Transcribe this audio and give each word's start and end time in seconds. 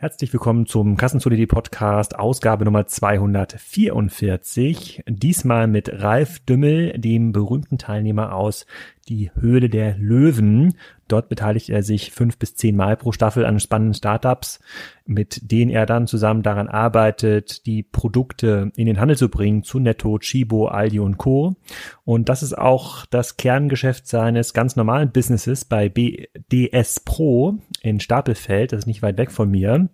Herzlich 0.00 0.32
willkommen 0.32 0.64
zum 0.64 0.96
Kassensolidity 0.96 1.46
Podcast, 1.46 2.18
Ausgabe 2.18 2.64
Nummer 2.64 2.86
244. 2.86 5.02
Diesmal 5.06 5.66
mit 5.66 5.90
Ralf 5.92 6.38
Dümmel, 6.38 6.98
dem 6.98 7.32
berühmten 7.32 7.76
Teilnehmer 7.76 8.34
aus 8.34 8.64
Die 9.10 9.32
Höhle 9.34 9.68
der 9.68 9.98
Löwen. 9.98 10.74
Dort 11.08 11.28
beteiligt 11.28 11.68
er 11.68 11.82
sich 11.82 12.12
fünf 12.12 12.38
bis 12.38 12.54
zehn 12.54 12.76
Mal 12.76 12.96
pro 12.96 13.10
Staffel 13.10 13.44
an 13.44 13.58
spannenden 13.58 13.94
Startups, 13.94 14.60
mit 15.04 15.50
denen 15.50 15.72
er 15.72 15.84
dann 15.84 16.06
zusammen 16.06 16.44
daran 16.44 16.68
arbeitet, 16.68 17.66
die 17.66 17.82
Produkte 17.82 18.70
in 18.76 18.86
den 18.86 19.00
Handel 19.00 19.16
zu 19.16 19.28
bringen 19.28 19.64
zu 19.64 19.80
Netto, 19.80 20.20
Chibo, 20.20 20.68
Aldi 20.68 21.00
und 21.00 21.18
Co. 21.18 21.56
Und 22.04 22.28
das 22.28 22.44
ist 22.44 22.56
auch 22.56 23.04
das 23.06 23.36
Kerngeschäft 23.36 24.06
seines 24.06 24.54
ganz 24.54 24.76
normalen 24.76 25.10
Businesses 25.10 25.64
bei 25.64 25.88
BDS 25.88 27.00
Pro 27.00 27.58
in 27.82 27.98
Stapelfeld. 27.98 28.70
Das 28.70 28.78
ist 28.78 28.86
nicht 28.86 29.02
weit 29.02 29.18
weg 29.18 29.32
von 29.32 29.50
mir. 29.50 29.88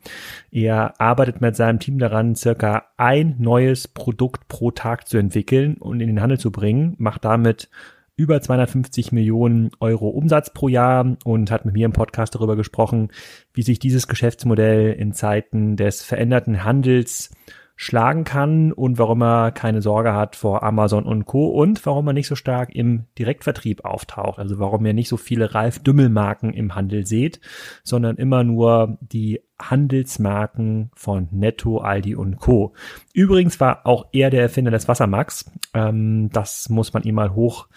Er 0.51 1.01
arbeitet 1.01 1.41
mit 1.41 1.57
seinem 1.57 1.79
Team 1.79 1.99
daran, 1.99 2.35
circa 2.35 2.85
ein 2.99 3.37
neues 3.39 3.89
Produkt 3.89 4.49
pro 4.49 4.73
Tag 4.73 5.09
zu 5.09 5.17
entwickeln 5.17 5.79
und 5.79 6.01
in 6.01 6.09
den 6.09 6.21
Handel 6.21 6.39
zu 6.39 6.51
bringen, 6.51 6.95
macht 6.99 7.25
damit 7.25 7.71
über 8.17 8.41
250 8.41 9.13
Millionen 9.13 9.71
Euro 9.81 10.09
Umsatz 10.09 10.51
pro 10.53 10.69
Jahr 10.69 11.17
und 11.25 11.51
hat 11.51 11.65
mit 11.67 11.75
mir 11.75 11.85
im 11.85 11.93
Podcast 11.93 12.35
darüber 12.35 12.57
gesprochen, 12.57 13.11
wie 13.53 13.63
sich 13.63 13.79
dieses 13.79 14.09
Geschäftsmodell 14.09 14.93
in 14.93 15.13
Zeiten 15.13 15.77
des 15.77 16.03
veränderten 16.03 16.65
Handels 16.65 17.31
schlagen 17.77 18.25
kann 18.25 18.73
und 18.73 18.99
warum 18.99 19.23
er 19.23 19.53
keine 19.53 19.83
Sorge 19.83 20.15
hat 20.15 20.35
vor 20.35 20.63
Amazon 20.63 21.05
und 21.05 21.27
Co. 21.27 21.49
und 21.49 21.85
warum 21.85 22.07
er 22.07 22.15
nicht 22.15 22.27
so 22.27 22.35
stark 22.35 22.75
im 22.75 23.05
Direktvertrieb 23.19 23.85
auftaucht. 23.85 24.39
Also 24.39 24.59
warum 24.59 24.85
ihr 24.87 24.95
nicht 24.95 25.11
so 25.11 25.19
viele 25.19 25.55
Ralf 25.55 25.79
Dümmel 25.81 26.09
Marken 26.09 26.55
im 26.55 26.75
Handel 26.75 27.07
seht, 27.07 27.39
sondern 27.85 28.17
immer 28.17 28.45
nur 28.45 28.97
die 29.03 29.43
Handelsmarken 29.59 30.91
von 30.95 31.29
Netto, 31.31 31.79
Aldi 31.79 32.15
und 32.15 32.39
Co. 32.39 32.73
Übrigens 33.13 33.61
war 33.61 33.87
auch 33.87 34.07
er 34.13 34.31
der 34.31 34.43
Erfinder 34.43 34.71
des 34.71 34.89
Wassermax. 34.89 35.51
Ähm, 35.75 36.31
das 36.33 36.71
muss 36.71 36.95
man 36.95 37.03
ihm 37.03 37.15
mal 37.15 37.35
hoch 37.35 37.69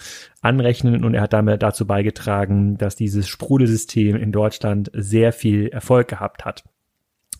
anrechnen 0.41 1.03
und 1.03 1.13
er 1.13 1.23
hat 1.23 1.33
damit 1.33 1.61
dazu 1.61 1.85
beigetragen, 1.85 2.77
dass 2.77 2.95
dieses 2.95 3.27
Sprudelsystem 3.27 4.15
in 4.15 4.31
Deutschland 4.31 4.91
sehr 4.93 5.33
viel 5.33 5.67
Erfolg 5.67 6.07
gehabt 6.07 6.45
hat. 6.45 6.63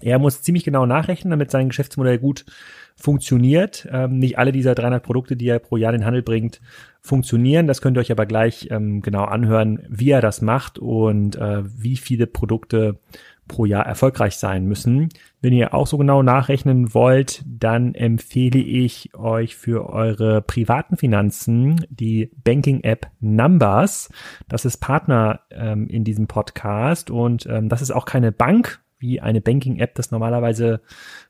Er 0.02 0.20
muss 0.20 0.42
ziemlich 0.42 0.64
genau 0.64 0.86
nachrechnen, 0.86 1.32
damit 1.32 1.52
sein 1.52 1.70
Geschäftsmodell 1.70 2.20
gut 2.20 2.46
funktioniert. 2.96 3.88
Ähm, 3.92 4.20
nicht 4.20 4.38
alle 4.38 4.52
dieser 4.52 4.76
300 4.76 5.02
Produkte, 5.02 5.36
die 5.36 5.48
er 5.48 5.60
pro 5.60 5.78
Jahr 5.78 5.94
in 5.94 6.02
den 6.02 6.06
Handel 6.06 6.22
bringt, 6.22 6.62
funktionieren. 7.02 7.68
Das 7.68 7.82
könnt 7.82 7.98
ihr 7.98 8.02
euch 8.02 8.12
aber 8.12 8.26
gleich 8.26 8.68
ähm, 8.72 9.02
genau 9.02 9.24
anhören, 9.24 9.82
wie 9.90 10.12
er 10.12 10.22
das 10.22 10.42
macht 10.42 10.80
und 10.80 11.36
äh, 11.38 11.64
wie 11.64 11.98
viele 11.98 12.28
Produkte 12.28 13.00
pro 13.50 13.66
Jahr 13.66 13.86
erfolgreich 13.86 14.38
sein 14.38 14.66
müssen. 14.66 15.10
Wenn 15.42 15.54
ihr 15.54 15.74
auch 15.74 15.88
so 15.88 15.98
genau 15.98 16.24
nachrechnen 16.24 16.94
wollt, 16.94 17.44
dann 17.46 17.96
empfehle 17.96 18.60
ich 18.60 19.16
euch 19.16 19.56
für 19.58 19.90
eure 19.90 20.42
privaten 20.42 20.96
Finanzen 20.96 21.86
die 21.90 22.32
Banking-App 22.44 23.08
Numbers. 23.20 24.10
Das 24.48 24.64
ist 24.64 24.78
Partner 24.78 25.42
ähm, 25.52 25.88
in 25.88 26.06
diesem 26.06 26.28
Podcast 26.28 27.10
und 27.10 27.46
ähm, 27.48 27.68
das 27.68 27.82
ist 27.82 27.92
auch 27.92 28.06
keine 28.06 28.32
Bank, 28.32 28.82
wie 29.00 29.22
eine 29.22 29.42
Banking-App 29.42 29.96
das 29.96 30.12
normalerweise 30.12 30.82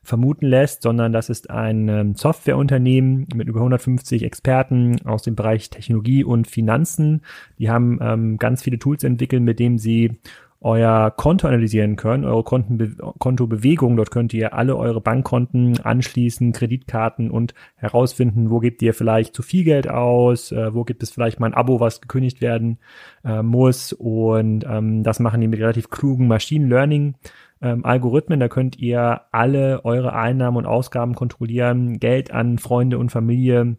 vermuten 0.02 0.46
lässt, 0.46 0.82
sondern 0.82 1.12
das 1.12 1.30
ist 1.30 1.50
ein 1.50 1.88
ähm, 1.88 2.14
Softwareunternehmen 2.14 3.28
mit 3.34 3.48
über 3.48 3.60
150 3.60 4.22
Experten 4.24 5.06
aus 5.06 5.22
dem 5.22 5.36
Bereich 5.36 5.70
Technologie 5.70 6.24
und 6.24 6.48
Finanzen. 6.48 7.22
Die 7.58 7.70
haben 7.70 7.98
ähm, 8.02 8.38
ganz 8.38 8.62
viele 8.62 8.78
Tools 8.78 9.04
entwickelt, 9.04 9.42
mit 9.42 9.58
denen 9.58 9.78
sie 9.78 10.18
euer 10.62 11.10
Konto 11.10 11.48
analysieren 11.48 11.96
können, 11.96 12.24
eure 12.24 12.44
Kontenbe 12.44 12.94
Kontobewegung. 13.18 13.96
Dort 13.96 14.10
könnt 14.10 14.34
ihr 14.34 14.52
alle 14.52 14.76
eure 14.76 15.00
Bankkonten 15.00 15.80
anschließen, 15.80 16.52
Kreditkarten 16.52 17.30
und 17.30 17.54
herausfinden, 17.76 18.50
wo 18.50 18.58
gebt 18.58 18.82
ihr 18.82 18.92
vielleicht 18.92 19.34
zu 19.34 19.42
viel 19.42 19.64
Geld 19.64 19.88
aus, 19.88 20.52
äh, 20.52 20.74
wo 20.74 20.84
gibt 20.84 21.02
es 21.02 21.10
vielleicht 21.10 21.40
mal 21.40 21.46
ein 21.46 21.54
Abo, 21.54 21.80
was 21.80 22.02
gekündigt 22.02 22.42
werden 22.42 22.78
äh, 23.24 23.42
muss. 23.42 23.94
Und 23.94 24.64
ähm, 24.68 25.02
das 25.02 25.18
machen 25.18 25.40
die 25.40 25.48
mit 25.48 25.60
relativ 25.60 25.88
klugen 25.88 26.28
Machine 26.28 26.68
Learning 26.68 27.14
ähm, 27.62 27.84
Algorithmen. 27.84 28.40
Da 28.40 28.48
könnt 28.48 28.78
ihr 28.78 29.22
alle 29.32 29.84
eure 29.84 30.14
Einnahmen 30.14 30.56
und 30.56 30.66
Ausgaben 30.66 31.14
kontrollieren, 31.14 31.98
Geld 31.98 32.30
an 32.30 32.58
Freunde 32.58 32.98
und 32.98 33.10
Familie 33.10 33.76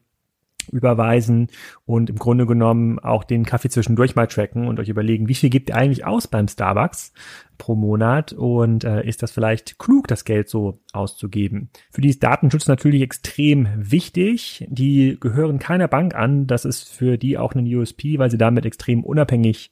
überweisen 0.72 1.47
und 1.86 2.09
im 2.09 2.18
Grunde 2.18 2.46
genommen 2.46 3.00
auch 3.00 3.24
den 3.24 3.46
Kaffee 3.46 3.69
zwischendurch 3.69 4.16
mal 4.16 4.28
tracken 4.28 4.68
und 4.68 4.80
euch 4.80 4.90
überlegen, 4.90 5.28
wie 5.28 5.34
viel 5.34 5.50
gibt 5.50 5.69
ihr 5.69 5.75
eigentlich 5.75 6.06
aus 6.06 6.28
beim 6.28 6.47
Starbucks 6.47 7.14
pro 7.58 7.75
Monat 7.75 8.34
und 8.34 8.84
äh, 8.84 9.06
ist 9.06 9.24
das 9.24 9.31
vielleicht 9.31 9.80
klug, 9.80 10.08
das 10.08 10.25
Geld 10.25 10.50
so 10.50 10.80
auszugeben. 10.94 11.69
Für 11.92 12.02
die 12.02 12.09
ist 12.09 12.24
Datenschutz 12.24 12.68
natürlich 12.68 13.02
extrem 13.02 13.68
wichtig. 13.75 14.66
Die 14.69 15.18
gehören 15.19 15.59
keiner 15.59 15.88
Bank 15.88 16.16
an. 16.16 16.48
Das 16.48 16.66
ist 16.66 16.90
für 16.90 17.18
die 17.18 17.38
auch 17.38 17.53
ein 17.53 17.66
USP, 17.66 18.18
weil 18.18 18.31
sie 18.31 18.38
damit 18.38 18.66
extrem 18.66 19.03
unabhängig 19.03 19.72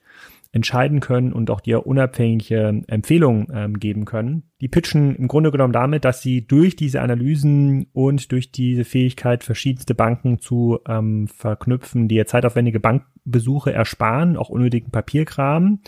entscheiden 0.51 0.99
können 0.99 1.31
und 1.31 1.51
auch 1.51 1.61
dir 1.61 1.85
unabhängige 1.85 2.81
Empfehlungen 2.87 3.47
ähm, 3.53 3.79
geben 3.79 4.05
können. 4.05 4.49
Die 4.61 4.67
pitchen 4.67 5.15
im 5.15 5.27
Grunde 5.27 5.51
genommen 5.51 5.73
damit, 5.73 6.05
dass 6.05 6.21
sie 6.21 6.47
durch 6.47 6.75
diese 6.75 7.01
Analysen 7.01 7.87
und 7.93 8.31
durch 8.31 8.51
diese 8.51 8.83
Fähigkeit, 8.83 9.43
verschiedenste 9.43 9.93
Banken 9.93 10.39
zu 10.39 10.79
ähm, 10.87 11.27
verknüpfen, 11.27 12.07
dir 12.07 12.25
zeitaufwendige 12.25 12.79
Bankbesuche 12.79 13.71
ersparen, 13.71 14.37
auch 14.37 14.49
unnötigen 14.49 14.91
Papierkram 14.91 15.81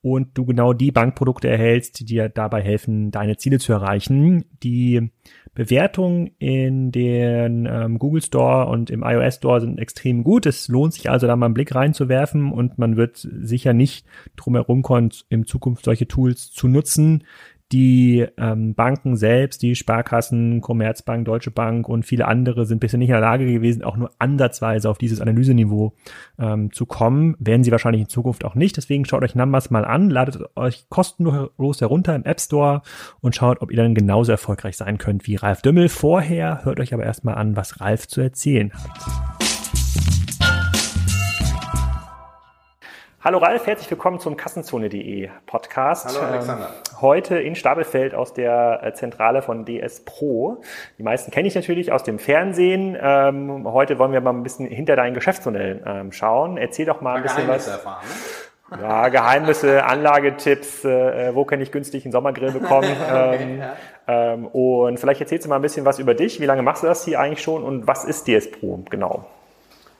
und 0.00 0.38
du 0.38 0.44
genau 0.44 0.72
die 0.72 0.92
Bankprodukte 0.92 1.48
erhältst, 1.48 1.98
die 2.00 2.04
dir 2.04 2.28
dabei 2.28 2.62
helfen, 2.62 3.10
deine 3.10 3.36
Ziele 3.36 3.58
zu 3.58 3.72
erreichen. 3.72 4.44
Die 4.62 5.10
Bewertungen 5.54 6.30
in 6.38 6.92
den 6.92 7.66
ähm, 7.66 7.98
Google 7.98 8.22
Store 8.22 8.66
und 8.66 8.90
im 8.90 9.02
iOS 9.02 9.36
Store 9.36 9.60
sind 9.60 9.80
extrem 9.80 10.22
gut. 10.22 10.46
Es 10.46 10.68
lohnt 10.68 10.94
sich 10.94 11.10
also 11.10 11.26
da 11.26 11.34
mal 11.34 11.46
einen 11.46 11.54
Blick 11.54 11.74
reinzuwerfen 11.74 12.52
und 12.52 12.78
man 12.78 12.96
wird 12.96 13.16
sicher 13.16 13.72
nicht 13.72 14.06
drumherum 14.36 14.82
kommen, 14.82 15.10
in 15.30 15.46
Zukunft 15.46 15.84
solche 15.84 16.06
Tools 16.06 16.52
zu 16.52 16.68
nutzen, 16.68 17.24
die 17.72 18.26
ähm, 18.38 18.74
Banken 18.74 19.16
selbst, 19.16 19.62
die 19.62 19.74
Sparkassen, 19.74 20.60
Commerzbank, 20.60 21.26
Deutsche 21.26 21.50
Bank 21.50 21.88
und 21.88 22.04
viele 22.04 22.26
andere 22.26 22.64
sind 22.64 22.80
bisher 22.80 22.98
nicht 22.98 23.10
in 23.10 23.14
der 23.14 23.20
Lage 23.20 23.46
gewesen, 23.46 23.84
auch 23.84 23.96
nur 23.96 24.10
ansatzweise 24.18 24.88
auf 24.88 24.96
dieses 24.96 25.20
Analyseniveau 25.20 25.92
ähm, 26.38 26.72
zu 26.72 26.86
kommen. 26.86 27.36
Werden 27.38 27.64
sie 27.64 27.72
wahrscheinlich 27.72 28.02
in 28.02 28.08
Zukunft 28.08 28.44
auch 28.44 28.54
nicht. 28.54 28.76
Deswegen 28.76 29.04
schaut 29.04 29.22
euch 29.22 29.34
Numbers 29.34 29.70
mal 29.70 29.84
an, 29.84 30.08
ladet 30.08 30.38
euch 30.56 30.86
kostenlos 30.88 31.80
herunter 31.80 32.14
im 32.14 32.24
App 32.24 32.40
Store 32.40 32.82
und 33.20 33.36
schaut, 33.36 33.60
ob 33.60 33.70
ihr 33.70 33.76
dann 33.76 33.94
genauso 33.94 34.32
erfolgreich 34.32 34.76
sein 34.76 34.96
könnt 34.96 35.26
wie 35.26 35.36
Ralf 35.36 35.60
Dümmel. 35.60 35.88
Vorher 35.88 36.64
hört 36.64 36.80
euch 36.80 36.94
aber 36.94 37.04
erstmal 37.04 37.34
an, 37.34 37.56
was 37.56 37.80
Ralf 37.80 38.08
zu 38.08 38.20
erzählen 38.20 38.72
hat. 38.72 39.47
Hallo 43.20 43.38
Ralf, 43.38 43.66
herzlich 43.66 43.90
willkommen 43.90 44.20
zum 44.20 44.36
Kassenzone.de 44.36 45.28
Podcast. 45.44 46.06
Hallo 46.06 46.24
Alexander. 46.24 46.66
Ähm, 46.66 47.00
heute 47.00 47.36
in 47.40 47.56
Stabelfeld 47.56 48.14
aus 48.14 48.32
der 48.32 48.80
äh, 48.84 48.94
Zentrale 48.94 49.42
von 49.42 49.64
DS 49.64 50.04
Pro. 50.04 50.62
Die 50.98 51.02
meisten 51.02 51.32
kenne 51.32 51.48
ich 51.48 51.56
natürlich 51.56 51.90
aus 51.90 52.04
dem 52.04 52.20
Fernsehen. 52.20 52.96
Ähm, 53.00 53.66
heute 53.72 53.98
wollen 53.98 54.12
wir 54.12 54.20
mal 54.20 54.30
ein 54.30 54.44
bisschen 54.44 54.66
hinter 54.68 54.94
dein 54.94 55.14
Geschäftsmodell 55.14 55.82
ähm, 55.84 56.12
schauen. 56.12 56.58
Erzähl 56.58 56.86
doch 56.86 57.00
mal 57.00 57.16
ein 57.16 57.24
bisschen 57.24 57.48
was. 57.48 57.66
Erfahren, 57.66 58.06
ne? 58.70 58.82
Ja, 58.82 59.08
Geheimnisse, 59.08 59.84
Anlagetipps, 59.84 60.84
äh, 60.84 61.34
wo 61.34 61.44
kann 61.44 61.60
ich 61.60 61.72
günstig 61.72 62.04
einen 62.04 62.12
Sommergrill 62.12 62.52
bekommen? 62.52 62.88
okay, 63.02 63.62
ja. 64.06 64.32
und 64.32 65.00
vielleicht 65.00 65.20
erzählst 65.20 65.44
du 65.44 65.48
mal 65.48 65.56
ein 65.56 65.62
bisschen 65.62 65.84
was 65.84 65.98
über 65.98 66.14
dich. 66.14 66.40
Wie 66.40 66.46
lange 66.46 66.62
machst 66.62 66.84
du 66.84 66.86
das 66.86 67.04
hier 67.04 67.18
eigentlich 67.18 67.42
schon 67.42 67.64
und 67.64 67.88
was 67.88 68.04
ist 68.04 68.28
DS 68.28 68.52
Pro 68.52 68.78
genau? 68.88 69.26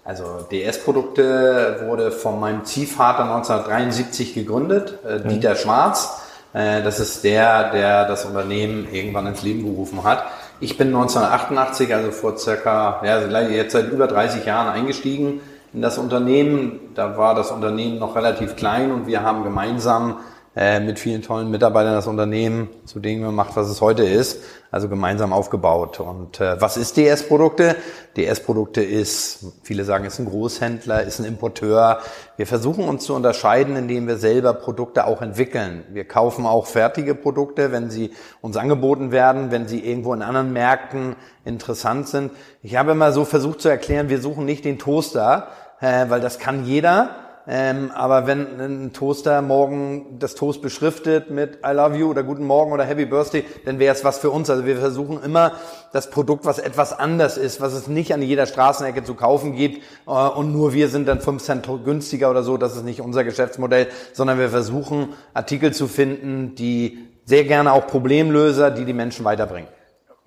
Also 0.08 0.46
DS-Produkte 0.50 1.82
wurde 1.84 2.10
von 2.10 2.40
meinem 2.40 2.64
Ziehvater 2.64 3.24
1973 3.24 4.32
gegründet, 4.32 4.94
äh, 5.06 5.18
mhm. 5.18 5.28
Dieter 5.28 5.54
Schwarz. 5.54 6.22
Äh, 6.54 6.82
das 6.82 6.98
ist 6.98 7.24
der, 7.24 7.70
der 7.72 8.08
das 8.08 8.24
Unternehmen 8.24 8.88
irgendwann 8.90 9.26
ins 9.26 9.42
Leben 9.42 9.64
gerufen 9.64 10.04
hat. 10.04 10.24
Ich 10.60 10.78
bin 10.78 10.88
1988, 10.88 11.94
also 11.94 12.10
vor 12.10 12.38
circa, 12.38 13.02
ja, 13.04 13.20
jetzt 13.50 13.72
seit 13.72 13.92
über 13.92 14.06
30 14.06 14.46
Jahren 14.46 14.68
eingestiegen 14.68 15.42
in 15.74 15.82
das 15.82 15.98
Unternehmen. 15.98 16.80
Da 16.94 17.18
war 17.18 17.34
das 17.34 17.50
Unternehmen 17.50 17.98
noch 17.98 18.16
relativ 18.16 18.56
klein 18.56 18.92
und 18.92 19.06
wir 19.06 19.22
haben 19.22 19.44
gemeinsam 19.44 20.20
äh, 20.58 20.80
mit 20.80 20.98
vielen 20.98 21.22
tollen 21.22 21.52
Mitarbeitern 21.52 21.94
das 21.94 22.08
Unternehmen 22.08 22.68
zu 22.84 22.98
dem 22.98 23.22
gemacht, 23.22 23.52
was 23.54 23.68
es 23.68 23.80
heute 23.80 24.02
ist, 24.02 24.42
also 24.72 24.88
gemeinsam 24.88 25.32
aufgebaut. 25.32 26.00
Und 26.00 26.40
äh, 26.40 26.60
was 26.60 26.76
ist 26.76 26.96
DS-Produkte? 26.96 27.76
DS-Produkte 28.16 28.82
ist, 28.82 29.46
viele 29.62 29.84
sagen, 29.84 30.04
ist 30.04 30.18
ein 30.18 30.26
Großhändler, 30.26 31.04
ist 31.04 31.20
ein 31.20 31.26
Importeur. 31.26 32.00
Wir 32.36 32.48
versuchen 32.48 32.88
uns 32.88 33.04
zu 33.04 33.14
unterscheiden, 33.14 33.76
indem 33.76 34.08
wir 34.08 34.16
selber 34.16 34.52
Produkte 34.52 35.06
auch 35.06 35.22
entwickeln. 35.22 35.84
Wir 35.92 36.04
kaufen 36.04 36.44
auch 36.44 36.66
fertige 36.66 37.14
Produkte, 37.14 37.70
wenn 37.70 37.88
sie 37.88 38.10
uns 38.40 38.56
angeboten 38.56 39.12
werden, 39.12 39.52
wenn 39.52 39.68
sie 39.68 39.78
irgendwo 39.78 40.12
in 40.12 40.22
anderen 40.22 40.52
Märkten 40.52 41.14
interessant 41.44 42.08
sind. 42.08 42.32
Ich 42.64 42.74
habe 42.74 42.90
immer 42.90 43.12
so 43.12 43.24
versucht 43.24 43.60
zu 43.60 43.68
erklären, 43.68 44.08
wir 44.08 44.20
suchen 44.20 44.44
nicht 44.44 44.64
den 44.64 44.80
Toaster, 44.80 45.46
äh, 45.80 46.06
weil 46.08 46.20
das 46.20 46.40
kann 46.40 46.64
jeder 46.64 47.27
Ähm, 47.50 47.90
aber 47.94 48.26
wenn 48.26 48.60
ein 48.60 48.92
Toaster 48.92 49.40
morgen 49.40 50.18
das 50.18 50.34
Toast 50.34 50.60
beschriftet 50.60 51.30
mit 51.30 51.60
I 51.66 51.72
love 51.72 51.96
you 51.96 52.10
oder 52.10 52.22
Guten 52.22 52.44
Morgen 52.44 52.72
oder 52.72 52.84
Happy 52.84 53.06
Birthday, 53.06 53.42
dann 53.64 53.78
wäre 53.78 53.94
es 53.94 54.04
was 54.04 54.18
für 54.18 54.28
uns. 54.28 54.50
Also 54.50 54.66
wir 54.66 54.76
versuchen 54.76 55.22
immer 55.22 55.52
das 55.94 56.10
Produkt, 56.10 56.44
was 56.44 56.58
etwas 56.58 56.92
anders 56.92 57.38
ist, 57.38 57.62
was 57.62 57.72
es 57.72 57.88
nicht 57.88 58.12
an 58.12 58.20
jeder 58.20 58.44
Straßenecke 58.44 59.02
zu 59.02 59.14
kaufen 59.14 59.54
gibt 59.54 59.82
äh, 60.06 60.10
und 60.10 60.52
nur 60.52 60.74
wir 60.74 60.88
sind 60.88 61.08
dann 61.08 61.22
5 61.22 61.42
Cent 61.42 61.68
günstiger 61.86 62.30
oder 62.30 62.42
so. 62.42 62.58
Das 62.58 62.76
ist 62.76 62.84
nicht 62.84 63.00
unser 63.00 63.24
Geschäftsmodell, 63.24 63.86
sondern 64.12 64.38
wir 64.38 64.50
versuchen 64.50 65.14
Artikel 65.32 65.72
zu 65.72 65.88
finden, 65.88 66.54
die 66.54 66.98
sehr 67.24 67.44
gerne 67.44 67.72
auch 67.72 67.86
Problemlöser, 67.86 68.70
die 68.70 68.84
die 68.84 68.92
Menschen 68.92 69.24
weiterbringen 69.24 69.68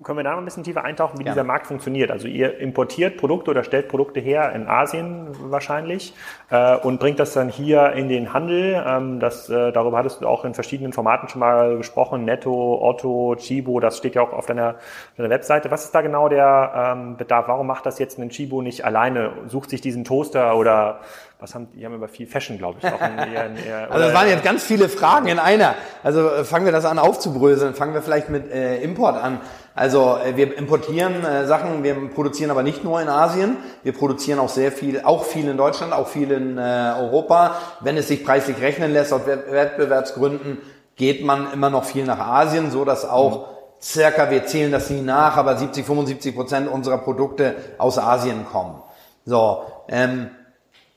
können 0.02 0.18
wir 0.18 0.24
da 0.24 0.32
noch 0.32 0.38
ein 0.38 0.44
bisschen 0.44 0.64
tiefer 0.64 0.84
eintauchen, 0.84 1.18
wie 1.18 1.24
ja. 1.24 1.32
dieser 1.32 1.44
Markt 1.44 1.66
funktioniert? 1.66 2.10
Also 2.10 2.28
ihr 2.28 2.58
importiert 2.58 3.16
Produkte 3.16 3.50
oder 3.50 3.64
stellt 3.64 3.88
Produkte 3.88 4.20
her 4.20 4.52
in 4.52 4.68
Asien 4.68 5.28
wahrscheinlich 5.50 6.14
äh, 6.50 6.76
und 6.76 7.00
bringt 7.00 7.18
das 7.18 7.32
dann 7.32 7.48
hier 7.48 7.92
in 7.92 8.08
den 8.08 8.32
Handel. 8.32 8.82
Ähm, 8.86 9.20
das, 9.20 9.48
äh, 9.48 9.72
darüber 9.72 9.98
hattest 9.98 10.20
du 10.20 10.26
auch 10.26 10.44
in 10.44 10.54
verschiedenen 10.54 10.92
Formaten 10.92 11.28
schon 11.28 11.40
mal 11.40 11.76
gesprochen. 11.76 12.24
Netto, 12.24 12.78
Otto, 12.82 13.36
Chibo, 13.36 13.80
das 13.80 13.98
steht 13.98 14.14
ja 14.14 14.22
auch 14.22 14.32
auf 14.32 14.46
deiner, 14.46 14.76
deiner 15.16 15.30
Webseite. 15.30 15.70
Was 15.70 15.84
ist 15.84 15.94
da 15.94 16.00
genau 16.00 16.28
der 16.28 16.94
ähm, 16.96 17.16
Bedarf? 17.16 17.48
Warum 17.48 17.66
macht 17.66 17.86
das 17.86 17.98
jetzt 17.98 18.18
ein 18.18 18.30
Chibo 18.30 18.62
nicht 18.62 18.84
alleine? 18.84 19.32
Sucht 19.46 19.70
sich 19.70 19.80
diesen 19.80 20.04
Toaster 20.04 20.56
oder 20.56 21.00
was 21.42 21.56
haben 21.56 21.66
die 21.74 21.84
haben 21.84 21.94
über 21.94 22.06
viel 22.06 22.28
Fashion, 22.28 22.56
glaube 22.56 22.78
ich. 22.80 22.86
Auch 22.86 23.00
eher, 23.00 23.50
eher, 23.56 23.90
also 23.90 24.06
es 24.06 24.14
waren 24.14 24.28
jetzt 24.28 24.44
ganz 24.44 24.62
viele 24.62 24.88
Fragen 24.88 25.26
in 25.26 25.40
einer. 25.40 25.74
Also 26.04 26.30
fangen 26.44 26.64
wir 26.64 26.72
das 26.72 26.84
an 26.84 27.00
aufzubröseln. 27.00 27.74
Fangen 27.74 27.94
wir 27.94 28.02
vielleicht 28.02 28.30
mit 28.30 28.48
äh, 28.50 28.80
Import 28.80 29.20
an. 29.20 29.40
Also 29.74 30.18
äh, 30.24 30.36
wir 30.36 30.56
importieren 30.56 31.24
äh, 31.24 31.46
Sachen, 31.46 31.82
wir 31.82 31.96
produzieren 32.10 32.52
aber 32.52 32.62
nicht 32.62 32.84
nur 32.84 33.00
in 33.02 33.08
Asien, 33.08 33.56
wir 33.82 33.92
produzieren 33.92 34.38
auch 34.38 34.50
sehr 34.50 34.70
viel, 34.70 35.00
auch 35.02 35.24
viel 35.24 35.48
in 35.48 35.56
Deutschland, 35.56 35.92
auch 35.92 36.06
viel 36.06 36.30
in 36.30 36.58
äh, 36.58 36.94
Europa. 36.96 37.56
Wenn 37.80 37.96
es 37.96 38.06
sich 38.06 38.24
preislich 38.24 38.60
rechnen 38.60 38.92
lässt, 38.92 39.12
aus 39.12 39.22
Wettbewerbsgründen, 39.26 40.58
geht 40.94 41.24
man 41.24 41.52
immer 41.52 41.70
noch 41.70 41.84
viel 41.84 42.04
nach 42.04 42.20
Asien, 42.20 42.70
so 42.70 42.84
dass 42.84 43.04
auch 43.04 43.48
circa, 43.80 44.30
wir 44.30 44.46
zählen 44.46 44.70
das 44.70 44.90
nie 44.90 45.02
nach, 45.02 45.36
aber 45.36 45.56
70, 45.56 45.84
75 45.84 46.36
Prozent 46.36 46.68
unserer 46.68 46.98
Produkte 46.98 47.56
aus 47.78 47.98
Asien 47.98 48.46
kommen. 48.46 48.80
So, 49.24 49.62
ähm, 49.88 50.30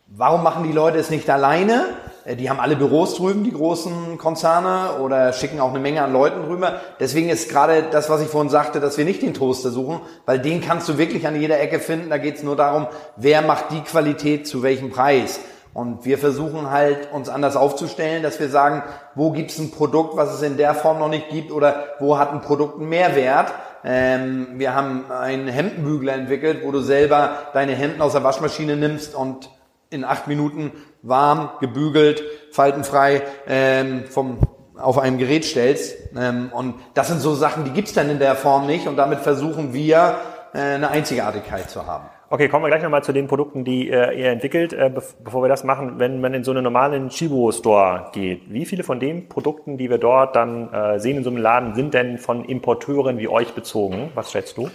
warum 0.07 0.43
machen 0.43 0.63
die 0.63 0.71
Leute 0.71 0.97
es 0.97 1.09
nicht 1.09 1.29
alleine? 1.29 1.85
Äh, 2.25 2.35
die 2.35 2.49
haben 2.49 2.59
alle 2.59 2.75
Büros 2.75 3.15
drüben, 3.15 3.43
die 3.43 3.51
großen 3.51 4.17
Konzerne, 4.17 4.99
oder 5.01 5.33
schicken 5.33 5.59
auch 5.59 5.69
eine 5.69 5.79
Menge 5.79 6.03
an 6.03 6.13
Leuten 6.13 6.43
drüber. 6.43 6.81
Deswegen 6.99 7.29
ist 7.29 7.49
gerade 7.49 7.83
das, 7.91 8.09
was 8.09 8.21
ich 8.21 8.27
vorhin 8.27 8.49
sagte, 8.49 8.79
dass 8.79 8.97
wir 8.97 9.05
nicht 9.05 9.21
den 9.21 9.33
Toaster 9.33 9.69
suchen, 9.69 10.01
weil 10.25 10.39
den 10.39 10.61
kannst 10.61 10.89
du 10.89 10.97
wirklich 10.97 11.27
an 11.27 11.39
jeder 11.39 11.59
Ecke 11.59 11.79
finden. 11.79 12.09
Da 12.09 12.17
geht 12.17 12.35
es 12.35 12.43
nur 12.43 12.55
darum, 12.55 12.87
wer 13.15 13.41
macht 13.41 13.71
die 13.71 13.81
Qualität 13.81 14.47
zu 14.47 14.63
welchem 14.63 14.89
Preis. 14.89 15.39
Und 15.73 16.05
wir 16.05 16.17
versuchen 16.17 16.71
halt, 16.71 17.11
uns 17.11 17.27
anders 17.27 17.57
aufzustellen, 17.57 18.23
dass 18.23 18.39
wir 18.39 18.47
sagen, 18.47 18.81
wo 19.13 19.31
gibt 19.31 19.51
es 19.51 19.59
ein 19.59 19.71
Produkt, 19.71 20.15
was 20.15 20.33
es 20.33 20.41
in 20.41 20.55
der 20.55 20.73
Form 20.73 20.99
noch 20.99 21.09
nicht 21.09 21.29
gibt, 21.29 21.51
oder 21.51 21.83
wo 21.99 22.17
hat 22.17 22.31
ein 22.31 22.39
Produkt 22.39 22.79
einen 22.79 22.87
Mehrwert. 22.87 23.51
Ähm, 23.83 24.47
wir 24.53 24.73
haben 24.73 25.11
einen 25.11 25.49
Hemdenbügler 25.49 26.13
entwickelt, 26.13 26.61
wo 26.63 26.71
du 26.71 26.79
selber 26.79 27.31
deine 27.53 27.73
Hemden 27.73 28.01
aus 28.01 28.13
der 28.13 28.23
Waschmaschine 28.23 28.77
nimmst 28.77 29.15
und 29.15 29.49
in 29.95 30.03
acht 30.03 30.27
Minuten 30.27 30.71
warm, 31.01 31.49
gebügelt, 31.59 32.23
faltenfrei 32.51 33.23
ähm, 33.47 34.03
vom, 34.09 34.37
auf 34.77 34.99
einem 34.99 35.17
Gerät 35.17 35.45
stellst. 35.45 35.97
Ähm, 36.15 36.51
und 36.53 36.75
das 36.93 37.07
sind 37.07 37.21
so 37.21 37.33
Sachen, 37.33 37.63
die 37.63 37.71
gibt's 37.71 37.93
dann 37.93 38.09
in 38.09 38.19
der 38.19 38.35
Form 38.35 38.67
nicht. 38.67 38.87
Und 38.87 38.97
damit 38.97 39.19
versuchen 39.19 39.73
wir, 39.73 40.17
äh, 40.53 40.75
eine 40.75 40.89
Einzigartigkeit 40.89 41.69
zu 41.69 41.85
haben. 41.85 42.05
Okay, 42.29 42.47
kommen 42.49 42.63
wir 42.63 42.69
gleich 42.69 42.81
nochmal 42.81 43.03
zu 43.03 43.13
den 43.13 43.27
Produkten, 43.27 43.63
die 43.65 43.89
äh, 43.89 44.19
ihr 44.19 44.31
entwickelt. 44.31 44.73
Äh, 44.73 44.89
bevor 45.23 45.43
wir 45.43 45.47
das 45.47 45.63
machen, 45.63 45.99
wenn 45.99 46.21
man 46.21 46.33
in 46.33 46.43
so 46.43 46.51
einen 46.51 46.63
normalen 46.63 47.09
Chibo-Store 47.09 48.07
geht, 48.13 48.51
wie 48.51 48.65
viele 48.65 48.83
von 48.83 48.99
den 48.99 49.29
Produkten, 49.29 49.77
die 49.77 49.89
wir 49.89 49.99
dort 49.99 50.35
dann 50.35 50.73
äh, 50.73 50.99
sehen 50.99 51.17
in 51.17 51.23
so 51.23 51.29
einem 51.29 51.37
Laden, 51.37 51.75
sind 51.75 51.93
denn 51.93 52.17
von 52.17 52.43
Importeuren 52.45 53.19
wie 53.19 53.27
euch 53.27 53.53
bezogen? 53.53 54.11
Was 54.15 54.31
schätzt 54.31 54.57
du? 54.57 54.69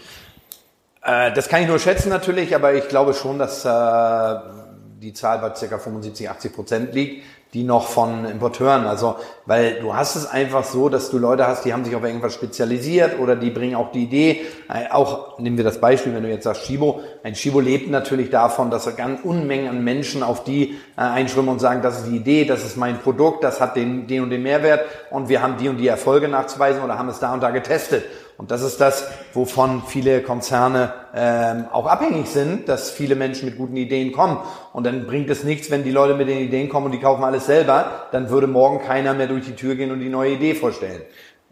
Äh, 1.02 1.32
das 1.32 1.48
kann 1.48 1.62
ich 1.62 1.68
nur 1.68 1.78
schätzen 1.78 2.10
natürlich, 2.10 2.54
aber 2.54 2.74
ich 2.74 2.88
glaube 2.88 3.14
schon, 3.14 3.38
dass 3.38 3.64
äh, 3.64 3.68
die 5.00 5.14
Zahl 5.14 5.38
bei 5.38 5.48
ca. 5.50 5.78
75, 5.78 6.28
80 6.28 6.52
Prozent 6.52 6.94
liegt, 6.94 7.24
die 7.54 7.64
noch 7.64 7.88
von 7.88 8.26
Importeuren. 8.26 8.84
Also, 8.84 9.16
weil 9.46 9.80
du 9.80 9.94
hast 9.94 10.14
es 10.14 10.26
einfach 10.26 10.62
so, 10.62 10.88
dass 10.90 11.10
du 11.10 11.18
Leute 11.18 11.46
hast, 11.46 11.64
die 11.64 11.72
haben 11.72 11.84
sich 11.84 11.96
auf 11.96 12.04
irgendwas 12.04 12.34
spezialisiert 12.34 13.18
oder 13.18 13.34
die 13.34 13.50
bringen 13.50 13.76
auch 13.76 13.92
die 13.92 14.04
Idee. 14.04 14.42
Äh, 14.68 14.90
auch 14.90 15.38
nehmen 15.38 15.56
wir 15.56 15.64
das 15.64 15.80
Beispiel, 15.80 16.14
wenn 16.14 16.22
du 16.22 16.28
jetzt 16.28 16.44
sagst 16.44 16.66
Shibo. 16.66 17.00
Ein 17.22 17.34
Shibo 17.34 17.60
lebt 17.60 17.90
natürlich 17.90 18.28
davon, 18.28 18.70
dass 18.70 18.86
er 18.86 18.92
ganz 18.92 19.20
Unmengen 19.24 19.68
an 19.68 19.82
Menschen 19.82 20.22
auf 20.22 20.44
die 20.44 20.78
äh, 20.96 21.00
einschwimmen 21.00 21.50
und 21.50 21.60
sagen, 21.60 21.80
das 21.80 22.00
ist 22.00 22.06
die 22.06 22.16
Idee, 22.16 22.44
das 22.44 22.64
ist 22.64 22.76
mein 22.76 23.00
Produkt, 23.00 23.42
das 23.42 23.60
hat 23.60 23.76
den, 23.76 24.06
den 24.06 24.22
und 24.22 24.30
den 24.30 24.42
Mehrwert 24.42 24.84
und 25.10 25.30
wir 25.30 25.40
haben 25.40 25.56
die 25.56 25.70
und 25.70 25.78
die 25.78 25.88
Erfolge 25.88 26.28
nachzuweisen 26.28 26.82
oder 26.82 26.98
haben 26.98 27.08
es 27.08 27.20
da 27.20 27.32
und 27.32 27.42
da 27.42 27.50
getestet. 27.50 28.04
Und 28.40 28.50
das 28.50 28.62
ist 28.62 28.80
das, 28.80 29.06
wovon 29.34 29.82
viele 29.86 30.22
Konzerne 30.22 30.94
ähm, 31.14 31.66
auch 31.72 31.84
abhängig 31.84 32.26
sind, 32.26 32.70
dass 32.70 32.90
viele 32.90 33.14
Menschen 33.14 33.44
mit 33.44 33.58
guten 33.58 33.76
Ideen 33.76 34.12
kommen. 34.12 34.38
Und 34.72 34.86
dann 34.86 35.06
bringt 35.06 35.28
es 35.28 35.44
nichts, 35.44 35.70
wenn 35.70 35.84
die 35.84 35.90
Leute 35.90 36.14
mit 36.14 36.26
den 36.26 36.38
Ideen 36.38 36.70
kommen 36.70 36.86
und 36.86 36.92
die 36.92 37.00
kaufen 37.00 37.22
alles 37.22 37.44
selber, 37.44 38.08
dann 38.12 38.30
würde 38.30 38.46
morgen 38.46 38.80
keiner 38.80 39.12
mehr 39.12 39.26
durch 39.26 39.44
die 39.44 39.56
Tür 39.56 39.74
gehen 39.74 39.90
und 39.90 40.00
die 40.00 40.08
neue 40.08 40.30
Idee 40.30 40.54
vorstellen. 40.54 41.02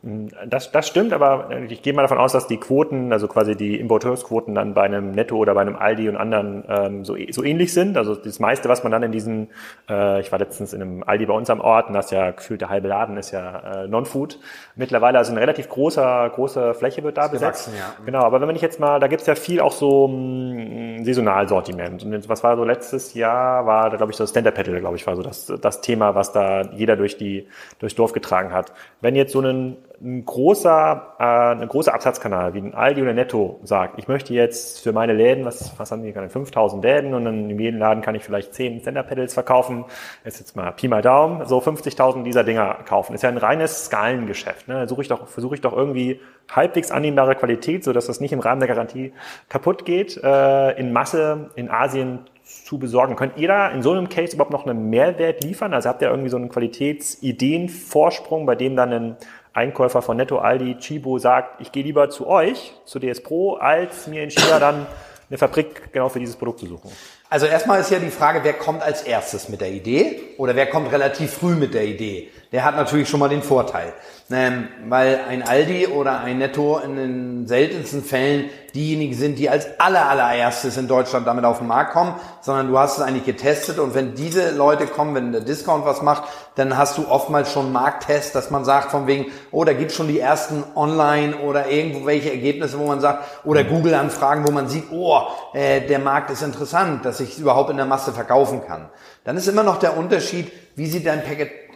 Das, 0.01 0.71
das 0.71 0.87
stimmt, 0.87 1.13
aber 1.13 1.51
ich 1.69 1.83
gehe 1.83 1.93
mal 1.93 2.03
davon 2.03 2.19
aus, 2.19 2.31
dass 2.31 2.47
die 2.47 2.59
Quoten, 2.59 3.13
also 3.13 3.27
quasi 3.27 3.57
die 3.57 3.81
Importeursquoten 3.81 4.55
dann 4.55 4.73
bei 4.73 4.83
einem 4.83 5.11
Netto 5.11 5.37
oder 5.37 5.55
bei 5.55 5.61
einem 5.61 5.75
Aldi 5.75 6.09
und 6.09 6.17
anderen 6.17 6.63
ähm, 6.69 7.05
so, 7.05 7.17
so 7.31 7.43
ähnlich 7.43 7.73
sind. 7.73 7.97
Also 7.97 8.15
das 8.15 8.39
meiste, 8.39 8.69
was 8.69 8.85
man 8.85 8.93
dann 8.93 9.03
in 9.03 9.11
diesen, 9.11 9.49
äh, 9.91 10.21
ich 10.21 10.31
war 10.31 10.39
letztens 10.39 10.73
in 10.73 10.83
einem 10.83 11.03
Aldi 11.03 11.27
bei 11.27 11.35
uns 11.35 11.51
am 11.51 11.61
Ort 11.61 11.89
und 11.89 11.95
das 11.95 12.13
ja 12.13 12.31
gefühlt 12.31 12.61
der 12.61 12.69
halbe 12.69 12.87
Laden 12.87 13.17
ist 13.17 13.33
ja 13.33 13.83
äh, 13.83 13.89
Non-Food. 13.89 14.39
Mittlerweile 14.77 15.19
also 15.19 15.33
eine 15.33 15.41
relativ 15.41 15.69
großer, 15.69 16.31
große 16.33 16.75
Fläche 16.75 17.03
wird 17.03 17.17
da 17.17 17.25
ist 17.25 17.33
besetzt. 17.33 17.69
Ja. 17.77 17.97
Genau, 18.05 18.21
aber 18.21 18.41
wenn 18.41 18.55
ich 18.55 18.63
jetzt 18.63 18.79
mal, 18.79 19.01
da 19.01 19.09
gibt's 19.09 19.27
ja 19.27 19.35
viel 19.35 19.61
auch 19.61 19.73
so 19.73 20.07
mh, 20.07 21.01
mm, 21.01 21.05
Saisonalsortiment. 21.05 22.05
Und 22.05 22.29
was 22.29 22.45
war 22.45 22.57
so 22.57 22.63
letztes 22.63 23.15
Jahr, 23.15 23.67
war 23.67 23.91
da 23.91 23.97
glaube 23.97 24.13
ich 24.13 24.17
so 24.17 24.25
Stand-Up 24.25 24.55
Paddle, 24.55 24.79
glaube 24.79 24.95
ich, 24.95 25.05
war 25.09 25.17
so 25.17 25.23
das, 25.23 25.53
das 25.61 25.81
Thema, 25.81 26.15
was 26.15 26.31
da 26.31 26.63
jeder 26.71 26.95
durch 26.95 27.17
die 27.17 27.49
durchs 27.81 27.97
Dorf 27.97 28.13
getragen 28.13 28.53
hat. 28.53 28.73
Wenn 29.01 29.17
jetzt 29.17 29.33
so 29.33 29.41
ein 29.41 29.77
ein 30.01 30.25
großer, 30.25 31.15
äh, 31.19 31.61
ein 31.61 31.69
großer 31.69 31.93
Absatzkanal 31.93 32.55
wie 32.55 32.59
ein 32.59 32.75
Aldi 32.75 33.03
oder 33.03 33.15
Netto 33.15 33.59
sagt, 33.65 33.99
ich 33.99 34.07
möchte 34.07 34.33
jetzt 34.33 34.81
für 34.81 34.93
meine 34.93 35.13
Läden, 35.13 35.45
was, 35.45 35.79
was 35.79 35.91
haben 35.91 36.03
die 36.03 36.13
gerade, 36.13 36.29
5000 36.29 36.83
Läden 36.85 37.15
und 37.15 37.25
dann 37.25 37.51
in 37.51 37.59
jedem 37.59 37.81
Laden 37.81 38.03
kann 38.03 38.15
ich 38.15 38.23
vielleicht 38.23 38.55
10 38.55 38.83
Center 38.83 39.03
Pedals 39.03 39.35
verkaufen, 39.35 39.85
jetzt 40.25 40.39
jetzt 40.39 40.55
mal 40.55 40.71
Pi 40.73 40.87
mal 40.89 41.03
Daumen, 41.03 41.47
so 41.47 41.59
50.000 41.59 42.23
dieser 42.23 42.45
Dinger 42.45 42.79
kaufen. 42.85 43.15
Ist 43.15 43.23
ja 43.23 43.29
ein 43.29 43.39
reines 43.39 43.87
Skalengeschäft. 43.87 44.69
Ne? 44.69 44.87
Suche 44.87 45.03
ich 45.03 45.09
doch, 45.09 45.27
versuche 45.27 45.57
ich 45.57 45.61
doch 45.61 45.73
irgendwie 45.73 46.21
halbwegs 46.51 46.91
annehmbare 46.91 47.35
Qualität, 47.35 47.83
so 47.83 47.93
dass 47.93 48.07
das 48.07 48.21
nicht 48.21 48.33
im 48.33 48.41
Rahmen 48.41 48.61
der 48.61 48.69
Garantie 48.69 49.13
kaputt 49.49 49.85
geht, 49.85 50.17
äh, 50.23 50.79
in 50.79 50.93
Masse 50.93 51.51
in 51.57 51.71
Asien 51.71 52.21
zu 52.49 52.79
besorgen. 52.79 53.17
Könnt 53.17 53.37
ihr 53.37 53.49
da 53.49 53.69
in 53.69 53.83
so 53.83 53.93
einem 53.93 54.09
Case 54.09 54.35
überhaupt 54.35 54.53
noch 54.53 54.67
einen 54.67 54.89
Mehrwert 54.89 55.45
liefern? 55.45 55.75
Also 55.75 55.89
habt 55.89 56.01
ihr 56.03 56.09
irgendwie 56.09 56.31
so 56.31 56.37
einen 56.37 56.49
Qualitätsideenvorsprung, 56.49 58.47
bei 58.47 58.55
dem 58.55 58.75
dann 58.77 58.93
ein 58.93 59.17
Einkäufer 59.59 60.03
von 60.03 60.17
Netto, 60.17 60.39
Aldi, 60.39 60.79
Chibo 60.79 61.19
sagt, 61.19 61.61
ich 61.61 61.73
gehe 61.73 61.83
lieber 61.83 62.11
zu 62.11 62.29
euch, 62.29 62.73
zu 62.85 62.99
DS 62.99 63.23
Pro, 63.23 63.55
als 63.55 64.07
mir 64.07 64.23
in 64.23 64.31
China 64.31 64.61
dann 64.61 64.87
eine 65.29 65.37
Fabrik 65.37 65.93
genau 65.93 66.09
für 66.09 66.21
dieses 66.21 66.37
Produkt 66.37 66.61
zu 66.61 66.67
suchen? 66.67 66.91
Also 67.29 67.47
erstmal 67.47 67.81
ist 67.81 67.91
ja 67.91 67.99
die 67.99 68.11
Frage, 68.11 68.41
wer 68.45 68.55
kommt 68.55 68.83
als 68.83 69.03
erstes 69.03 69.49
mit 69.49 69.61
der 69.61 69.71
Idee 69.71 70.21
oder 70.39 70.55
wer 70.57 70.67
kommt 70.67 70.91
relativ 70.93 71.33
früh 71.33 71.55
mit 71.55 71.75
der 71.75 71.85
Idee. 71.85 72.31
Der 72.53 72.65
hat 72.65 72.77
natürlich 72.77 73.09
schon 73.09 73.21
mal 73.21 73.29
den 73.29 73.43
Vorteil. 73.43 73.93
Ähm, 74.31 74.69
weil 74.87 75.21
ein 75.27 75.43
Aldi 75.43 75.87
oder 75.87 76.21
ein 76.21 76.37
Netto 76.37 76.79
in 76.79 76.97
den 76.97 77.47
seltensten 77.47 78.05
Fällen 78.05 78.51
diejenigen 78.75 79.15
sind, 79.15 79.39
die 79.39 79.49
als 79.49 79.81
aller, 79.81 80.07
allererstes 80.07 80.77
in 80.77 80.87
Deutschland 80.87 81.27
damit 81.27 81.47
auf 81.47 81.61
den 81.61 81.67
Markt 81.67 81.93
kommen, 81.93 82.15
sondern 82.43 82.69
du 82.69 82.79
hast 82.79 82.99
es 82.99 83.03
eigentlich 83.03 83.25
getestet 83.25 83.79
und 83.79 83.95
wenn 83.95 84.15
diese 84.15 84.51
Leute 84.51 84.87
kommen, 84.87 85.15
wenn 85.15 85.33
der 85.33 85.41
Discount 85.41 85.87
was 85.87 86.03
macht, 86.03 86.25
dann 86.57 86.77
hast 86.77 86.99
du 86.99 87.09
oftmals 87.09 87.51
schon 87.51 87.73
Markttest, 87.73 88.35
dass 88.35 88.51
man 88.51 88.67
sagt 88.67 88.91
von 88.91 89.07
wegen, 89.07 89.33
oh, 89.51 89.65
da 89.65 89.73
gibt 89.73 89.93
schon 89.93 90.09
die 90.09 90.21
ersten 90.21 90.63
Online 90.77 91.39
oder 91.39 91.71
irgendwo 91.71 92.05
welche 92.05 92.31
Ergebnisse, 92.31 92.79
wo 92.79 92.85
man 92.85 93.01
sagt, 93.01 93.47
oder 93.47 93.65
Google-Anfragen, 93.65 94.47
wo 94.47 94.51
man 94.51 94.69
sieht, 94.69 94.93
oh, 94.93 95.23
äh, 95.55 95.81
der 95.87 96.01
Markt 96.01 96.31
ist 96.31 96.43
interessant, 96.43 97.07
dass 97.07 97.21
ich 97.21 97.39
überhaupt 97.39 97.71
in 97.71 97.79
der 97.79 97.87
Masse 97.87 98.13
verkaufen 98.13 98.61
kann. 98.67 98.91
Dann 99.25 99.39
ist 99.39 99.49
immer 99.49 99.63
noch 99.63 99.79
der 99.79 99.97
Unterschied, 99.97 100.53
wie 100.77 100.87
sieht 100.87 101.07
dein 101.07 101.25
Packet 101.25 101.68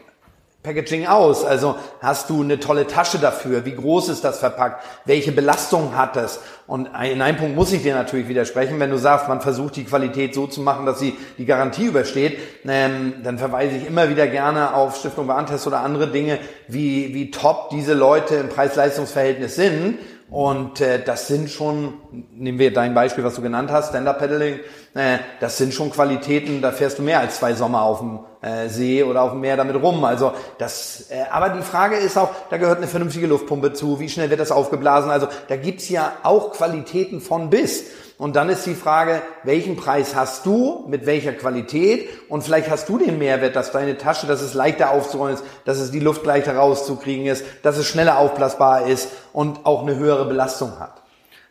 Packaging 0.63 1.07
aus? 1.07 1.45
Also 1.45 1.75
hast 2.01 2.31
du 2.31 2.43
eine 2.43 2.61
tolle 2.61 2.87
Tasche 2.87 3.19
dafür? 3.19 3.65
Wie 3.65 3.75
groß 3.75 4.09
ist 4.11 4.23
das 4.23 4.39
verpackt? 4.39 4.85
Welche 5.05 5.33
Belastung 5.33 5.97
hat 5.97 6.15
das? 6.15 6.41
Und 6.69 6.87
in 6.87 7.21
einem 7.21 7.37
Punkt 7.37 7.57
muss 7.57 7.73
ich 7.73 7.83
dir 7.83 7.95
natürlich 7.97 8.29
widersprechen, 8.29 8.79
wenn 8.79 8.91
du 8.91 8.97
sagst, 8.97 9.29
man 9.29 9.41
versucht 9.41 9.75
die 9.75 9.85
Qualität 9.85 10.35
so 10.35 10.47
zu 10.47 10.61
machen, 10.61 10.87
dass 10.87 11.01
sie 11.01 11.17
die 11.37 11.47
Garantie 11.47 11.87
übersteht, 11.87 12.39
ähm, 12.65 13.15
dann 13.25 13.39
verweise 13.39 13.77
ich 13.77 13.87
immer 13.89 14.09
wieder 14.09 14.29
gerne 14.29 14.75
auf 14.75 14.97
Stiftung 14.97 15.27
Warentest 15.27 15.67
oder 15.67 15.81
andere 15.81 16.07
Dinge, 16.07 16.39
wie, 16.69 17.13
wie 17.13 17.33
top 17.33 17.71
diese 17.71 17.95
Leute 17.95 18.37
im 18.37 18.49
Preis-Leistungs-Verhältnis 18.49 19.57
sind. 19.57 19.99
Und 20.33 20.81
äh, 20.81 20.99
das 21.05 21.29
sind 21.29 21.51
schon, 21.51 21.93
nehmen 22.33 22.59
wir 22.59 22.73
dein 22.73 22.95
Beispiel, 22.95 23.23
was 23.23 23.35
du 23.35 23.43
genannt 23.43 23.71
hast, 23.71 23.91
Stand-Up-Paddling, 23.91 24.61
äh, 24.95 25.19
das 25.41 25.59
sind 25.59 25.75
schon 25.75 25.91
Qualitäten, 25.91 26.63
da 26.63 26.73
fährst 26.73 26.99
du 26.99 27.03
mehr 27.03 27.21
als 27.21 27.37
zwei 27.37 27.53
Sommer 27.53 27.83
auf 27.83 27.99
dem 27.99 28.21
äh, 28.41 28.69
See 28.71 29.03
oder 29.03 29.23
auf 29.23 29.33
dem 29.33 29.41
Meer 29.41 29.59
damit 29.59 29.77
rum. 29.77 30.03
Also 30.05 30.33
das, 30.57 31.11
äh, 31.11 31.25
aber 31.31 31.51
die 31.51 31.61
Frage 31.61 31.97
ist 31.97 32.17
auch, 32.17 32.31
da 32.49 32.57
gehört 32.57 32.79
eine 32.79 32.87
vernünftige 32.87 33.27
Luftpumpe 33.27 33.75
zu, 33.75 34.01
wie 34.01 34.09
schnell 34.09 34.31
wird 34.31 34.41
das 34.41 34.53
aufgeblasen? 34.53 35.11
Also 35.11 35.29
da 35.49 35.57
gibt's 35.57 35.91
ja 35.91 36.13
auch 36.23 36.53
Qualitäten 36.53 37.21
von 37.21 37.51
bis. 37.51 37.85
Und 38.23 38.37
dann 38.37 38.49
ist 38.51 38.65
die 38.67 38.77
Frage, 38.77 39.21
welchen 39.43 39.75
Preis 39.75 40.15
hast 40.15 40.47
du, 40.47 40.85
mit 40.87 41.07
welcher 41.07 41.33
Qualität? 41.33 42.09
Und 42.29 42.45
vielleicht 42.45 42.71
hast 42.71 42.89
du 42.89 42.97
den 42.97 43.19
Mehrwert, 43.19 43.57
dass 43.57 43.73
deine 43.73 43.99
Tasche, 43.99 44.29
dass 44.29 44.43
es 44.43 44.55
leichter 44.55 44.93
aufzuräumen 44.93 45.35
ist, 45.35 45.45
dass 45.65 45.81
es 45.81 45.91
die 45.91 45.99
Luft 45.99 46.25
leichter 46.25 46.55
rauszukriegen 46.55 47.27
ist, 47.27 47.45
dass 47.65 47.79
es 47.79 47.89
schneller 47.89 48.19
aufblasbar 48.19 48.87
ist 48.87 49.11
und 49.33 49.67
auch 49.67 49.83
eine 49.83 49.97
höhere 49.97 50.25
Belastung 50.27 50.79
hat. 50.79 51.03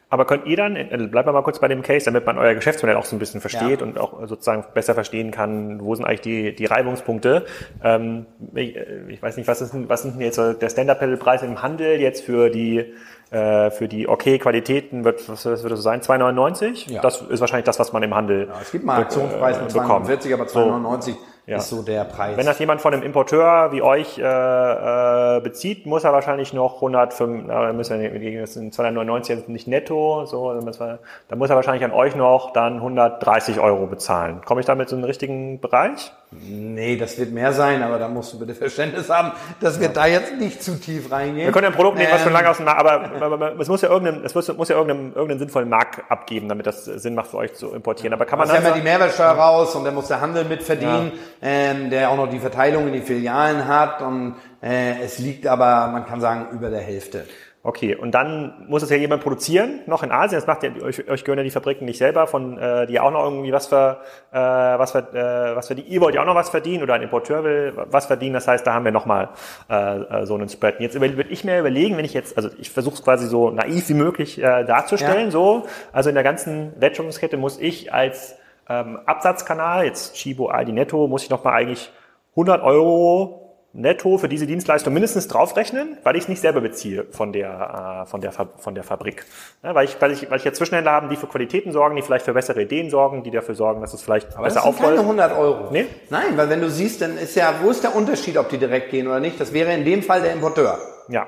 Aber 0.10 0.26
könnt 0.26 0.46
ihr 0.46 0.56
dann, 0.56 0.78
äh, 0.78 1.08
bleibt 1.12 1.28
mal 1.28 1.42
kurz 1.42 1.60
bei 1.60 1.68
dem 1.68 1.82
Case, 1.82 2.06
damit 2.06 2.26
man 2.26 2.38
euer 2.38 2.54
Geschäftsmodell 2.54 2.96
auch 2.96 3.06
so 3.06 3.18
ein 3.18 3.20
bisschen 3.20 3.42
versteht 3.42 3.82
ja. 3.82 3.86
und 3.86 3.98
auch 3.98 4.26
sozusagen 4.28 4.64
besser 4.74 4.94
verstehen 4.94 5.32
kann, 5.32 5.82
wo 5.84 5.94
sind 5.96 6.06
eigentlich 6.06 6.22
die, 6.22 6.56
die 6.56 6.66
Reibungspunkte. 6.68 7.46
Ähm, 7.84 8.28
ich, 8.56 8.78
äh, 8.78 9.10
ich, 9.10 9.22
weiß 9.22 9.36
nicht, 9.36 9.48
was 9.48 9.60
ist, 9.60 9.74
was 9.74 10.04
sind 10.04 10.16
denn 10.16 10.22
jetzt 10.22 10.38
der 10.38 10.70
Stand-Up-Pedal-Preis 10.70 11.44
im 11.44 11.62
Handel 11.62 12.00
jetzt 12.00 12.24
für 12.24 12.50
die 12.50 12.94
äh, 13.32 13.72
für 13.72 13.88
die 13.88 14.08
Okay-Qualitäten 14.08 15.04
wird, 15.06 15.28
was 15.30 15.46
wird 15.46 15.64
das 15.64 15.64
so 15.64 15.76
sein? 15.78 16.02
2,99? 16.02 16.92
Ja. 16.92 17.02
Das 17.02 17.22
ist 17.22 17.40
wahrscheinlich 17.40 17.66
das, 17.66 17.80
was 17.80 17.94
man 17.94 18.04
im 18.04 18.14
Handel 18.14 18.48
ja, 18.48 18.56
Es 18.62 18.72
gibt 18.72 18.86
mal 18.86 19.02
Aktionspreis 19.02 19.60
mit 19.62 19.72
2,49, 19.72 20.34
aber 20.34 20.44
2,99 20.44 21.02
so 21.02 21.18
ja. 21.46 21.58
ist 21.58 21.70
so 21.70 21.82
der 21.82 22.04
Preis. 22.04 22.38
Wenn 22.38 22.46
das 22.46 22.60
jemand 22.60 22.82
von 22.82 22.94
einem 22.94 23.04
Importeur 23.04 23.72
wie 23.72 23.82
euch 23.82 24.18
äh, 24.18 24.22
äh, 24.24 25.40
bezieht, 25.42 25.86
muss 25.86 26.04
er 26.04 26.14
wahrscheinlich 26.14 26.54
noch 26.54 26.76
105, 26.76 27.44
na, 27.48 27.74
müssen 27.74 28.00
wir, 28.02 28.42
das 28.42 28.54
sind 28.54 28.74
299 28.74 29.48
nicht 29.48 29.68
netto, 29.68 30.26
so, 30.26 30.54
dann 30.54 30.66
muss 30.66 31.50
er 31.50 31.56
wahrscheinlich 31.56 31.84
an 31.84 31.92
euch 31.92 32.16
noch 32.16 32.54
dann 32.54 32.76
130 32.76 33.60
Euro 33.60 33.88
bezahlen. 33.88 34.42
Komme 34.46 34.60
ich 34.62 34.66
damit 34.66 34.90
so 34.90 34.96
in 34.96 35.02
den 35.02 35.08
richtigen 35.08 35.60
Bereich? 35.60 36.12
Nee, 36.34 36.96
das 36.96 37.18
wird 37.18 37.34
mehr 37.34 37.52
sein, 37.52 37.84
aber 37.84 38.00
da 38.00 38.08
musst 38.08 38.32
du 38.32 38.40
bitte 38.40 38.56
Verständnis 38.56 39.10
haben, 39.10 39.34
dass 39.60 39.80
wir 39.82 39.88
ja. 39.88 39.94
da 39.94 40.06
jetzt 40.06 40.38
nicht 40.38 40.64
zu 40.64 40.80
tief 40.80 41.12
reingehen. 41.12 41.48
Wir 41.48 41.52
können 41.52 41.68
ein 41.68 41.74
Produkt 41.74 41.98
nehmen, 41.98 42.10
was 42.12 42.22
schon 42.22 42.30
ähm. 42.30 42.36
lange 42.36 42.50
aus 42.50 42.58
dem 42.58 42.66
Markt, 42.66 42.80
aber 42.80 43.60
es 43.60 43.68
muss 43.68 43.82
ja 43.82 43.90
irgendeinen, 43.90 44.24
es 44.24 44.34
muss, 44.34 44.48
ja 44.48 44.54
irgendeinen, 44.54 45.10
irgendeinen 45.10 45.40
sinnvollen 45.40 45.68
Markt 45.68 46.10
abgeben, 46.10 46.48
damit 46.48 46.68
das 46.68 46.86
Sinn 46.86 47.16
macht 47.16 47.32
für 47.32 47.38
euch 47.38 47.54
zu 47.54 47.74
importieren. 47.74 48.14
Aber 48.14 48.26
kann 48.26 48.40
man 48.40 48.48
dann. 48.48 48.64
ja 48.64 48.72
die 48.72 48.82
Mehrwertsteuer 48.82 49.32
raus 49.32 49.76
und 49.76 49.84
dann 49.84 49.94
muss 49.94 50.08
der 50.08 50.22
Handel 50.22 50.46
mitverdienen. 50.46 51.12
Ja 51.14 51.20
ähm, 51.42 51.90
der 51.90 52.10
auch 52.10 52.18
noch 52.18 52.30
die 52.30 52.40
Verteilung 52.40 52.88
in 52.88 52.94
die 52.94 53.02
Filialen 53.02 53.68
hat 53.68 54.02
und 54.02 54.36
äh, 54.62 55.02
es 55.04 55.18
liegt 55.18 55.48
aber, 55.48 55.88
man 55.88 56.06
kann 56.06 56.22
sagen, 56.22 56.48
über 56.52 56.70
der 56.70 56.82
Hälfte. 56.82 57.26
Okay, 57.64 57.96
und 57.96 58.12
dann 58.12 58.66
muss 58.68 58.82
es 58.82 58.90
ja 58.90 58.98
jemand 58.98 59.22
produzieren, 59.22 59.82
noch 59.86 60.02
in 60.02 60.12
Asien. 60.12 60.40
Das 60.40 60.48
macht 60.48 60.64
ja, 60.64 60.72
euch, 60.82 61.08
euch 61.08 61.24
gehören 61.24 61.38
ja 61.38 61.44
die 61.44 61.52
Fabriken 61.52 61.86
nicht 61.86 62.00
selber, 62.00 62.26
von 62.26 62.58
äh, 62.58 62.88
die 62.88 63.00
auch 63.00 63.12
noch 63.12 63.24
irgendwie 63.24 63.52
was 63.52 63.68
für, 63.68 64.00
äh, 64.32 64.36
was 64.40 64.94
für, 64.94 65.00
äh, 65.14 65.56
was 65.56 65.68
die, 65.68 65.82
ihr 65.82 66.02
wollt 66.02 66.16
ja 66.16 66.22
auch 66.22 66.26
noch 66.26 66.34
was 66.34 66.50
verdienen 66.50 66.82
oder 66.82 66.96
ein 66.96 67.04
Importeur 67.04 67.44
will 67.44 67.74
was 67.76 68.08
verdienen. 68.08 68.34
Das 68.34 68.48
heißt, 68.48 68.66
da 68.66 68.74
haben 68.74 68.86
wir 68.86 68.92
nochmal 68.92 69.30
äh, 69.70 70.00
äh, 70.00 70.26
so 70.26 70.34
einen 70.34 70.50
Spread. 70.50 70.80
Jetzt 70.80 71.00
würde 71.00 71.24
ich 71.30 71.44
mir 71.44 71.60
überlegen, 71.60 71.98
wenn 71.98 72.06
ich 72.06 72.16
jetzt, 72.16 72.36
also 72.36 72.50
ich 72.58 72.72
versuche 72.72 72.96
es 72.96 73.04
quasi 73.04 73.28
so 73.28 73.52
naiv 73.52 73.88
wie 73.90 73.94
möglich 73.94 74.40
äh, 74.40 74.64
darzustellen, 74.64 75.26
ja. 75.26 75.32
so, 75.32 75.68
also 75.94 76.10
in 76.10 76.16
der 76.16 76.24
ganzen 76.24 76.74
Wertschöpfungskette 76.82 77.38
muss 77.38 77.60
ich 77.60 77.94
als 77.94 78.38
ähm, 78.70 79.00
Absatzkanal, 79.06 79.86
jetzt 79.86 80.16
Chibo 80.16 80.52
ID 80.52 80.70
Netto, 80.70 81.08
muss 81.08 81.24
ich 81.24 81.30
nochmal 81.30 81.54
eigentlich 81.54 81.92
100 82.32 82.64
Euro 82.64 83.41
netto 83.74 84.18
für 84.18 84.28
diese 84.28 84.46
Dienstleistung 84.46 84.94
mindestens 84.94 85.28
draufrechnen, 85.28 85.98
weil 86.04 86.16
ich 86.16 86.24
es 86.24 86.30
nicht 86.30 86.42
selber 86.42 86.62
beziehe 86.62 87.06
von 87.12 87.32
der, 87.32 88.04
äh, 88.04 88.10
von 88.10 88.22
der, 88.22 88.32
von 88.32 88.76
der 88.76 88.84
Fabrik. 88.84 89.26
Ja, 89.64 89.74
weil, 89.74 89.86
ich, 89.86 90.00
weil, 90.02 90.12
ich, 90.12 90.30
weil 90.30 90.38
ich 90.38 90.44
ja 90.44 90.52
Zwischenhändler 90.52 90.92
haben, 90.92 91.10
die 91.10 91.16
für 91.16 91.28
Qualitäten 91.28 91.72
sorgen, 91.72 91.96
die 91.96 92.02
vielleicht 92.02 92.26
für 92.26 92.34
bessere 92.34 92.62
Ideen 92.62 92.90
sorgen, 92.90 93.24
die 93.24 93.32
dafür 93.32 93.56
sorgen, 93.56 93.82
dass 93.82 93.94
es 93.94 94.02
vielleicht 94.02 94.36
Aber 94.36 94.44
besser 94.44 94.66
aufrollt. 94.66 94.96
keine 94.96 95.02
100 95.02 95.38
Euro. 95.38 95.72
Nee? 95.72 95.86
Nein, 96.10 96.36
weil 96.36 96.50
wenn 96.50 96.62
du 96.62 96.70
siehst, 96.70 97.02
dann 97.02 97.18
ist 97.18 97.36
ja, 97.36 97.54
wo 97.62 97.70
ist 97.70 97.84
der 97.84 97.96
Unterschied, 97.96 98.38
ob 98.38 98.50
die 98.50 98.58
direkt 98.58 98.92
gehen 98.92 99.08
oder 99.08 99.20
nicht? 99.20 99.40
Das 99.40 99.54
wäre 99.54 99.74
in 99.74 99.86
dem 99.86 100.04
Fall 100.04 100.22
der 100.22 100.34
Importeur. 100.34 100.78
Ja. 101.08 101.28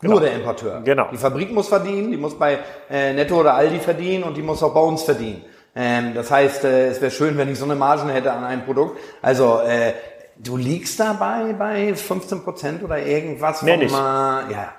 Genau. 0.00 0.14
Nur 0.14 0.20
der 0.20 0.34
Importeur. 0.34 0.82
Genau. 0.84 1.08
Die 1.12 1.16
Fabrik 1.16 1.52
muss 1.52 1.68
verdienen, 1.68 2.10
die 2.10 2.16
muss 2.16 2.36
bei 2.38 2.58
äh, 2.90 3.12
Netto 3.12 3.40
oder 3.40 3.54
Aldi 3.54 3.78
verdienen 3.78 4.24
und 4.24 4.36
die 4.36 4.42
muss 4.42 4.62
auch 4.62 4.74
bei 4.74 4.80
uns 4.80 5.04
verdienen. 5.04 5.44
Ähm, 5.76 6.12
das 6.14 6.30
heißt, 6.30 6.64
äh, 6.64 6.88
es 6.88 7.00
wäre 7.00 7.10
schön, 7.10 7.36
wenn 7.36 7.48
ich 7.48 7.58
so 7.58 7.64
eine 7.64 7.74
Margen 7.74 8.08
hätte 8.08 8.32
an 8.32 8.44
einem 8.44 8.64
Produkt. 8.64 8.98
Also 9.22 9.60
äh, 9.60 9.92
du 10.36 10.56
liegst 10.56 10.98
dabei 11.00 11.52
bei 11.52 11.94
15 11.94 12.42
Prozent 12.42 12.82
oder 12.82 12.98
irgendwas. 12.98 13.62
Mehr 13.62 13.76
nicht. 13.76 13.92
Mal, 13.92 14.50
ja. 14.50 14.72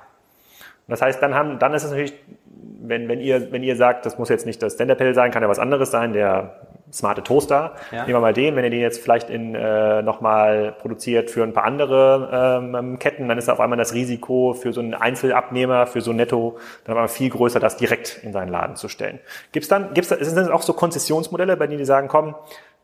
Das 0.88 1.02
heißt, 1.02 1.22
dann 1.22 1.34
haben, 1.34 1.60
dann 1.60 1.74
ist 1.74 1.84
es 1.84 1.90
natürlich, 1.90 2.14
wenn, 2.82 3.08
wenn 3.08 3.20
ihr, 3.20 3.52
wenn 3.52 3.64
ihr 3.64 3.76
sagt, 3.76 4.06
das 4.06 4.18
muss 4.18 4.30
jetzt 4.30 4.46
nicht 4.46 4.62
das 4.62 4.74
Stand-Up 4.74 5.00
sein, 5.14 5.32
kann 5.32 5.42
ja 5.42 5.50
was 5.50 5.60
anderes 5.60 5.90
sein, 5.92 6.14
der 6.14 6.60
smarte 6.94 7.24
Toaster. 7.24 7.74
Ja. 7.92 8.02
Nehmen 8.04 8.18
wir 8.18 8.20
mal 8.20 8.34
den, 8.34 8.56
wenn 8.56 8.64
ihr 8.64 8.70
den 8.70 8.82
jetzt 8.82 9.02
vielleicht 9.02 9.30
in 9.30 9.56
äh, 9.56 10.02
nochmal 10.02 10.76
produziert 10.80 11.30
für 11.30 11.44
ein 11.44 11.54
paar 11.54 11.66
andere 11.66 12.62
ähm, 12.62 13.00
Ketten, 13.00 13.28
dann 13.28 13.38
ist 13.38 13.50
auf 13.50 13.60
einmal 13.60 13.78
das 13.78 13.94
Risiko 13.94 14.54
für 14.54 14.72
so 14.72 14.82
einen 14.82 14.94
Einzelabnehmer, 14.94 15.88
für 15.88 16.02
so 16.02 16.12
ein 16.12 16.18
Netto, 16.18 16.58
dann 16.86 16.98
aber 16.98 17.08
viel 17.08 17.30
größer, 17.30 17.60
das 17.60 17.78
direkt 17.78 18.20
in 18.24 18.34
seinen 18.34 18.50
Laden 18.50 18.76
zu 18.76 18.88
stellen. 18.88 19.20
Gibt's 19.52 19.68
dann, 19.68 19.94
gibt's, 19.94 20.10
sind 20.10 20.38
das 20.38 20.50
auch 20.50 20.62
so 20.62 20.74
Konzessionsmodelle, 20.74 21.58
bei 21.58 21.68
denen 21.68 21.80
die 21.80 21.86
sagen, 21.86 22.08
komm, 22.08 22.36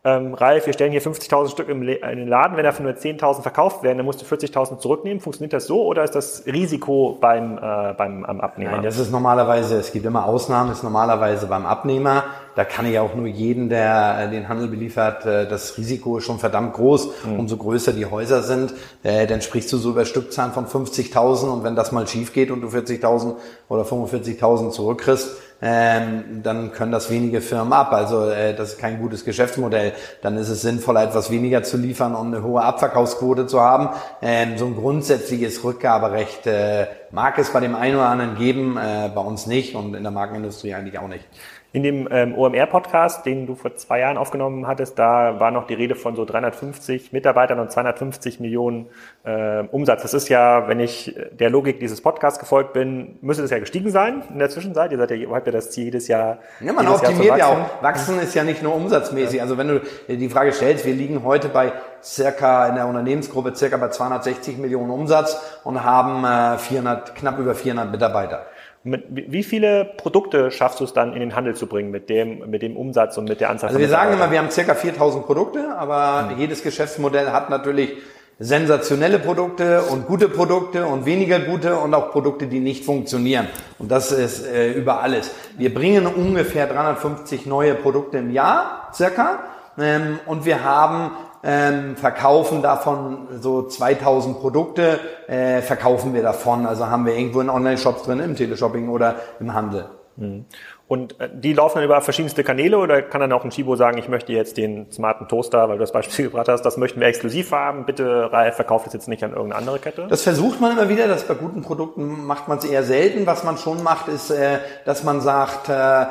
ähm, 0.04 0.34
Ralf, 0.34 0.66
wir 0.66 0.74
stellen 0.74 0.92
hier 0.92 1.02
50.000 1.02 1.52
Stück 1.52 1.70
im 1.70 1.84
in 1.84 2.18
den 2.18 2.28
Laden, 2.28 2.58
wenn 2.58 2.64
davon 2.64 2.86
nur 2.86 2.96
10.000 2.96 3.44
verkauft 3.44 3.84
werden, 3.84 3.98
dann 3.98 4.06
musst 4.06 4.20
du 4.20 4.26
40.000 4.26 4.80
zurücknehmen. 4.80 5.20
Funktioniert 5.20 5.54
das 5.54 5.68
so 5.68 5.86
oder 5.86 6.04
ist 6.04 6.16
das 6.16 6.44
Risiko 6.48 7.20
beim, 7.22 7.60
äh, 7.60 7.94
beim 7.96 8.26
am 8.26 8.42
Abnehmer? 8.42 8.72
Nein, 8.72 8.84
das 8.84 8.98
ist 8.98 9.12
normalerweise, 9.12 9.78
es 9.78 9.92
gibt 9.92 10.08
immer 10.08 10.26
Ausnahmen, 10.26 10.72
ist 10.72 10.82
normalerweise 10.82 11.46
beim 11.46 11.68
Abnehmer. 11.68 12.24
Da 12.56 12.66
kann 12.66 12.88
ich 12.88 12.98
auch 12.98 13.14
nur 13.14 13.28
jeden, 13.28 13.70
der 13.70 14.26
äh, 14.26 14.30
den 14.32 14.50
Handel 14.50 14.70
beliefert, 14.70 15.24
äh, 15.28 15.48
das 15.48 15.78
Risiko 15.78 16.18
ist 16.18 16.26
schon 16.26 16.40
verdammt 16.40 16.74
groß. 16.74 17.26
Mhm. 17.26 17.40
Umso 17.40 17.58
größer 17.58 17.94
die 17.94 18.08
Häuser 18.08 18.42
sind, 18.42 18.74
äh, 19.04 19.28
dann 19.28 19.42
sprichst 19.42 19.72
du 19.72 19.78
so 19.78 19.92
über 19.92 20.06
Stückzahlen 20.06 20.52
von 20.52 20.66
50.000 20.66 21.48
und 21.48 21.64
wenn 21.64 21.76
das 21.76 21.92
mal 21.92 22.08
schief 22.08 22.34
geht 22.34 22.50
und 22.50 22.62
du 22.62 22.70
40.000 22.70 23.36
oder 23.70 23.84
45.000 23.84 24.72
zurückkriegst, 24.72 25.30
ähm, 25.62 26.42
dann 26.44 26.72
können 26.72 26.92
das 26.92 27.10
wenige 27.10 27.42
Firmen 27.42 27.74
ab. 27.74 27.94
Also 27.94 28.30
äh, 28.30 28.56
das 28.56 28.74
ist 28.74 28.80
kein 28.80 29.00
gutes 29.00 29.26
Geschäftsmodell. 29.26 29.94
Dann 30.22 30.38
ist 30.38 30.50
es 30.50 30.62
sinnvoller, 30.62 31.04
etwas 31.04 31.30
weniger 31.30 31.64
zu 31.64 31.78
liefern, 31.78 32.16
um 32.16 32.28
eine 32.28 32.44
hohe 32.44 32.62
Abverkaufsquote 32.62 33.48
zu 33.48 33.62
haben. 33.62 33.90
Ähm, 34.22 34.58
so 34.58 34.66
ein 34.66 34.76
grundsätzliches 34.76 35.64
Rückgaberecht 35.64 36.48
äh, 36.48 36.88
mag 37.12 37.38
es 37.38 37.52
bei 37.52 37.60
dem 37.60 37.76
einen 37.76 37.96
oder 37.96 38.08
anderen 38.08 38.36
geben, 38.36 38.78
äh, 38.78 39.10
bei 39.14 39.22
uns 39.22 39.46
nicht 39.46 39.76
und 39.76 39.94
in 39.96 40.04
der 40.04 40.12
Markenindustrie 40.12 40.74
eigentlich 40.74 40.98
auch 40.98 41.08
nicht. 41.08 41.26
In 41.74 41.84
dem 41.84 42.10
ähm, 42.12 42.38
OMR-Podcast, 42.38 43.26
den 43.26 43.48
du 43.48 43.56
vor 43.56 43.76
zwei 43.76 44.00
Jahren 44.00 44.18
aufgenommen 44.18 44.68
hattest, 44.68 45.00
da 45.00 45.40
war 45.40 45.52
noch 45.52 45.68
die 45.68 45.74
Rede 45.74 45.96
von 45.96 46.18
so 46.18 46.26
350 46.26 47.14
Mitarbeitern 47.14 47.60
und 47.60 47.72
250 47.72 48.42
Millionen 48.42 48.88
äh, 49.24 49.64
Umsatz. 49.72 50.02
Das 50.02 50.14
ist 50.14 50.28
ja, 50.28 50.68
wenn 50.68 50.82
ich 50.82 51.16
der 51.32 51.50
Logik 51.50 51.80
dieses 51.80 52.02
Podcasts 52.02 52.40
gefolgt 52.40 52.74
bin, 52.74 53.18
müsste 53.22 53.44
das 53.44 53.52
ja 53.52 53.60
gestiegen 53.60 53.90
sein 53.90 54.22
in 54.34 54.40
der 54.40 54.50
Zwischenzeit. 54.50 54.92
Ihr 54.92 54.98
seid 54.98 55.12
ja, 55.12 55.30
habt 55.32 55.48
ja 55.48 55.54
das 55.54 55.72
Ziel 55.72 55.86
jedes 55.86 56.10
Jahr. 56.10 56.40
Ja, 56.60 56.74
man 56.74 56.88
optimiert 56.90 57.38
ja 57.38 57.48
auch. 57.48 57.82
Wachsen 57.82 58.20
ist 58.20 58.36
ja 58.36 58.44
nicht 58.44 58.62
nur 58.62 58.76
umsatzmäßig. 58.76 59.38
Ja. 59.38 59.44
Also 59.44 59.58
wenn 59.58 59.70
du 59.70 59.82
die 60.10 60.30
Frage 60.30 60.52
stellst, 60.52 60.86
wir 60.86 60.94
liegen 60.94 61.24
heute 61.24 61.48
bei 61.48 61.72
circa 62.04 62.68
in 62.68 62.76
der 62.76 62.88
Unternehmensgruppe 62.88 63.56
circa 63.56 63.78
bei 63.78 63.88
260 63.88 64.58
Millionen 64.58 64.92
Umsatz 64.92 65.40
und 65.64 65.84
haben 65.86 66.26
äh, 66.26 66.58
400, 66.58 67.16
knapp 67.16 67.40
über 67.40 67.56
400 67.56 67.90
Mitarbeiter. 67.92 68.46
Mit, 68.84 69.04
wie 69.10 69.44
viele 69.44 69.86
Produkte 69.86 70.50
schaffst 70.50 70.80
du 70.80 70.86
es 70.86 70.94
dann 70.94 71.14
in 71.14 71.20
den 71.20 71.36
Handel 71.36 71.56
zu 71.56 71.68
bringen 71.68 71.92
mit 71.92 72.10
dem, 72.10 72.50
mit 72.50 72.64
dem 72.64 72.76
Umsatz 72.76 73.16
und 73.18 73.26
mit 73.26 73.40
der 73.40 73.52
Anzahl 73.52 73.68
also 73.68 73.78
Also 73.78 73.88
wir 73.88 73.96
sagen 73.96 74.14
immer, 74.14 74.32
wir 74.32 74.40
haben 74.40 74.50
circa 74.50 74.74
4000 74.74 75.24
Produkte, 75.24 75.78
aber 75.78 76.32
mhm. 76.32 76.40
jedes 76.40 76.64
Geschäftsmodell 76.64 77.32
hat 77.32 77.52
natürlich 77.52 77.92
sensationelle 78.40 79.20
Produkte 79.20 79.84
und 79.84 80.08
gute 80.08 80.28
Produkte 80.28 80.88
und 80.88 81.06
weniger 81.06 81.40
gute 81.40 81.78
und 81.78 81.94
auch 81.94 82.10
Produkte, 82.12 82.48
die 82.48 82.60
nicht 82.60 82.84
funktionieren. 82.84 83.48
Und 83.78 83.92
das 83.92 84.12
ist 84.12 84.48
äh, 84.48 84.72
über 84.72 85.02
alles. 85.02 85.30
Wir 85.58 85.72
bringen 85.72 86.08
ungefähr 86.08 86.66
350 86.66 87.46
neue 87.46 87.76
Produkte 87.76 88.18
im 88.18 88.32
Jahr, 88.32 88.90
circa. 88.96 89.44
Ähm, 89.78 90.20
und 90.26 90.46
wir 90.46 90.64
haben 90.64 91.12
ähm, 91.44 91.96
verkaufen 91.96 92.62
davon 92.62 93.28
so 93.40 93.64
2000 93.64 94.40
Produkte, 94.40 95.00
äh, 95.28 95.62
verkaufen 95.62 96.14
wir 96.14 96.22
davon. 96.22 96.66
Also 96.66 96.88
haben 96.88 97.06
wir 97.06 97.16
irgendwo 97.16 97.42
in 97.42 97.50
Online-Shops 97.50 98.04
drin, 98.04 98.20
im 98.20 98.36
Teleshopping 98.36 98.90
oder 98.90 99.16
im 99.40 99.54
Handel. 99.54 99.86
Mhm. 100.18 100.46
Und 100.92 101.18
äh, 101.22 101.30
die 101.34 101.54
laufen 101.54 101.76
dann 101.76 101.86
über 101.86 102.02
verschiedenste 102.02 102.44
Kanäle 102.44 102.78
oder 102.78 103.02
kann 103.02 103.22
dann 103.22 103.32
auch 103.32 103.46
ein 103.46 103.50
Chibo 103.50 103.78
sagen, 103.78 103.98
ich 103.98 104.10
möchte 104.10 104.34
jetzt 104.34 104.58
den 104.58 104.92
smarten 104.92 105.30
Toaster, 105.30 105.70
weil 105.70 105.78
du 105.78 105.82
das 105.84 105.94
Beispiel 105.94 106.26
gebracht 106.30 106.50
hast, 106.50 106.64
das 106.64 106.76
möchten 106.76 107.00
wir 107.00 107.08
exklusiv 107.08 107.54
haben, 107.54 107.86
bitte 107.86 108.30
Ralf, 108.30 108.56
verkauft 108.56 108.88
es 108.88 108.94
jetzt 108.94 109.08
nicht 109.08 109.24
an 109.24 109.32
irgendeine 109.32 109.56
andere 109.56 109.80
Kette? 109.80 110.08
Das 110.10 110.22
versucht 110.22 110.60
man 110.60 110.74
immer 110.74 110.90
wieder, 110.90 111.08
das 111.08 111.24
bei 111.24 111.36
guten 111.36 111.62
Produkten 111.62 112.26
macht 112.26 112.50
man 112.50 112.58
es 112.58 112.66
eher 112.66 112.84
selten. 112.84 113.26
Was 113.26 113.46
man 113.46 113.58
schon 113.58 113.82
macht, 113.84 114.10
ist, 114.10 114.32
äh, 114.32 114.60
dass 114.84 115.06
man 115.06 115.22
sagt, 115.22 115.70
äh, 115.70 116.06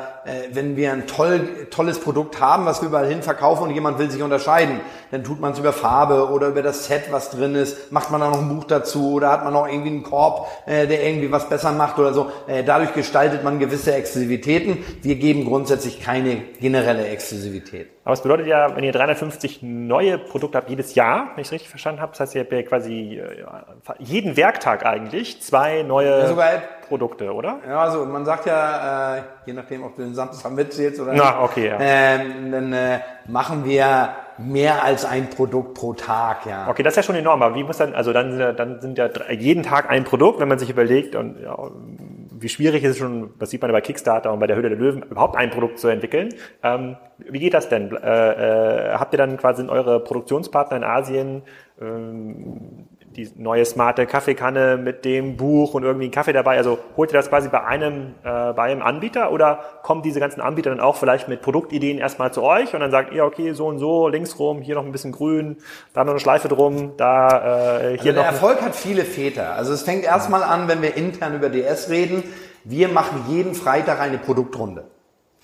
wenn 0.51 0.75
wir 0.75 0.91
ein 0.91 1.07
toll, 1.07 1.67
tolles 1.71 1.99
Produkt 1.99 2.39
haben, 2.39 2.65
was 2.65 2.81
wir 2.81 2.89
überall 2.89 3.07
hin 3.07 3.21
verkaufen 3.23 3.63
und 3.63 3.73
jemand 3.73 3.99
will 3.99 4.09
sich 4.11 4.21
unterscheiden, 4.21 4.79
dann 5.11 5.23
tut 5.23 5.39
man 5.39 5.53
es 5.53 5.59
über 5.59 5.73
Farbe 5.73 6.29
oder 6.29 6.47
über 6.47 6.61
das 6.61 6.85
Set, 6.85 7.11
was 7.11 7.29
drin 7.31 7.55
ist, 7.55 7.91
macht 7.91 8.11
man 8.11 8.21
da 8.21 8.29
noch 8.29 8.39
ein 8.39 8.49
Buch 8.49 8.63
dazu 8.63 9.13
oder 9.13 9.31
hat 9.31 9.43
man 9.43 9.53
noch 9.53 9.67
irgendwie 9.67 9.89
einen 9.89 10.03
Korb, 10.03 10.47
äh, 10.65 10.87
der 10.87 11.03
irgendwie 11.03 11.31
was 11.31 11.49
besser 11.49 11.71
macht 11.71 11.99
oder 11.99 12.13
so. 12.13 12.31
Äh, 12.47 12.63
dadurch 12.63 12.93
gestaltet 12.93 13.43
man 13.43 13.59
gewisse 13.59 13.93
Exklusivitäten. 13.93 14.83
Wir 15.01 15.15
geben 15.15 15.45
grundsätzlich 15.45 16.01
keine 16.01 16.37
generelle 16.59 17.07
Exklusivität. 17.07 17.89
Aber 18.03 18.13
es 18.13 18.21
bedeutet 18.21 18.47
ja, 18.47 18.75
wenn 18.75 18.83
ihr 18.83 18.93
350 18.93 19.59
neue 19.61 20.17
Produkte 20.17 20.57
habt 20.57 20.69
jedes 20.69 20.95
Jahr, 20.95 21.31
wenn 21.35 21.41
ich 21.41 21.47
es 21.47 21.51
richtig 21.51 21.69
verstanden 21.69 22.01
habe, 22.01 22.11
das 22.11 22.21
heißt, 22.21 22.35
ihr 22.35 22.41
habt 22.41 22.51
ja 22.51 22.63
quasi 22.63 23.19
äh, 23.19 23.45
jeden 23.99 24.37
Werktag 24.37 24.85
eigentlich 24.85 25.41
zwei 25.41 25.83
neue 25.83 26.09
ja, 26.09 26.27
sogar, 26.27 26.51
Produkte, 26.91 27.33
oder? 27.33 27.59
Ja, 27.65 27.79
also 27.83 28.03
man 28.03 28.25
sagt 28.25 28.45
ja, 28.47 29.15
äh, 29.15 29.21
je 29.45 29.53
nachdem, 29.53 29.83
ob 29.83 29.95
du 29.95 30.01
den 30.01 30.13
Samstag 30.13 30.51
mitzählst 30.51 30.99
oder 30.99 31.13
nicht, 31.13 31.23
Na, 31.23 31.41
okay, 31.41 31.69
ja. 31.69 31.77
ähm, 31.79 32.51
dann 32.51 32.73
äh, 32.73 32.99
machen 33.29 33.63
wir 33.63 34.09
mehr 34.37 34.83
als 34.83 35.05
ein 35.05 35.29
Produkt 35.29 35.75
pro 35.75 35.93
Tag, 35.93 36.45
ja. 36.45 36.67
Okay, 36.67 36.83
das 36.83 36.91
ist 36.91 36.97
ja 36.97 37.03
schon 37.03 37.15
enorm. 37.15 37.41
Aber 37.41 37.55
wie 37.55 37.63
muss 37.63 37.77
dann, 37.77 37.93
also 37.93 38.11
dann, 38.11 38.57
dann 38.57 38.81
sind 38.81 38.97
ja 38.97 39.07
jeden 39.29 39.63
Tag 39.63 39.89
ein 39.89 40.03
Produkt, 40.03 40.41
wenn 40.41 40.49
man 40.49 40.59
sich 40.59 40.69
überlegt 40.69 41.15
und 41.15 41.39
ja, 41.41 41.57
wie 42.41 42.49
schwierig 42.49 42.83
ist 42.83 42.91
es 42.91 42.97
schon, 42.97 43.31
das 43.39 43.51
sieht 43.51 43.61
man 43.61 43.71
bei 43.71 43.79
Kickstarter 43.79 44.33
und 44.33 44.39
bei 44.39 44.47
der 44.47 44.57
Höhle 44.57 44.67
der 44.67 44.77
Löwen, 44.77 45.03
überhaupt 45.03 45.37
ein 45.37 45.49
Produkt 45.49 45.79
zu 45.79 45.87
entwickeln. 45.87 46.29
Ähm, 46.61 46.97
wie 47.19 47.39
geht 47.39 47.53
das 47.53 47.69
denn? 47.69 47.95
Äh, 47.95 48.91
äh, 48.91 48.97
habt 48.97 49.13
ihr 49.13 49.17
dann 49.17 49.37
quasi 49.37 49.65
eure 49.65 50.03
Produktionspartner 50.03 50.75
in 50.75 50.83
Asien 50.83 51.43
ähm, 51.79 52.87
die 53.15 53.29
neue 53.35 53.65
smarte 53.65 54.05
Kaffeekanne 54.05 54.77
mit 54.77 55.05
dem 55.05 55.37
Buch 55.37 55.73
und 55.73 55.83
irgendwie 55.83 56.07
ein 56.07 56.11
Kaffee 56.11 56.33
dabei. 56.33 56.57
Also 56.57 56.79
holt 56.97 57.11
ihr 57.11 57.17
das 57.17 57.29
quasi 57.29 57.49
bei 57.49 57.63
einem, 57.63 58.15
äh, 58.23 58.53
bei 58.53 58.63
einem 58.63 58.81
Anbieter 58.81 59.31
oder 59.31 59.59
kommen 59.83 60.01
diese 60.01 60.19
ganzen 60.19 60.41
Anbieter 60.41 60.69
dann 60.69 60.79
auch 60.79 60.95
vielleicht 60.95 61.27
mit 61.27 61.41
Produktideen 61.41 61.97
erstmal 61.97 62.33
zu 62.33 62.43
euch 62.43 62.73
und 62.73 62.79
dann 62.79 62.91
sagt 62.91 63.13
ihr, 63.13 63.25
okay, 63.25 63.53
so 63.53 63.67
und 63.67 63.79
so, 63.79 64.07
links 64.07 64.37
rum, 64.39 64.61
hier 64.61 64.75
noch 64.75 64.85
ein 64.85 64.91
bisschen 64.91 65.11
grün, 65.11 65.57
da 65.93 66.03
noch 66.03 66.11
eine 66.11 66.19
Schleife 66.19 66.47
drum, 66.47 66.93
da 66.97 67.79
äh, 67.79 67.97
hier 67.97 67.99
also 67.99 68.07
noch. 68.09 68.15
Der 68.15 68.25
Erfolg 68.25 68.61
hat 68.61 68.75
viele 68.75 69.05
Väter. 69.05 69.55
Also 69.55 69.73
es 69.73 69.83
fängt 69.83 70.03
erstmal 70.03 70.43
an, 70.43 70.67
wenn 70.67 70.81
wir 70.81 70.95
intern 70.95 71.35
über 71.35 71.49
DS 71.49 71.89
reden. 71.89 72.23
Wir 72.63 72.87
machen 72.89 73.25
jeden 73.27 73.55
Freitag 73.55 73.99
eine 73.99 74.17
Produktrunde. 74.17 74.85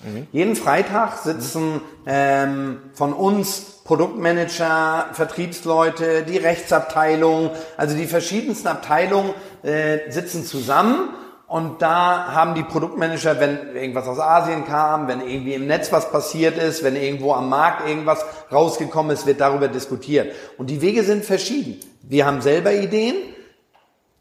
Mhm. 0.03 0.27
Jeden 0.31 0.55
Freitag 0.55 1.17
sitzen 1.17 1.81
ähm, 2.05 2.81
von 2.93 3.13
uns 3.13 3.76
Produktmanager, 3.87 5.07
Vertriebsleute, 5.13 6.23
die 6.23 6.37
Rechtsabteilung, 6.37 7.51
also 7.77 7.95
die 7.95 8.05
verschiedensten 8.05 8.67
Abteilungen 8.67 9.33
äh, 9.63 10.11
sitzen 10.11 10.45
zusammen 10.45 11.09
und 11.47 11.81
da 11.81 12.33
haben 12.33 12.55
die 12.55 12.63
Produktmanager, 12.63 13.39
wenn 13.39 13.73
irgendwas 13.73 14.05
aus 14.05 14.19
Asien 14.19 14.65
kam, 14.65 15.07
wenn 15.07 15.21
irgendwie 15.21 15.53
im 15.53 15.65
Netz 15.65 15.93
was 15.93 16.11
passiert 16.11 16.57
ist, 16.57 16.83
wenn 16.83 16.97
irgendwo 16.97 17.31
am 17.31 17.47
Markt 17.47 17.87
irgendwas 17.87 18.25
rausgekommen 18.51 19.13
ist, 19.13 19.25
wird 19.25 19.39
darüber 19.39 19.69
diskutiert. 19.69 20.35
Und 20.57 20.69
die 20.69 20.81
Wege 20.81 21.03
sind 21.03 21.23
verschieden. 21.23 21.79
Wir 22.01 22.25
haben 22.25 22.41
selber 22.41 22.73
Ideen. 22.73 23.15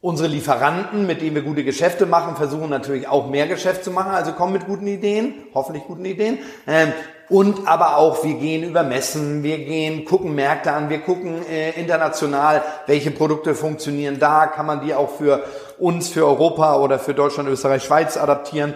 Unsere 0.01 0.29
Lieferanten, 0.29 1.05
mit 1.05 1.21
denen 1.21 1.35
wir 1.35 1.43
gute 1.43 1.65
Geschäfte 1.65 2.07
machen, 2.07 2.37
versuchen 2.37 2.71
natürlich 2.71 3.09
auch 3.09 3.29
mehr 3.29 3.49
Geschäft 3.49 3.83
zu 3.83 3.91
machen, 3.91 4.13
also 4.13 4.31
kommen 4.35 4.53
mit 4.53 4.67
guten 4.67 4.87
Ideen, 4.87 5.35
hoffentlich 5.53 5.83
guten 5.85 6.05
Ideen. 6.05 6.39
Und 7.29 7.67
aber 7.67 7.97
auch, 7.97 8.23
wir 8.23 8.35
gehen 8.35 8.63
über 8.63 8.85
Messen, 8.85 9.43
wir 9.43 9.59
gehen, 9.59 10.05
gucken 10.05 10.35
Märkte 10.35 10.73
an, 10.73 10.91
wir 10.91 11.01
gucken 11.01 11.45
äh, 11.47 11.71
international, 11.71 12.63
welche 12.87 13.11
Produkte 13.11 13.55
funktionieren 13.55 14.19
da, 14.21 14.47
kann 14.47 14.67
man 14.67 14.81
die 14.81 14.95
auch 14.95 15.11
für 15.11 15.43
uns, 15.79 16.09
für 16.09 16.25
Europa 16.25 16.77
oder 16.77 16.99
für 16.99 17.15
Deutschland, 17.15 17.49
Österreich, 17.49 17.83
Schweiz 17.83 18.17
adaptieren. 18.17 18.75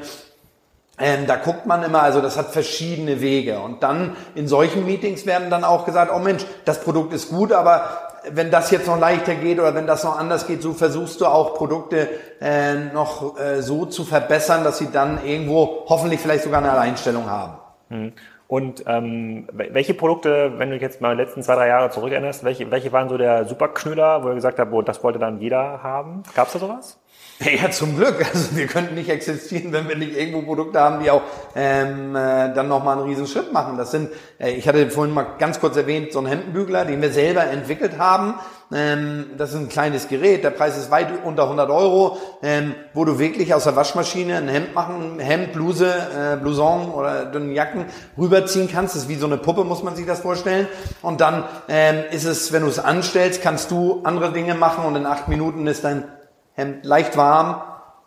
Ähm, 0.98 1.26
da 1.26 1.36
guckt 1.36 1.64
man 1.64 1.82
immer, 1.82 2.02
also 2.02 2.20
das 2.20 2.36
hat 2.36 2.52
verschiedene 2.52 3.20
Wege. 3.20 3.60
Und 3.60 3.82
dann 3.82 4.16
in 4.34 4.48
solchen 4.48 4.84
Meetings 4.84 5.26
werden 5.26 5.48
dann 5.48 5.64
auch 5.64 5.86
gesagt, 5.86 6.12
oh 6.14 6.18
Mensch, 6.18 6.44
das 6.64 6.80
Produkt 6.80 7.12
ist 7.12 7.30
gut, 7.30 7.52
aber 7.52 8.10
wenn 8.30 8.50
das 8.50 8.70
jetzt 8.70 8.86
noch 8.86 8.98
leichter 8.98 9.34
geht 9.34 9.58
oder 9.58 9.74
wenn 9.74 9.86
das 9.86 10.04
noch 10.04 10.18
anders 10.18 10.46
geht, 10.46 10.60
so 10.60 10.74
versuchst 10.74 11.20
du 11.20 11.26
auch 11.26 11.54
Produkte 11.54 12.08
äh, 12.40 12.74
noch 12.92 13.38
äh, 13.38 13.62
so 13.62 13.86
zu 13.86 14.04
verbessern, 14.04 14.64
dass 14.64 14.78
sie 14.78 14.90
dann 14.92 15.24
irgendwo 15.24 15.84
hoffentlich 15.86 16.20
vielleicht 16.20 16.44
sogar 16.44 16.60
eine 16.60 16.72
Alleinstellung 16.72 17.30
haben. 17.30 17.54
Hm. 17.88 18.12
Und 18.50 18.82
ähm, 18.88 19.46
welche 19.52 19.94
Produkte, 19.94 20.54
wenn 20.56 20.70
du 20.70 20.74
dich 20.74 20.82
jetzt 20.82 21.00
mal 21.00 21.14
die 21.14 21.22
letzten 21.22 21.40
zwei, 21.40 21.54
drei 21.54 21.68
Jahre 21.68 21.88
zurückerinnerst, 21.90 22.42
welche, 22.42 22.68
welche 22.72 22.90
waren 22.90 23.08
so 23.08 23.16
der 23.16 23.44
Superknüller, 23.44 24.24
wo 24.24 24.28
ihr 24.30 24.34
gesagt 24.34 24.58
habt, 24.58 24.72
oh, 24.72 24.82
das 24.82 25.04
wollte 25.04 25.20
dann 25.20 25.38
jeder 25.38 25.84
haben? 25.84 26.24
Gab 26.34 26.48
es 26.48 26.54
da 26.54 26.58
sowas? 26.58 26.98
Ja, 27.38 27.70
zum 27.70 27.96
Glück. 27.96 28.26
Also 28.34 28.56
wir 28.56 28.66
könnten 28.66 28.96
nicht 28.96 29.08
existieren, 29.08 29.72
wenn 29.72 29.88
wir 29.88 29.94
nicht 29.94 30.16
irgendwo 30.16 30.42
Produkte 30.42 30.80
haben, 30.80 31.00
die 31.00 31.12
auch 31.12 31.22
ähm, 31.54 32.16
äh, 32.16 32.52
dann 32.52 32.66
nochmal 32.66 32.98
einen 32.98 33.06
riesen 33.06 33.28
Schritt 33.28 33.52
machen. 33.52 33.78
Das 33.78 33.92
sind, 33.92 34.10
äh, 34.40 34.50
ich 34.50 34.66
hatte 34.66 34.90
vorhin 34.90 35.14
mal 35.14 35.36
ganz 35.38 35.60
kurz 35.60 35.76
erwähnt, 35.76 36.12
so 36.12 36.18
einen 36.18 36.26
Hemdenbügler, 36.26 36.84
den 36.84 37.00
wir 37.00 37.12
selber 37.12 37.44
entwickelt 37.44 37.98
haben. 37.98 38.34
Ähm, 38.72 39.30
das 39.36 39.50
ist 39.50 39.56
ein 39.56 39.68
kleines 39.68 40.06
Gerät, 40.06 40.44
der 40.44 40.50
Preis 40.50 40.78
ist 40.78 40.92
weit 40.92 41.08
unter 41.24 41.44
100 41.44 41.70
Euro, 41.70 42.18
ähm, 42.42 42.74
wo 42.94 43.04
du 43.04 43.18
wirklich 43.18 43.52
aus 43.52 43.64
der 43.64 43.74
Waschmaschine 43.74 44.36
ein 44.36 44.48
Hemd 44.48 44.74
machen, 44.74 45.18
Hemd, 45.18 45.52
Bluse, 45.52 45.92
äh, 45.92 46.36
Blouson 46.36 46.92
oder 46.92 47.24
dünnen 47.24 47.52
Jacken 47.52 47.86
rüberziehen 48.16 48.68
kannst. 48.70 48.94
Das 48.94 49.02
ist 49.02 49.08
wie 49.08 49.16
so 49.16 49.26
eine 49.26 49.38
Puppe, 49.38 49.64
muss 49.64 49.82
man 49.82 49.96
sich 49.96 50.06
das 50.06 50.20
vorstellen. 50.20 50.68
Und 51.02 51.20
dann 51.20 51.44
ähm, 51.68 52.04
ist 52.12 52.24
es, 52.24 52.52
wenn 52.52 52.62
du 52.62 52.68
es 52.68 52.78
anstellst, 52.78 53.42
kannst 53.42 53.72
du 53.72 54.02
andere 54.04 54.32
Dinge 54.32 54.54
machen 54.54 54.84
und 54.84 54.94
in 54.94 55.06
acht 55.06 55.26
Minuten 55.26 55.66
ist 55.66 55.82
dein 55.82 56.04
Hemd 56.52 56.84
leicht 56.84 57.16
warm, 57.16 57.62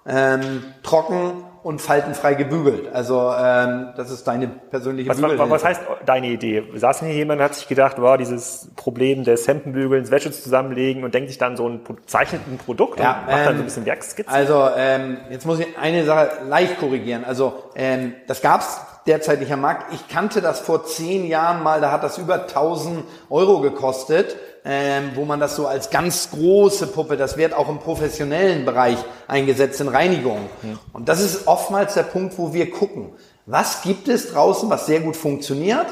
ähm, 0.06 0.64
trocken 0.82 1.44
und 1.64 1.82
faltenfrei 1.82 2.34
gebügelt. 2.34 2.94
Also 2.94 3.34
ähm, 3.38 3.94
das 3.96 4.12
ist 4.12 4.28
deine 4.28 4.48
persönliche 4.48 5.10
was, 5.10 5.22
was, 5.22 5.50
was 5.50 5.64
heißt 5.64 5.82
deine 6.06 6.28
Idee? 6.28 6.64
Saß 6.76 7.00
hier 7.00 7.14
jemand 7.14 7.42
hat 7.42 7.56
sich 7.56 7.68
gedacht, 7.68 7.96
wow, 8.00 8.18
dieses 8.18 8.70
Problem 8.76 9.24
des 9.24 9.48
Hemdenbügelns, 9.48 10.12
Wäsche 10.12 10.32
zusammenlegen 10.32 11.04
und 11.04 11.14
denkt 11.14 11.30
sich 11.30 11.38
dann 11.38 11.56
so 11.56 11.68
ein 11.68 11.82
zeichneten 12.06 12.58
Produkt 12.58 13.00
ja, 13.00 13.22
und 13.22 13.28
macht 13.28 13.40
ähm, 13.40 13.46
dann 13.46 13.56
so 13.56 13.62
ein 13.62 13.66
bisschen 13.66 13.86
Werkskizzen? 13.86 14.34
Also 14.34 14.68
ähm, 14.78 15.18
jetzt 15.30 15.46
muss 15.46 15.60
ich 15.60 15.68
eine 15.80 16.04
Sache 16.04 16.44
leicht 16.48 16.80
korrigieren. 16.80 17.24
Also 17.24 17.54
ähm, 17.76 18.14
das 18.28 18.42
gab's 18.42 18.82
derzeit 19.08 19.40
nicht 19.40 19.52
am 19.52 19.62
Markt. 19.62 19.94
Ich 19.94 20.08
kannte 20.08 20.42
das 20.42 20.60
vor 20.60 20.86
zehn 20.86 21.26
Jahren 21.26 21.64
mal, 21.64 21.82
da 21.82 21.92
hat 21.92 22.04
das 22.04 22.18
über 22.18 22.42
1000 22.44 23.04
Euro 23.30 23.62
gekostet 23.62 24.36
ähm, 24.66 25.12
wo 25.16 25.26
man 25.26 25.40
das 25.40 25.56
so 25.56 25.68
als 25.68 25.90
ganz 25.90 26.32
große 26.32 26.88
Puppe, 26.88 27.18
das 27.18 27.38
wird 27.38 27.54
auch 27.54 27.68
im 27.70 27.80
professionellen 27.80 28.66
Bereich 28.66 28.98
eingesetzt 29.28 29.82
in 29.82 29.90
Reinigung. 29.90 30.50
Ja. 30.62 30.80
Und 30.94 31.10
das 31.10 31.20
ist 31.20 31.48
oftmals 31.48 31.96
der 31.96 32.04
Punkt, 32.04 32.38
wo 32.38 32.54
wir 32.54 32.72
gucken, 32.72 33.10
was 33.46 33.82
gibt 33.82 34.08
es 34.08 34.32
draußen, 34.32 34.70
was 34.70 34.86
sehr 34.86 35.02
gut 35.02 35.18
funktioniert, 35.18 35.88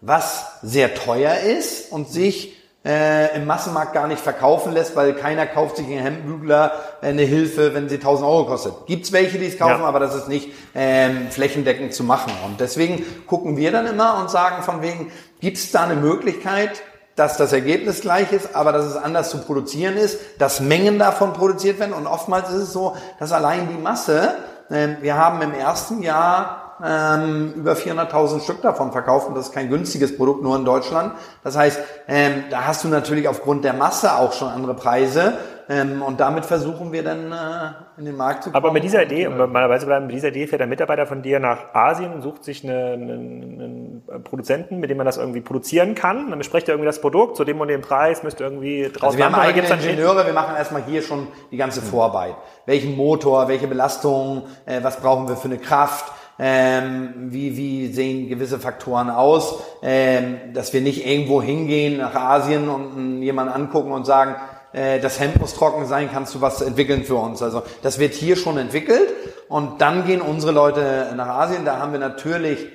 was 0.00 0.46
sehr 0.62 0.94
teuer 0.94 1.34
ist 1.34 1.90
und 1.90 2.08
sich 2.08 2.56
äh, 2.84 3.36
im 3.36 3.46
Massenmarkt 3.46 3.92
gar 3.92 4.08
nicht 4.08 4.20
verkaufen 4.20 4.72
lässt, 4.72 4.96
weil 4.96 5.14
keiner 5.14 5.46
kauft 5.46 5.76
sich 5.76 5.86
einen 5.86 5.98
Hemdbügler 6.00 6.72
äh, 7.00 7.08
eine 7.08 7.22
Hilfe, 7.22 7.74
wenn 7.74 7.88
sie 7.88 7.96
1000 7.96 8.28
Euro 8.28 8.46
kostet. 8.46 8.74
Gibt's 8.86 9.12
welche, 9.12 9.38
die 9.38 9.46
es 9.46 9.58
kaufen, 9.58 9.82
ja. 9.82 9.86
aber 9.86 10.00
das 10.00 10.14
ist 10.14 10.28
nicht 10.28 10.50
ähm, 10.74 11.28
flächendeckend 11.30 11.94
zu 11.94 12.02
machen. 12.02 12.32
Und 12.44 12.60
deswegen 12.60 13.04
gucken 13.26 13.56
wir 13.56 13.70
dann 13.70 13.86
immer 13.86 14.20
und 14.20 14.30
sagen 14.30 14.62
von 14.62 14.82
wegen, 14.82 15.12
gibt's 15.40 15.70
da 15.70 15.84
eine 15.84 15.94
Möglichkeit, 15.94 16.82
dass 17.22 17.36
das 17.36 17.52
Ergebnis 17.52 18.00
gleich 18.00 18.32
ist, 18.32 18.56
aber 18.56 18.72
dass 18.72 18.84
es 18.84 18.96
anders 18.96 19.30
zu 19.30 19.38
produzieren 19.38 19.96
ist, 19.96 20.18
dass 20.38 20.58
Mengen 20.58 20.98
davon 20.98 21.32
produziert 21.32 21.78
werden. 21.78 21.92
Und 21.92 22.08
oftmals 22.08 22.50
ist 22.50 22.62
es 22.62 22.72
so, 22.72 22.96
dass 23.20 23.30
allein 23.30 23.68
die 23.68 23.80
Masse, 23.80 24.34
äh, 24.70 24.88
wir 25.00 25.16
haben 25.16 25.40
im 25.40 25.54
ersten 25.54 26.02
Jahr 26.02 26.74
ähm, 26.84 27.52
über 27.54 27.74
400.000 27.74 28.40
Stück 28.40 28.60
davon 28.62 28.90
verkauft 28.90 29.28
und 29.28 29.36
das 29.36 29.46
ist 29.46 29.52
kein 29.52 29.68
günstiges 29.68 30.16
Produkt, 30.16 30.42
nur 30.42 30.56
in 30.56 30.64
Deutschland. 30.64 31.12
Das 31.44 31.56
heißt, 31.56 31.78
ähm, 32.08 32.44
da 32.50 32.66
hast 32.66 32.82
du 32.82 32.88
natürlich 32.88 33.28
aufgrund 33.28 33.64
der 33.64 33.74
Masse 33.74 34.16
auch 34.16 34.32
schon 34.32 34.48
andere 34.48 34.74
Preise 34.74 35.34
ähm, 35.68 36.02
und 36.02 36.20
damit 36.20 36.44
versuchen 36.44 36.92
wir 36.92 37.02
dann 37.02 37.32
äh, 37.32 37.98
in 37.98 38.04
den 38.04 38.16
Markt 38.16 38.44
zu 38.44 38.50
kommen. 38.50 38.62
Aber 38.62 38.72
mit 38.72 38.84
dieser 38.84 39.04
Idee, 39.04 39.26
um 39.26 39.36
normalerweise 39.36 39.86
bleiben, 39.86 40.06
mit 40.06 40.14
dieser 40.14 40.28
Idee 40.28 40.46
fährt 40.46 40.62
ein 40.62 40.68
Mitarbeiter 40.68 41.06
von 41.06 41.22
dir 41.22 41.38
nach 41.40 41.74
Asien 41.74 42.12
und 42.12 42.22
sucht 42.22 42.44
sich 42.44 42.64
einen, 42.64 44.02
einen 44.10 44.24
Produzenten, 44.24 44.80
mit 44.80 44.90
dem 44.90 44.96
man 44.96 45.06
das 45.06 45.16
irgendwie 45.16 45.40
produzieren 45.40 45.94
kann. 45.94 46.30
Dann 46.30 46.38
besprecht 46.38 46.68
er 46.68 46.74
irgendwie 46.74 46.86
das 46.86 47.00
Produkt, 47.00 47.36
zu 47.36 47.44
dem 47.44 47.60
und 47.60 47.68
dem 47.68 47.80
Preis, 47.80 48.22
müsste 48.22 48.44
irgendwie 48.44 48.90
drauf 48.92 49.04
also 49.04 49.18
wir 49.18 49.24
haben 49.26 49.34
eigene 49.34 49.68
Ingenieure, 49.68 50.26
wir 50.26 50.32
machen 50.32 50.56
erstmal 50.56 50.82
hier 50.84 51.02
schon 51.02 51.28
die 51.50 51.56
ganze 51.56 51.80
mhm. 51.80 51.86
Vorarbeit. 51.86 52.34
Welchen 52.66 52.96
Motor, 52.96 53.48
welche 53.48 53.68
Belastung, 53.68 54.44
äh, 54.66 54.82
was 54.82 54.98
brauchen 54.98 55.28
wir 55.28 55.36
für 55.36 55.48
eine 55.48 55.58
Kraft, 55.58 56.12
ähm, 56.38 57.12
wie, 57.30 57.56
wie 57.56 57.92
sehen 57.92 58.28
gewisse 58.28 58.58
Faktoren 58.58 59.10
aus, 59.10 59.62
ähm, 59.82 60.52
dass 60.54 60.72
wir 60.72 60.80
nicht 60.80 61.06
irgendwo 61.06 61.42
hingehen 61.42 61.98
nach 61.98 62.14
Asien 62.14 62.68
und 62.68 63.22
jemanden 63.22 63.52
angucken 63.52 63.92
und 63.92 64.06
sagen, 64.06 64.36
äh, 64.72 65.00
das 65.00 65.20
Hemd 65.20 65.40
muss 65.40 65.54
trocken 65.54 65.86
sein, 65.86 66.10
kannst 66.12 66.34
du 66.34 66.40
was 66.40 66.60
entwickeln 66.60 67.04
für 67.04 67.16
uns. 67.16 67.42
Also 67.42 67.62
das 67.82 67.98
wird 67.98 68.14
hier 68.14 68.36
schon 68.36 68.58
entwickelt 68.58 69.08
und 69.48 69.80
dann 69.80 70.06
gehen 70.06 70.20
unsere 70.20 70.52
Leute 70.52 71.12
nach 71.16 71.28
Asien. 71.28 71.64
Da 71.64 71.78
haben 71.78 71.92
wir 71.92 72.00
natürlich 72.00 72.66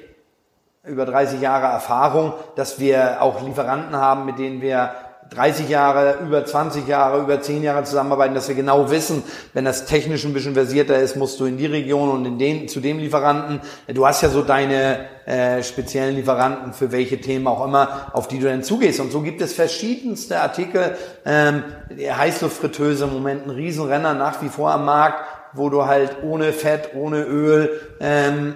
über 0.84 1.06
30 1.06 1.42
Jahre 1.42 1.68
Erfahrung, 1.68 2.34
dass 2.56 2.80
wir 2.80 3.22
auch 3.22 3.42
Lieferanten 3.42 3.96
haben, 3.96 4.26
mit 4.26 4.40
denen 4.40 4.62
wir 4.62 4.92
30 5.30 5.70
Jahre, 5.70 6.20
über 6.26 6.46
20 6.46 6.88
Jahre, 6.88 7.22
über 7.22 7.42
10 7.42 7.64
Jahre 7.64 7.84
zusammenarbeiten, 7.84 8.34
dass 8.34 8.48
wir 8.48 8.56
genau 8.56 8.90
wissen, 8.90 9.24
wenn 9.54 9.66
das 9.66 9.86
technisch 9.86 10.26
ein 10.26 10.34
bisschen 10.34 10.54
versierter 10.54 10.98
ist, 10.98 11.16
musst 11.16 11.40
du 11.40 11.46
in 11.46 11.58
die 11.58 11.66
Region 11.66 12.10
und 12.10 12.26
in 12.26 12.40
den, 12.40 12.68
zu 12.68 12.80
dem 12.80 13.00
Lieferanten. 13.00 13.62
Du 13.88 14.06
hast 14.06 14.22
ja 14.22 14.30
so 14.30 14.42
deine 14.42 15.00
äh, 15.26 15.62
speziellen 15.64 16.16
Lieferanten 16.16 16.74
für 16.74 16.92
welche 16.92 17.20
Themen 17.20 17.48
auch 17.48 17.66
immer, 17.66 18.12
auf 18.14 18.28
die 18.28 18.40
du 18.40 18.48
dann 18.48 18.64
zugehst. 18.64 19.00
Und 19.00 19.12
so 19.12 19.22
gibt 19.22 19.42
es 19.42 19.54
verschiedenste 19.54 20.40
Artikel. 20.40 20.96
Ähm, 21.26 21.64
Heißluftfritteuse 21.92 23.06
im 23.06 23.14
Moment 23.14 23.46
ein 23.46 23.52
Riesenrenner 23.52 24.14
nach 24.14 24.42
wie 24.42 24.50
vor 24.50 24.72
am 24.72 24.86
Markt, 24.86 25.20
wo 25.54 25.70
du 25.70 25.86
halt 25.86 26.18
ohne 26.24 26.54
Fett, 26.54 26.92
ohne 26.96 27.24
Öl 27.24 27.82
ähm, 28.00 28.56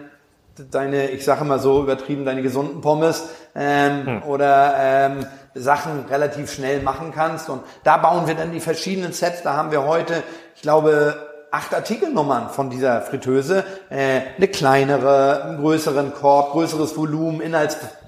deine, 0.69 1.09
ich 1.09 1.23
sage 1.23 1.43
mal 1.45 1.59
so 1.59 1.81
übertrieben, 1.81 2.25
deine 2.25 2.41
gesunden 2.41 2.81
Pommes 2.81 3.29
ähm, 3.55 4.05
hm. 4.05 4.23
oder 4.23 4.75
ähm, 4.77 5.25
Sachen 5.53 6.05
relativ 6.09 6.51
schnell 6.51 6.81
machen 6.81 7.11
kannst. 7.13 7.49
Und 7.49 7.61
da 7.83 7.97
bauen 7.97 8.27
wir 8.27 8.35
dann 8.35 8.51
die 8.51 8.59
verschiedenen 8.59 9.13
Sets. 9.13 9.43
Da 9.43 9.55
haben 9.55 9.71
wir 9.71 9.85
heute, 9.85 10.23
ich 10.55 10.61
glaube, 10.61 11.15
acht 11.51 11.73
Artikelnummern 11.73 12.49
von 12.49 12.69
dieser 12.69 13.01
Fritteuse. 13.01 13.63
Äh, 13.89 14.21
eine 14.37 14.47
kleinere, 14.47 15.43
einen 15.43 15.57
größeren 15.59 16.13
Korb, 16.13 16.53
größeres 16.53 16.95
Volumen, 16.97 17.41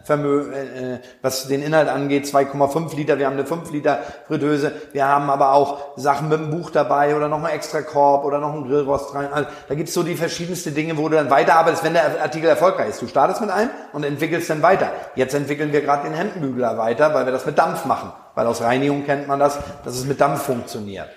Inhaltsvermögen, 0.03 0.53
äh, 0.53 0.99
was 1.21 1.47
den 1.47 1.63
Inhalt 1.63 1.87
angeht, 1.87 2.25
2,5 2.25 2.95
Liter. 2.95 3.17
Wir 3.19 3.25
haben 3.25 3.33
eine 3.33 3.45
5 3.45 3.71
Liter 3.71 3.99
Fritteuse. 4.27 4.71
Wir 4.91 5.07
haben 5.07 5.29
aber 5.29 5.53
auch 5.53 5.97
Sachen 5.97 6.29
mit 6.29 6.39
einem 6.39 6.51
Buch 6.51 6.69
dabei 6.69 7.15
oder 7.15 7.27
noch 7.27 7.43
ein 7.43 7.53
extra 7.53 7.81
Korb 7.81 8.25
oder 8.25 8.39
noch 8.39 8.53
ein 8.53 8.67
Grillrost 8.67 9.15
rein. 9.15 9.31
Also, 9.31 9.49
da 9.67 9.75
gibt's 9.75 9.93
so 9.93 10.03
die 10.03 10.15
verschiedenste 10.15 10.71
Dinge, 10.71 10.97
wo 10.97 11.09
du 11.09 11.15
dann 11.15 11.29
weiterarbeitest, 11.29 11.83
wenn 11.83 11.93
der 11.93 12.21
Artikel 12.21 12.47
erfolgreich 12.49 12.89
ist. 12.89 13.01
Du 13.01 13.07
startest 13.07 13.41
mit 13.41 13.49
einem 13.49 13.69
und 13.93 14.03
entwickelst 14.03 14.49
dann 14.49 14.61
weiter. 14.61 14.91
Jetzt 15.15 15.33
entwickeln 15.33 15.71
wir 15.71 15.81
gerade 15.81 16.07
den 16.07 16.13
Hemdenbügler 16.13 16.77
weiter, 16.77 17.13
weil 17.13 17.25
wir 17.25 17.31
das 17.31 17.45
mit 17.45 17.57
Dampf 17.57 17.85
machen. 17.85 18.11
Weil 18.35 18.47
aus 18.47 18.61
Reinigung 18.61 19.05
kennt 19.05 19.27
man 19.27 19.39
das, 19.39 19.59
dass 19.85 19.95
es 19.95 20.05
mit 20.05 20.19
Dampf 20.19 20.43
funktioniert. 20.43 21.09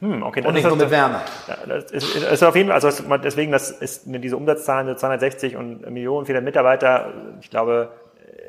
Hm, 0.00 0.20
okay, 0.24 0.44
und 0.44 0.54
nicht 0.54 0.66
nur 0.66 0.76
mit 0.76 0.90
Wärme. 0.90 1.20
Das 1.68 1.92
ist, 1.92 2.16
ist 2.16 2.42
auf 2.42 2.56
jeden 2.56 2.70
Fall, 2.70 2.84
also 2.84 2.90
deswegen, 3.18 3.52
das 3.52 3.70
ist 3.70 4.02
diese 4.04 4.36
Umsatzzahlen, 4.36 4.96
260 4.96 5.54
und 5.54 5.88
Millionen 5.92 6.26
viele 6.26 6.40
Mitarbeiter. 6.40 7.12
Ich 7.40 7.50
glaube, 7.50 7.88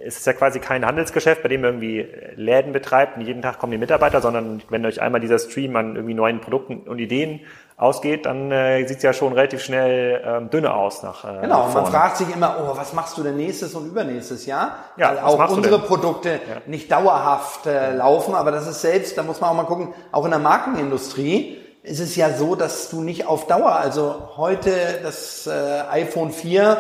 es 0.06 0.18
ist 0.18 0.26
ja 0.26 0.34
quasi 0.34 0.60
kein 0.60 0.86
Handelsgeschäft, 0.86 1.44
bei 1.44 1.50
dem 1.50 1.62
man 1.62 1.72
irgendwie 1.72 2.08
Läden 2.36 2.74
betreibt 2.74 3.18
und 3.18 3.26
jeden 3.26 3.42
Tag 3.42 3.60
kommen 3.60 3.72
die 3.72 3.78
Mitarbeiter, 3.78 4.22
sondern 4.22 4.62
wenn 4.70 4.86
euch 4.86 5.02
einmal 5.02 5.22
dieser 5.22 5.40
Stream 5.40 5.76
an 5.76 5.96
irgendwie 5.96 6.14
neuen 6.14 6.42
Produkten 6.42 6.88
und 6.90 7.00
Ideen 7.00 7.42
ausgeht, 7.78 8.26
dann 8.26 8.52
äh, 8.52 8.86
sieht 8.88 8.98
es 8.98 9.04
ja 9.04 9.14
schon 9.14 9.34
relativ 9.34 9.64
schnell 9.64 10.22
ähm, 10.26 10.50
dünne 10.50 10.74
aus 10.74 11.04
nach 11.04 11.26
äh, 11.26 11.42
Genau, 11.42 11.66
und 11.66 11.74
man 11.74 11.86
fragt 11.88 12.18
sich 12.18 12.34
immer, 12.34 12.58
oh, 12.60 12.78
was 12.78 12.94
machst 12.94 13.18
du 13.18 13.24
denn 13.24 13.36
nächstes 13.36 13.74
und 13.74 13.88
übernächstes 13.88 14.46
Jahr? 14.46 14.76
Ja, 14.98 15.10
Weil 15.10 15.20
auch 15.20 15.50
unsere 15.50 15.80
Produkte 15.80 16.30
ja. 16.30 16.62
nicht 16.66 16.92
dauerhaft 16.92 17.66
äh, 17.66 17.96
laufen, 17.96 18.36
aber 18.36 18.52
das 18.52 18.68
ist 18.68 18.82
selbst, 18.82 19.18
da 19.18 19.24
muss 19.24 19.42
man 19.42 19.50
auch 19.50 19.56
mal 19.56 19.66
gucken, 19.66 19.94
auch 20.12 20.26
in 20.26 20.32
der 20.32 20.40
Markenindustrie 20.40 21.60
ist 21.84 22.00
es 22.00 22.16
ja 22.16 22.30
so, 22.32 22.56
dass 22.56 22.90
du 22.90 23.02
nicht 23.02 23.28
auf 23.28 23.48
Dauer, 23.48 23.74
also 23.74 24.30
heute 24.38 24.72
das 25.04 25.48
äh, 25.48 25.82
iPhone 25.92 26.32
4 26.32 26.64
äh, 26.64 26.76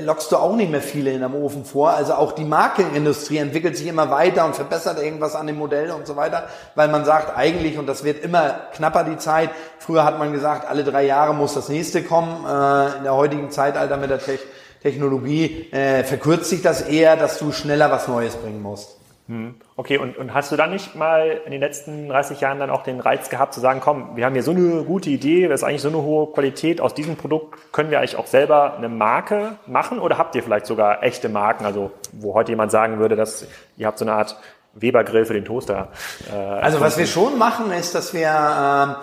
lockst 0.00 0.32
du 0.32 0.36
auch 0.36 0.56
nicht 0.56 0.70
mehr 0.70 0.80
viele 0.80 1.12
in 1.12 1.22
einem 1.22 1.34
Ofen 1.34 1.64
vor. 1.64 1.90
Also 1.90 2.14
auch 2.14 2.32
die 2.32 2.44
Markenindustrie 2.44 3.36
entwickelt 3.36 3.76
sich 3.76 3.86
immer 3.86 4.10
weiter 4.10 4.46
und 4.46 4.56
verbessert 4.56 5.02
irgendwas 5.02 5.34
an 5.34 5.46
dem 5.46 5.56
Modell 5.56 5.90
und 5.90 6.06
so 6.06 6.16
weiter, 6.16 6.48
weil 6.74 6.88
man 6.88 7.04
sagt 7.04 7.36
eigentlich, 7.36 7.76
und 7.78 7.86
das 7.86 8.02
wird 8.02 8.24
immer 8.24 8.50
knapper 8.74 9.04
die 9.04 9.18
Zeit, 9.18 9.50
früher 9.78 10.04
hat 10.04 10.18
man 10.18 10.32
gesagt, 10.32 10.68
alle 10.68 10.84
drei 10.84 11.04
Jahre 11.04 11.34
muss 11.34 11.54
das 11.54 11.68
nächste 11.68 12.02
kommen. 12.02 12.44
Äh, 12.46 12.98
in 12.98 13.04
der 13.04 13.14
heutigen 13.14 13.50
Zeitalter 13.50 13.96
mit 13.96 14.10
der 14.10 14.18
Te 14.18 14.38
Technologie 14.82 15.70
äh, 15.72 16.04
verkürzt 16.04 16.50
sich 16.50 16.60
das 16.60 16.82
eher, 16.82 17.16
dass 17.16 17.38
du 17.38 17.52
schneller 17.52 17.90
was 17.90 18.06
Neues 18.06 18.36
bringen 18.36 18.60
musst. 18.60 18.98
Hm. 19.26 19.54
Okay, 19.76 19.96
und, 19.96 20.18
und 20.18 20.34
hast 20.34 20.52
du 20.52 20.56
dann 20.56 20.70
nicht 20.70 20.96
mal 20.96 21.40
in 21.46 21.50
den 21.50 21.60
letzten 21.60 22.10
30 22.10 22.40
Jahren 22.40 22.58
dann 22.58 22.68
auch 22.68 22.82
den 22.82 23.00
Reiz 23.00 23.30
gehabt 23.30 23.54
zu 23.54 23.60
sagen, 23.60 23.80
komm, 23.82 24.16
wir 24.16 24.26
haben 24.26 24.34
hier 24.34 24.42
so 24.42 24.50
eine 24.50 24.84
gute 24.84 25.08
Idee, 25.08 25.48
das 25.48 25.60
ist 25.60 25.64
eigentlich 25.64 25.80
so 25.80 25.88
eine 25.88 26.02
hohe 26.02 26.30
Qualität, 26.30 26.78
aus 26.78 26.92
diesem 26.92 27.16
Produkt 27.16 27.72
können 27.72 27.90
wir 27.90 28.00
eigentlich 28.00 28.16
auch 28.16 28.26
selber 28.26 28.76
eine 28.76 28.90
Marke 28.90 29.56
machen 29.66 29.98
oder 29.98 30.18
habt 30.18 30.34
ihr 30.34 30.42
vielleicht 30.42 30.66
sogar 30.66 31.02
echte 31.02 31.30
Marken, 31.30 31.64
also 31.64 31.90
wo 32.12 32.34
heute 32.34 32.52
jemand 32.52 32.70
sagen 32.70 32.98
würde, 32.98 33.16
dass 33.16 33.46
ihr 33.78 33.86
habt 33.86 33.98
so 33.98 34.04
eine 34.04 34.12
Art 34.12 34.36
Weber-Grill 34.74 35.24
für 35.24 35.34
den 35.34 35.46
Toaster? 35.46 35.88
Äh, 36.30 36.36
also 36.36 36.82
was 36.82 36.98
wir 36.98 37.06
schon 37.06 37.38
machen, 37.38 37.72
ist, 37.72 37.94
dass 37.94 38.12
wir, 38.12 38.28
ähm, 38.28 38.96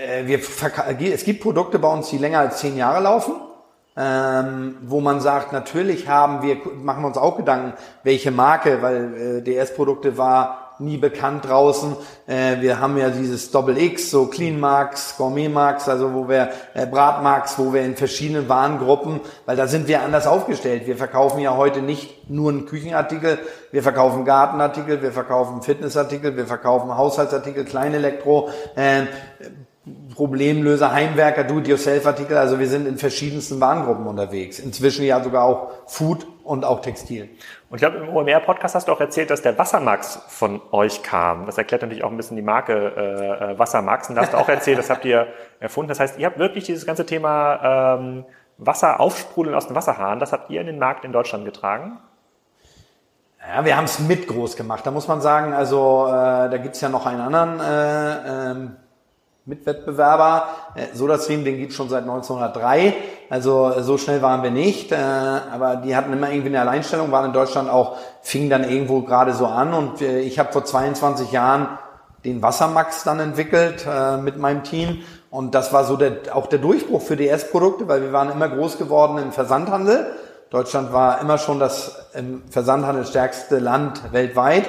äh, 0.00 0.26
wir 0.28 1.12
es 1.12 1.24
gibt 1.24 1.42
Produkte 1.42 1.80
bei 1.80 1.92
uns, 1.92 2.10
die 2.10 2.18
länger 2.18 2.38
als 2.38 2.58
zehn 2.58 2.76
Jahre 2.76 3.02
laufen 3.02 3.34
ähm, 3.98 4.76
wo 4.82 5.00
man 5.00 5.20
sagt, 5.20 5.52
natürlich 5.52 6.08
haben 6.08 6.42
wir, 6.42 6.58
machen 6.80 7.02
wir 7.02 7.08
uns 7.08 7.18
auch 7.18 7.36
Gedanken, 7.36 7.72
welche 8.04 8.30
Marke, 8.30 8.80
weil 8.80 9.38
äh, 9.38 9.42
DS-Produkte 9.42 10.16
war 10.16 10.68
nie 10.78 10.96
bekannt 10.96 11.48
draußen. 11.48 11.96
Äh, 12.26 12.60
wir 12.60 12.78
haben 12.78 12.96
ja 12.96 13.10
dieses 13.10 13.50
Double 13.50 13.76
X, 13.76 14.10
so 14.10 14.26
Clean 14.26 14.58
Marks, 14.58 15.16
Gourmet 15.16 15.48
Marks, 15.48 15.88
also 15.88 16.14
wo 16.14 16.28
wir 16.28 16.50
äh, 16.74 16.86
Bratmarks, 16.86 17.58
wo 17.58 17.72
wir 17.72 17.82
in 17.82 17.96
verschiedenen 17.96 18.48
Warengruppen, 18.48 19.20
weil 19.46 19.56
da 19.56 19.66
sind 19.66 19.88
wir 19.88 20.02
anders 20.02 20.26
aufgestellt. 20.26 20.86
Wir 20.86 20.96
verkaufen 20.96 21.40
ja 21.40 21.56
heute 21.56 21.82
nicht 21.82 22.30
nur 22.30 22.50
einen 22.50 22.66
Küchenartikel, 22.66 23.38
wir 23.72 23.82
verkaufen 23.82 24.24
Gartenartikel, 24.24 25.02
wir 25.02 25.12
verkaufen 25.12 25.62
Fitnessartikel, 25.62 26.36
wir 26.36 26.46
verkaufen 26.46 26.96
Haushaltsartikel, 26.96 27.64
Kleinelektro, 27.64 28.50
äh, 28.76 29.02
Problemlöser, 30.14 30.92
Heimwerker, 30.92 31.44
Do-it-yourself-Artikel. 31.44 32.36
Also 32.36 32.58
wir 32.58 32.66
sind 32.66 32.86
in 32.86 32.98
verschiedensten 32.98 33.60
Warengruppen 33.60 34.06
unterwegs. 34.06 34.58
Inzwischen 34.58 35.04
ja 35.04 35.22
sogar 35.22 35.44
auch 35.44 35.70
Food 35.86 36.26
und 36.44 36.64
auch 36.64 36.80
Textil. 36.80 37.28
Und 37.70 37.76
ich 37.76 37.80
glaube, 37.80 37.98
im 37.98 38.08
OMR-Podcast 38.08 38.74
hast 38.74 38.88
du 38.88 38.92
auch 38.92 39.00
erzählt, 39.00 39.30
dass 39.30 39.42
der 39.42 39.58
Wassermax 39.58 40.20
von 40.28 40.60
euch 40.72 41.02
kam. 41.02 41.46
Das 41.46 41.58
erklärt 41.58 41.82
natürlich 41.82 42.04
auch 42.04 42.10
ein 42.10 42.16
bisschen 42.16 42.36
die 42.36 42.42
Marke 42.42 42.72
äh, 42.96 43.52
äh 43.52 43.58
Wassermax. 43.58 44.08
Und 44.08 44.16
da 44.16 44.22
hast 44.22 44.32
du 44.32 44.38
auch 44.38 44.48
erzählt, 44.48 44.78
das 44.78 44.90
habt 44.90 45.04
ihr 45.04 45.26
erfunden. 45.60 45.88
Das 45.88 46.00
heißt, 46.00 46.18
ihr 46.18 46.26
habt 46.26 46.38
wirklich 46.38 46.64
dieses 46.64 46.86
ganze 46.86 47.04
Thema 47.06 47.96
ähm, 47.98 48.24
Wasser 48.58 48.98
aufsprudeln 49.00 49.54
aus 49.54 49.68
dem 49.68 49.76
Wasserhahn, 49.76 50.18
das 50.18 50.32
habt 50.32 50.50
ihr 50.50 50.60
in 50.60 50.66
den 50.66 50.78
Markt 50.78 51.04
in 51.04 51.12
Deutschland 51.12 51.44
getragen? 51.44 51.98
Ja, 53.40 53.64
wir 53.64 53.76
haben 53.76 53.84
es 53.84 54.00
mit 54.00 54.26
groß 54.26 54.56
gemacht. 54.56 54.84
Da 54.84 54.90
muss 54.90 55.06
man 55.06 55.20
sagen, 55.20 55.54
also 55.54 56.06
äh, 56.08 56.50
da 56.50 56.56
gibt's 56.58 56.80
ja 56.80 56.88
noch 56.88 57.06
einen 57.06 57.20
anderen 57.20 57.60
äh, 57.60 58.50
ähm, 58.50 58.76
Mitwettbewerber. 59.48 60.44
Äh, 60.74 60.94
SodaStream, 60.94 61.42
den 61.44 61.56
gibt 61.56 61.72
schon 61.72 61.88
seit 61.88 62.02
1903. 62.02 62.94
Also 63.30 63.70
äh, 63.70 63.82
so 63.82 63.96
schnell 63.96 64.20
waren 64.20 64.42
wir 64.42 64.50
nicht. 64.50 64.92
Äh, 64.92 64.96
aber 64.96 65.76
die 65.76 65.96
hatten 65.96 66.12
immer 66.12 66.30
irgendwie 66.30 66.48
eine 66.48 66.60
Alleinstellung, 66.60 67.10
waren 67.10 67.24
in 67.24 67.32
Deutschland 67.32 67.70
auch, 67.70 67.96
fingen 68.20 68.50
dann 68.50 68.68
irgendwo 68.68 69.00
gerade 69.02 69.32
so 69.32 69.46
an. 69.46 69.72
Und 69.72 70.02
ich 70.02 70.38
habe 70.38 70.52
vor 70.52 70.64
22 70.64 71.32
Jahren 71.32 71.78
den 72.24 72.42
Wassermax 72.42 73.04
dann 73.04 73.20
entwickelt 73.20 73.86
mit 74.22 74.38
meinem 74.38 74.64
Team. 74.64 75.02
Und 75.30 75.54
das 75.54 75.72
war 75.72 75.84
so 75.84 75.96
der, 75.96 76.34
auch 76.34 76.46
der 76.46 76.58
Durchbruch 76.58 77.00
für 77.00 77.16
DS-Produkte, 77.16 77.88
weil 77.88 78.02
wir 78.02 78.12
waren 78.12 78.30
immer 78.30 78.48
groß 78.48 78.76
geworden 78.76 79.18
im 79.18 79.32
Versandhandel. 79.32 80.06
Deutschland 80.50 80.92
war 80.92 81.20
immer 81.20 81.38
schon 81.38 81.60
das 81.60 82.10
im 82.14 82.42
Versandhandel 82.50 83.06
stärkste 83.06 83.58
Land 83.58 84.12
weltweit. 84.12 84.64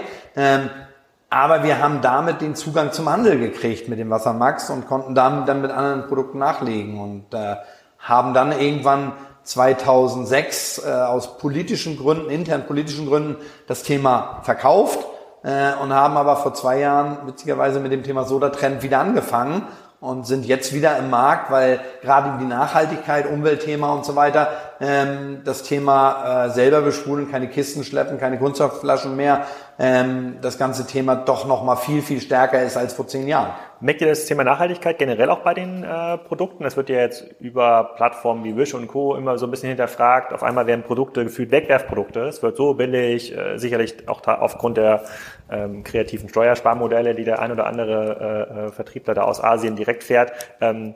Aber 1.30 1.64
wir 1.64 1.80
haben 1.80 2.02
damit 2.02 2.42
den 2.42 2.56
Zugang 2.56 2.92
zum 2.92 3.10
Handel 3.10 3.38
gekriegt 3.38 3.88
mit 3.88 4.00
dem 4.00 4.10
Wassermax 4.10 4.70
und 4.72 4.88
konnten 4.88 5.14
damit 5.14 5.48
dann 5.48 5.62
mit 5.62 5.72
anderen 5.72 6.08
Produkten 6.08 6.40
nachlegen 6.40 7.00
und 7.00 7.34
äh, 7.34 7.56
haben 8.00 8.34
dann 8.34 8.52
irgendwann 8.52 9.14
2006 9.44 10.84
äh, 10.86 10.92
aus 10.92 11.38
politischen 11.38 11.98
Gründen, 11.98 12.30
intern 12.30 12.66
politischen 12.66 13.08
Gründen, 13.08 13.38
das 13.68 13.84
Thema 13.84 14.40
verkauft 14.42 15.06
äh, 15.44 15.74
und 15.82 15.94
haben 15.94 16.18
aber 16.18 16.36
vor 16.36 16.54
zwei 16.56 16.80
Jahren 16.80 17.18
witzigerweise 17.28 17.80
mit 17.80 17.92
dem 17.92 18.04
Thema 18.04 18.24
Soda-Trend 18.24 18.82
wieder 18.82 19.00
angefangen 19.00 19.68
und 20.00 20.26
sind 20.26 20.46
jetzt 20.46 20.74
wieder 20.74 20.98
im 20.98 21.10
Markt, 21.10 21.52
weil 21.52 21.80
gerade 22.02 22.40
die 22.40 22.46
Nachhaltigkeit, 22.46 23.30
Umweltthema 23.30 23.94
und 23.94 24.06
so 24.06 24.16
weiter, 24.16 24.50
ähm, 24.82 25.42
das 25.44 25.64
Thema 25.64 26.46
äh, 26.46 26.50
selber 26.50 26.82
besprudeln, 26.82 27.32
keine 27.32 27.50
Kisten 27.50 27.84
schleppen, 27.84 28.18
keine 28.18 28.38
Kunststoffflaschen 28.38 29.16
mehr, 29.16 29.46
ähm, 29.78 30.38
das 30.42 30.58
ganze 30.58 30.86
Thema 30.86 31.16
doch 31.16 31.46
noch 31.48 31.64
mal 31.64 31.76
viel, 31.76 32.02
viel 32.02 32.22
stärker 32.22 32.62
ist 32.64 32.78
als 32.78 32.94
vor 32.94 33.08
zehn 33.08 33.28
Jahren. 33.28 33.52
Merkt 33.82 34.02
ihr 34.02 34.08
das 34.08 34.26
Thema 34.26 34.44
Nachhaltigkeit 34.44 34.98
generell 34.98 35.30
auch 35.30 35.40
bei 35.40 35.54
den 35.54 35.84
äh, 35.86 36.18
Produkten? 36.18 36.66
Es 36.66 36.76
wird 36.76 36.90
ja 36.90 36.98
jetzt 36.98 37.24
über 37.40 37.94
Plattformen 37.96 38.44
wie 38.44 38.58
Wish 38.58 38.74
und 38.74 38.88
Co. 38.88 39.16
immer 39.16 39.38
so 39.38 39.48
ein 39.48 39.52
bisschen 39.52 39.70
hinterfragt. 39.70 40.34
Auf 40.34 40.44
einmal 40.44 40.68
werden 40.68 40.84
Produkte 40.84 41.24
gefühlt 41.24 41.52
Wegwerfprodukte. 41.52 42.22
Es 42.24 42.44
wird 42.44 42.58
so 42.58 42.74
billig, 42.74 43.38
äh, 43.38 43.58
sicherlich 43.58 44.10
auch 44.10 44.22
aufgrund 44.28 44.76
der 44.76 45.04
ähm, 45.50 45.86
kreativen 45.86 46.28
Steuersparmodelle, 46.28 47.16
die 47.16 47.24
der 47.24 47.40
ein 47.40 47.54
oder 47.54 47.68
andere 47.68 48.48
äh, 48.52 48.66
äh, 48.68 48.72
Vertriebler 48.72 49.14
da 49.14 49.22
aus 49.22 49.42
Asien 49.42 49.78
direkt 49.78 50.04
fährt. 50.04 50.34
Ähm, 50.60 50.96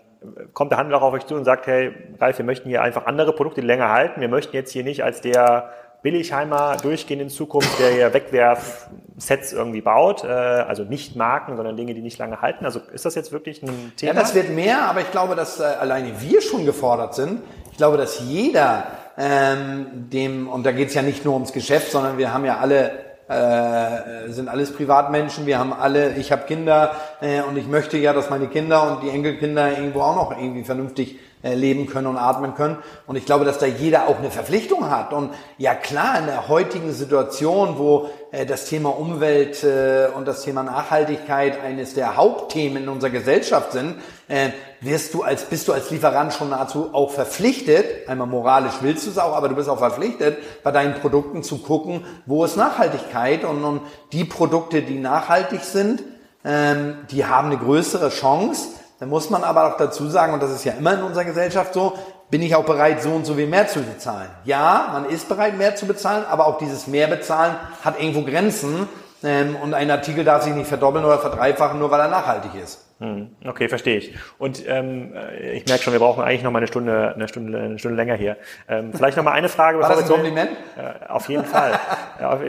kommt 0.53 0.71
der 0.71 0.77
Handel 0.77 0.95
auch 0.95 1.01
auf 1.01 1.13
euch 1.13 1.25
zu 1.25 1.35
und 1.35 1.45
sagt, 1.45 1.67
hey, 1.67 1.91
Ralf, 2.19 2.37
wir 2.37 2.45
möchten 2.45 2.69
hier 2.69 2.81
einfach 2.81 3.05
andere 3.05 3.33
Produkte 3.33 3.61
länger 3.61 3.89
halten. 3.89 4.21
Wir 4.21 4.29
möchten 4.29 4.55
jetzt 4.55 4.71
hier 4.71 4.83
nicht 4.83 5.03
als 5.03 5.21
der 5.21 5.71
Billigheimer 6.03 6.77
durchgehen 6.81 7.21
in 7.21 7.29
Zukunft, 7.29 7.79
der 7.79 7.95
ja 7.95 8.13
Wegwerf-Sets 8.13 9.53
irgendwie 9.53 9.81
baut, 9.81 10.25
äh, 10.25 10.27
also 10.27 10.83
nicht 10.83 11.15
Marken, 11.15 11.55
sondern 11.55 11.77
Dinge, 11.77 11.93
die 11.93 12.01
nicht 12.01 12.19
lange 12.19 12.41
halten. 12.41 12.65
Also 12.65 12.81
ist 12.91 13.05
das 13.05 13.15
jetzt 13.15 13.31
wirklich 13.31 13.63
ein 13.63 13.93
Thema? 13.95 14.13
Ja, 14.13 14.19
das 14.19 14.35
wird 14.35 14.49
mehr, 14.49 14.83
aber 14.83 14.99
ich 14.99 15.11
glaube, 15.11 15.35
dass 15.35 15.61
äh, 15.61 15.63
alleine 15.63 16.11
wir 16.19 16.41
schon 16.41 16.65
gefordert 16.65 17.15
sind. 17.15 17.41
Ich 17.71 17.77
glaube, 17.77 17.97
dass 17.97 18.19
jeder 18.19 18.83
ähm, 19.17 20.09
dem, 20.11 20.49
und 20.49 20.65
da 20.65 20.71
geht 20.73 20.89
es 20.89 20.93
ja 20.93 21.01
nicht 21.01 21.23
nur 21.23 21.35
ums 21.35 21.53
Geschäft, 21.53 21.91
sondern 21.91 22.17
wir 22.17 22.33
haben 22.33 22.45
ja 22.45 22.57
alle 22.57 22.91
äh, 23.27 24.29
sind 24.29 24.49
alles 24.49 24.73
Privatmenschen, 24.73 25.45
wir 25.45 25.59
haben 25.59 25.73
alle, 25.73 26.15
ich 26.15 26.31
habe 26.31 26.43
Kinder 26.45 26.95
äh, 27.21 27.41
und 27.41 27.57
ich 27.57 27.67
möchte 27.67 27.97
ja, 27.97 28.13
dass 28.13 28.29
meine 28.29 28.47
Kinder 28.47 28.91
und 28.91 29.03
die 29.03 29.09
Enkelkinder 29.09 29.69
irgendwo 29.77 30.01
auch 30.01 30.15
noch 30.15 30.37
irgendwie 30.37 30.63
vernünftig 30.63 31.15
äh, 31.15 31.32
leben 31.43 31.87
können 31.87 32.07
und 32.07 32.17
atmen 32.17 32.55
können. 32.55 32.77
Und 33.05 33.17
ich 33.17 33.25
glaube, 33.25 33.45
dass 33.45 33.59
da 33.59 33.65
jeder 33.65 34.07
auch 34.07 34.19
eine 34.19 34.31
Verpflichtung 34.31 34.89
hat. 34.89 35.11
Und 35.13 35.31
ja 35.57 35.75
klar, 35.75 36.17
in 36.19 36.25
der 36.25 36.47
heutigen 36.47 36.93
Situation, 36.93 37.77
wo 37.77 38.09
äh, 38.31 38.45
das 38.45 38.65
Thema 38.65 38.97
Umwelt 38.97 39.63
äh, 39.63 40.07
und 40.15 40.27
das 40.27 40.43
Thema 40.43 40.63
Nachhaltigkeit 40.63 41.61
eines 41.61 41.93
der 41.93 42.15
Hauptthemen 42.15 42.83
in 42.83 42.89
unserer 42.89 43.11
Gesellschaft 43.11 43.73
sind, 43.73 43.95
äh, 44.27 44.49
wirst 44.81 45.13
du 45.13 45.23
als, 45.23 45.45
bist 45.45 45.67
du 45.67 45.73
als 45.73 45.91
Lieferant 45.91 46.33
schon 46.33 46.49
nahezu 46.49 46.89
auch 46.93 47.11
verpflichtet, 47.11 48.07
einmal 48.07 48.27
moralisch 48.27 48.75
willst 48.81 49.05
du 49.05 49.11
es 49.11 49.17
auch, 49.17 49.35
aber 49.35 49.49
du 49.49 49.55
bist 49.55 49.69
auch 49.69 49.79
verpflichtet, 49.79 50.37
bei 50.63 50.71
deinen 50.71 50.95
Produkten 50.95 51.43
zu 51.43 51.59
gucken, 51.59 52.05
wo 52.25 52.43
ist 52.43 52.57
Nachhaltigkeit 52.57 53.43
und, 53.43 53.63
und 53.63 53.81
die 54.11 54.25
Produkte, 54.25 54.81
die 54.81 54.99
nachhaltig 54.99 55.61
sind, 55.63 56.03
ähm, 56.45 56.97
die 57.11 57.25
haben 57.25 57.47
eine 57.47 57.57
größere 57.57 58.09
Chance. 58.09 58.69
Da 59.03 59.09
muss 59.09 59.29
man 59.29 59.43
aber 59.43 59.67
auch 59.67 59.75
dazu 59.75 60.07
sagen, 60.07 60.33
und 60.33 60.41
das 60.41 60.51
ist 60.51 60.63
ja 60.63 60.71
immer 60.79 60.93
in 60.93 61.03
unserer 61.03 61.25
Gesellschaft 61.25 61.73
so, 61.73 61.91
bin 62.29 62.41
ich 62.41 62.55
auch 62.55 62.63
bereit, 62.63 63.03
so 63.03 63.09
und 63.09 63.25
so 63.25 63.33
viel 63.33 63.47
mehr 63.47 63.67
zu 63.67 63.81
bezahlen. 63.81 64.29
Ja, 64.45 64.91
man 64.93 65.09
ist 65.09 65.27
bereit, 65.27 65.57
mehr 65.57 65.75
zu 65.75 65.85
bezahlen, 65.85 66.23
aber 66.29 66.47
auch 66.47 66.57
dieses 66.57 66.87
Mehrbezahlen 66.87 67.53
hat 67.83 67.99
irgendwo 67.99 68.21
Grenzen. 68.21 68.87
Ähm, 69.21 69.57
und 69.61 69.73
ein 69.73 69.91
Artikel 69.91 70.23
darf 70.23 70.43
sich 70.43 70.53
nicht 70.53 70.69
verdoppeln 70.69 71.03
oder 71.03 71.19
verdreifachen, 71.19 71.79
nur 71.79 71.91
weil 71.91 71.99
er 71.99 72.07
nachhaltig 72.07 72.55
ist. 72.55 72.82
Hm, 73.03 73.35
okay, 73.45 73.67
verstehe 73.67 73.97
ich. 73.97 74.13
Und 74.37 74.63
ähm, 74.65 75.11
äh, 75.13 75.57
ich 75.57 75.65
merke 75.65 75.83
schon, 75.83 75.91
wir 75.91 75.99
brauchen 75.99 76.23
eigentlich 76.23 76.41
noch 76.41 76.51
mal 76.51 76.59
eine 76.59 76.67
Stunde, 76.67 77.11
eine 77.13 77.27
Stunde, 77.27 77.59
eine 77.59 77.77
Stunde 77.77 77.97
länger 77.97 78.15
hier. 78.15 78.37
Ähm, 78.69 78.93
vielleicht 78.93 79.17
noch 79.17 79.25
mal 79.25 79.33
eine 79.33 79.49
Frage. 79.49 79.77
War 79.81 79.89
das 79.89 80.03
ein 80.03 80.07
Kompliment? 80.07 80.51
Äh, 80.77 81.09
auf 81.09 81.27
jeden 81.27 81.43
Fall. 81.43 81.77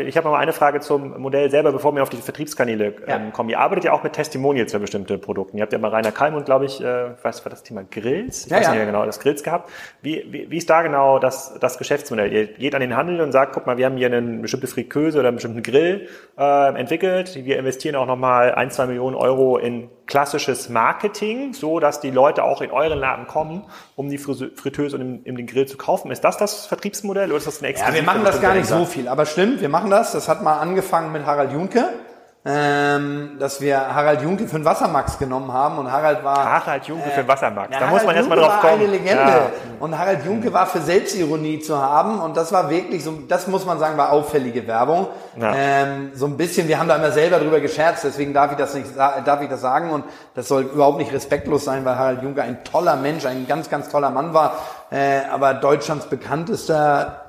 ich 0.07 0.17
habe 0.17 0.29
noch 0.29 0.35
mal 0.35 0.39
eine 0.39 0.53
Frage 0.53 0.79
zum 0.79 1.21
Modell 1.21 1.51
selber, 1.51 1.73
bevor 1.73 1.93
wir 1.97 2.05
auf 2.05 2.09
die 2.09 2.19
Vertriebskanäle 2.19 2.87
ähm, 2.87 2.95
ja. 3.09 3.31
kommen. 3.33 3.51
Ihr 3.51 3.59
arbeitet 3.59 3.83
ja 3.83 3.93
auch 3.93 4.05
mit 4.05 4.13
Testimonials 4.13 4.71
für 4.71 4.79
bestimmte 4.79 5.19
Produkte. 5.19 5.57
Ihr 5.57 5.63
habt 5.63 5.73
ja 5.73 5.79
mal 5.81 5.89
Rainer 5.89 6.13
Kalmund, 6.13 6.47
glaube 6.47 6.67
ich, 6.67 6.81
äh, 6.81 7.21
was 7.21 7.45
war 7.45 7.51
das 7.51 7.65
Thema 7.65 7.83
Grills? 7.83 8.45
Ich 8.45 8.53
ja, 8.53 8.59
weiß 8.59 8.67
ja. 8.67 8.71
nicht 8.71 8.79
mehr 8.79 8.87
genau, 8.87 9.05
das 9.07 9.19
Grills 9.19 9.43
gehabt. 9.43 9.73
Wie, 10.03 10.25
wie, 10.31 10.49
wie 10.53 10.57
ist 10.59 10.71
da 10.71 10.83
genau 10.83 11.19
das, 11.19 11.59
das 11.59 11.79
Geschäftsmodell? 11.79 12.33
Ihr 12.33 12.47
geht 12.47 12.77
an 12.77 12.81
den 12.81 12.95
Handel 12.95 13.21
und 13.23 13.33
sagt, 13.33 13.55
guck 13.55 13.67
mal, 13.67 13.77
wir 13.77 13.87
haben 13.87 13.97
hier 13.97 14.07
eine 14.07 14.23
bestimmte 14.39 14.69
Friteuse 14.69 15.19
oder 15.19 15.29
einen 15.29 15.37
bestimmten 15.39 15.65
Grill 15.65 16.09
äh, 16.39 16.79
entwickelt. 16.79 17.45
Wir 17.45 17.59
investieren 17.59 17.97
auch 17.97 18.07
noch 18.07 18.17
mal 18.17 18.55
ein, 18.55 18.71
zwei 18.71 18.87
Millionen 18.87 19.17
Euro 19.17 19.59
in 19.59 19.91
klassisches 20.45 20.69
Marketing, 20.69 21.55
so 21.55 21.81
dass 21.81 22.01
die 22.01 22.11
Leute 22.11 22.45
auch 22.45 22.61
in 22.61 22.71
euren 22.71 22.99
Laden 22.99 23.27
kommen, 23.27 23.65
um 23.97 24.09
die 24.09 24.19
Fritteuse 24.19 24.97
und 24.97 25.25
den 25.25 25.47
Grill 25.47 25.67
zu 25.67 25.77
kaufen. 25.77 26.11
Ist 26.11 26.23
das 26.23 26.37
das 26.37 26.67
Vertriebsmodell 26.67 27.31
oder 27.31 27.39
ist 27.39 27.47
das 27.47 27.63
eine 27.63 27.75
Ja, 27.77 27.93
wir 27.93 28.03
machen 28.03 28.25
das 28.25 28.41
gar 28.41 28.55
nicht 28.55 28.67
so 28.67 28.85
viel, 28.85 29.09
aber 29.09 29.27
stimmt, 29.27 29.61
wir 29.61 29.69
machen 29.69 29.91
das. 29.91 30.13
Das 30.13 30.29
hat 30.29 30.43
mal 30.43 30.59
angefangen 30.59 31.13
mit 31.13 31.25
Harald 31.27 31.53
Junke 31.53 31.89
ähm, 32.47 33.37
dass 33.39 33.63
wir 33.63 33.95
Harald 33.95 34.21
Junke 34.21 34.47
für 34.47 34.57
den 34.57 34.67
Wassermax 34.67 35.19
genommen 35.19 35.51
haben 35.51 35.79
und 35.79 35.91
Harald 35.91 36.23
war 36.23 36.45
Harald 36.45 36.85
Junke 36.85 37.07
äh, 37.07 37.11
für 37.11 37.23
den 37.23 37.29
Wassermax. 37.29 37.75
Da 37.79 37.87
muss 37.87 38.05
man 38.05 38.15
erstmal 38.15 38.39
drauf 38.39 38.61
kommen. 38.61 38.83
Eine 38.83 38.87
Legende. 38.87 39.23
Ja. 39.23 39.51
Und 39.81 39.99
Harald 39.99 40.27
Junke 40.27 40.53
war 40.53 40.67
für 40.67 40.81
Selbstironie 40.81 41.61
zu 41.61 41.81
haben 41.81 42.21
und 42.21 42.37
das 42.37 42.53
war 42.53 42.69
wirklich 42.69 43.03
so, 43.03 43.15
das 43.27 43.47
muss 43.47 43.65
man 43.65 43.79
sagen, 43.79 43.97
war 43.97 44.13
auffällige 44.13 44.67
Werbung. 44.67 45.07
Ja. 45.41 45.55
Ähm, 45.57 46.11
so 46.15 46.27
ein 46.27 46.37
bisschen, 46.37 46.69
wir 46.69 46.79
haben 46.79 46.89
da 46.89 46.97
immer 46.97 47.13
selber 47.13 47.39
drüber 47.39 47.61
gescherzt, 47.61 48.05
deswegen 48.05 48.35
darf 48.35 48.53
ich 48.53 48.59
das 48.59 48.75
nicht, 48.75 48.95
darf 48.95 49.41
ich 49.41 49.49
das 49.49 49.63
sagen 49.63 49.91
und 49.91 50.05
das 50.35 50.47
soll 50.47 50.65
überhaupt 50.65 50.99
nicht 50.99 51.15
respektlos 51.15 51.65
sein, 51.65 51.83
weil 51.87 51.97
Harald 51.97 52.23
Junke 52.23 52.43
ein 52.43 52.63
toller 52.63 52.97
Mensch, 52.97 53.25
ein 53.25 53.47
ganz, 53.49 53.71
ganz 53.71 53.89
toller 53.89 54.11
Mann 54.11 54.35
war, 54.35 54.59
äh, 54.91 55.23
aber 55.33 55.55
Deutschlands 55.55 56.07
bekanntester 56.07 57.24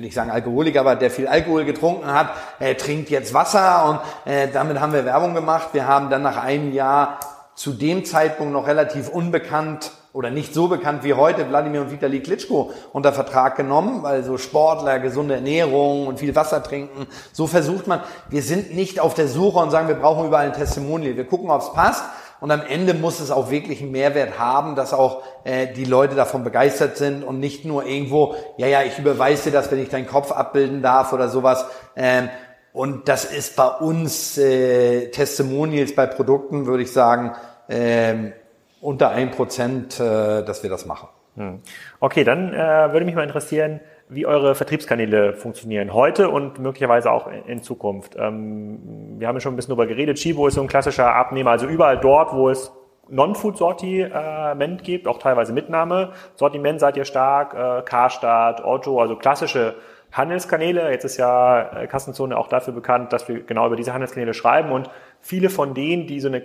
will 0.00 0.06
nicht 0.06 0.14
sagen 0.14 0.30
Alkoholiker, 0.30 0.80
aber 0.80 0.96
der 0.96 1.10
viel 1.10 1.28
Alkohol 1.28 1.64
getrunken 1.64 2.06
hat, 2.06 2.30
er 2.58 2.76
trinkt 2.76 3.10
jetzt 3.10 3.34
Wasser 3.34 4.02
und 4.24 4.32
äh, 4.32 4.48
damit 4.50 4.80
haben 4.80 4.92
wir 4.94 5.04
Werbung 5.04 5.34
gemacht. 5.34 5.68
Wir 5.72 5.86
haben 5.86 6.08
dann 6.08 6.22
nach 6.22 6.38
einem 6.38 6.72
Jahr 6.72 7.20
zu 7.54 7.72
dem 7.72 8.06
Zeitpunkt 8.06 8.52
noch 8.52 8.66
relativ 8.66 9.10
unbekannt 9.10 9.92
oder 10.12 10.30
nicht 10.30 10.54
so 10.54 10.68
bekannt 10.68 11.04
wie 11.04 11.12
heute 11.12 11.48
Wladimir 11.48 11.82
und 11.82 11.92
Vitali 11.92 12.20
Klitschko 12.20 12.72
unter 12.92 13.12
Vertrag 13.12 13.56
genommen, 13.56 14.02
weil 14.02 14.24
so 14.24 14.38
Sportler, 14.38 14.98
gesunde 14.98 15.34
Ernährung 15.34 16.06
und 16.06 16.18
viel 16.18 16.34
Wasser 16.34 16.62
trinken. 16.62 17.06
So 17.32 17.46
versucht 17.46 17.86
man, 17.86 18.00
wir 18.30 18.42
sind 18.42 18.74
nicht 18.74 19.00
auf 19.00 19.12
der 19.12 19.28
Suche 19.28 19.58
und 19.58 19.70
sagen, 19.70 19.86
wir 19.88 19.96
brauchen 19.96 20.26
überall 20.26 20.46
ein 20.46 20.54
Testimonial. 20.54 21.16
Wir 21.16 21.26
gucken, 21.26 21.50
ob 21.50 21.60
es 21.60 21.72
passt 21.72 22.04
und 22.40 22.50
am 22.50 22.62
Ende 22.66 22.94
muss 22.94 23.20
es 23.20 23.30
auch 23.30 23.50
wirklich 23.50 23.82
einen 23.82 23.92
Mehrwert 23.92 24.38
haben, 24.38 24.74
dass 24.74 24.94
auch 24.94 25.22
äh, 25.44 25.66
die 25.66 25.84
Leute 25.84 26.14
davon 26.14 26.42
begeistert 26.42 26.96
sind 26.96 27.22
und 27.22 27.38
nicht 27.38 27.64
nur 27.64 27.84
irgendwo, 27.84 28.34
ja, 28.56 28.66
ja, 28.66 28.82
ich 28.82 28.98
überweise 28.98 29.50
dir 29.50 29.58
das, 29.58 29.70
wenn 29.70 29.82
ich 29.82 29.90
deinen 29.90 30.06
Kopf 30.06 30.32
abbilden 30.32 30.82
darf 30.82 31.12
oder 31.12 31.28
sowas. 31.28 31.66
Ähm, 31.96 32.30
und 32.72 33.08
das 33.08 33.24
ist 33.24 33.56
bei 33.56 33.66
uns 33.66 34.38
äh, 34.38 35.10
Testimonials 35.10 35.94
bei 35.94 36.06
Produkten, 36.06 36.66
würde 36.66 36.84
ich 36.84 36.92
sagen, 36.92 37.32
ähm, 37.68 38.32
unter 38.80 39.10
ein 39.10 39.30
Prozent, 39.30 40.00
äh, 40.00 40.42
dass 40.42 40.62
wir 40.62 40.70
das 40.70 40.86
machen. 40.86 41.08
Hm. 41.36 41.60
Okay, 42.00 42.24
dann 42.24 42.54
äh, 42.54 42.92
würde 42.92 43.04
mich 43.04 43.14
mal 43.14 43.24
interessieren, 43.24 43.80
wie 44.10 44.26
eure 44.26 44.54
Vertriebskanäle 44.54 45.34
funktionieren 45.34 45.94
heute 45.94 46.28
und 46.28 46.58
möglicherweise 46.58 47.10
auch 47.12 47.28
in 47.46 47.62
Zukunft. 47.62 48.16
Ähm, 48.18 49.18
wir 49.18 49.28
haben 49.28 49.36
ja 49.36 49.40
schon 49.40 49.54
ein 49.54 49.56
bisschen 49.56 49.70
darüber 49.70 49.86
geredet. 49.86 50.18
Chibo 50.18 50.46
ist 50.48 50.54
so 50.54 50.60
ein 50.60 50.68
klassischer 50.68 51.14
Abnehmer, 51.14 51.52
also 51.52 51.66
überall 51.66 51.98
dort, 51.98 52.34
wo 52.34 52.50
es 52.50 52.72
Non-Food-Sortiment 53.08 54.84
gibt, 54.84 55.08
auch 55.08 55.18
teilweise 55.18 55.52
Mitnahme. 55.52 56.12
Sortiment 56.34 56.80
seid 56.80 56.96
ihr 56.96 57.04
stark, 57.04 57.54
äh, 57.54 57.82
Karstadt, 57.82 58.64
Otto, 58.64 59.00
also 59.00 59.16
klassische 59.16 59.76
Handelskanäle. 60.12 60.90
Jetzt 60.90 61.04
ist 61.04 61.16
ja 61.16 61.82
äh, 61.82 61.86
Kassenzone 61.86 62.36
auch 62.36 62.48
dafür 62.48 62.72
bekannt, 62.72 63.12
dass 63.12 63.28
wir 63.28 63.42
genau 63.42 63.66
über 63.66 63.76
diese 63.76 63.92
Handelskanäle 63.92 64.34
schreiben 64.34 64.72
und 64.72 64.90
viele 65.20 65.50
von 65.50 65.74
denen, 65.74 66.06
die 66.06 66.20
so 66.20 66.28
eine 66.28 66.42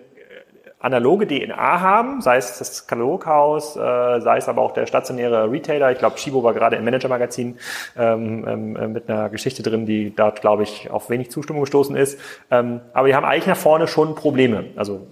analoge 0.79 1.25
DNA 1.27 1.79
haben, 1.81 2.21
sei 2.21 2.37
es 2.37 2.59
das 2.59 2.85
Kataloghaus, 2.85 3.75
äh, 3.75 4.21
sei 4.21 4.37
es 4.37 4.47
aber 4.47 4.61
auch 4.61 4.71
der 4.71 4.85
stationäre 4.85 5.51
Retailer. 5.51 5.91
Ich 5.91 5.97
glaube, 5.97 6.17
Shibo 6.17 6.43
war 6.43 6.53
gerade 6.53 6.75
im 6.75 6.85
Manager-Magazin 6.85 7.57
ähm, 7.97 8.45
ähm, 8.47 8.93
mit 8.93 9.09
einer 9.09 9.29
Geschichte 9.29 9.63
drin, 9.63 9.85
die 9.85 10.15
dort, 10.15 10.41
glaube 10.41 10.63
ich, 10.63 10.91
auf 10.91 11.09
wenig 11.09 11.31
Zustimmung 11.31 11.61
gestoßen 11.61 11.95
ist. 11.95 12.19
Ähm, 12.51 12.81
aber 12.93 13.07
die 13.07 13.15
haben 13.15 13.25
eigentlich 13.25 13.47
nach 13.47 13.57
vorne 13.57 13.87
schon 13.87 14.15
Probleme. 14.15 14.65
Also 14.75 15.07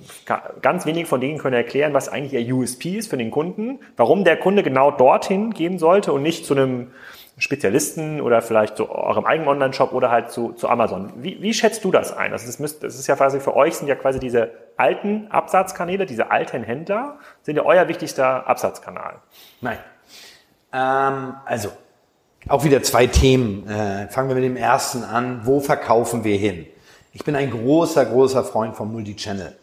ganz 0.62 0.86
wenige 0.86 1.08
von 1.08 1.22
denen 1.22 1.40
können 1.40 1.56
erklären, 1.56 1.94
was 1.94 2.10
eigentlich 2.10 2.34
ihr 2.34 2.56
USP 2.56 2.98
ist 2.98 3.10
für 3.10 3.18
den 3.18 3.32
Kunden, 3.32 3.80
warum 3.98 4.24
der 4.24 4.38
Kunde 4.38 4.64
genau 4.64 4.92
dorthin 4.92 5.52
gehen 5.52 5.80
sollte 5.80 6.14
und 6.14 6.22
nicht 6.22 6.46
zu 6.46 6.54
einem 6.54 6.92
Spezialisten 7.38 8.22
oder 8.22 8.42
vielleicht 8.42 8.78
zu 8.78 8.90
eurem 8.90 9.26
eigenen 9.26 9.50
Online-Shop 9.50 9.92
oder 9.92 10.12
halt 10.12 10.32
zu, 10.32 10.54
zu 10.54 10.70
Amazon. 10.70 11.14
Wie, 11.18 11.42
wie 11.42 11.54
schätzt 11.54 11.84
du 11.84 11.92
das 11.92 12.16
ein? 12.16 12.32
Das 12.32 12.46
ist, 12.46 12.60
das 12.84 13.00
ist 13.00 13.08
ja 13.08 13.16
quasi 13.16 13.40
für 13.40 13.56
euch 13.56 13.76
sind 13.76 13.88
ja 13.88 13.96
quasi 13.96 14.20
diese 14.20 14.52
alten 14.78 15.28
Absatzkanäle, 15.32 16.06
diese 16.06 16.30
alten 16.30 16.64
Händler, 16.64 17.18
sind 17.42 17.56
ja 17.56 17.64
euer 17.64 17.88
wichtigster 17.88 18.48
Absatzkanal. 18.48 19.16
Nein. 19.62 19.80
Ähm, 20.72 21.36
also, 21.46 21.70
auch 22.48 22.64
wieder 22.64 22.84
zwei 22.84 23.08
Themen. 23.08 23.68
Äh, 23.68 24.10
fangen 24.10 24.30
wir 24.30 24.36
mit 24.36 24.44
dem 24.44 24.58
ersten 24.58 25.04
an. 25.04 25.42
Wo 25.44 25.60
verkaufen 25.60 26.24
wir 26.24 26.38
hin? 26.38 26.68
Ich 27.14 27.24
bin 27.24 27.36
ein 27.36 27.50
großer, 27.50 28.06
großer 28.06 28.44
Freund 28.44 28.76
vom 28.76 28.92
Multichannel. 28.92 29.56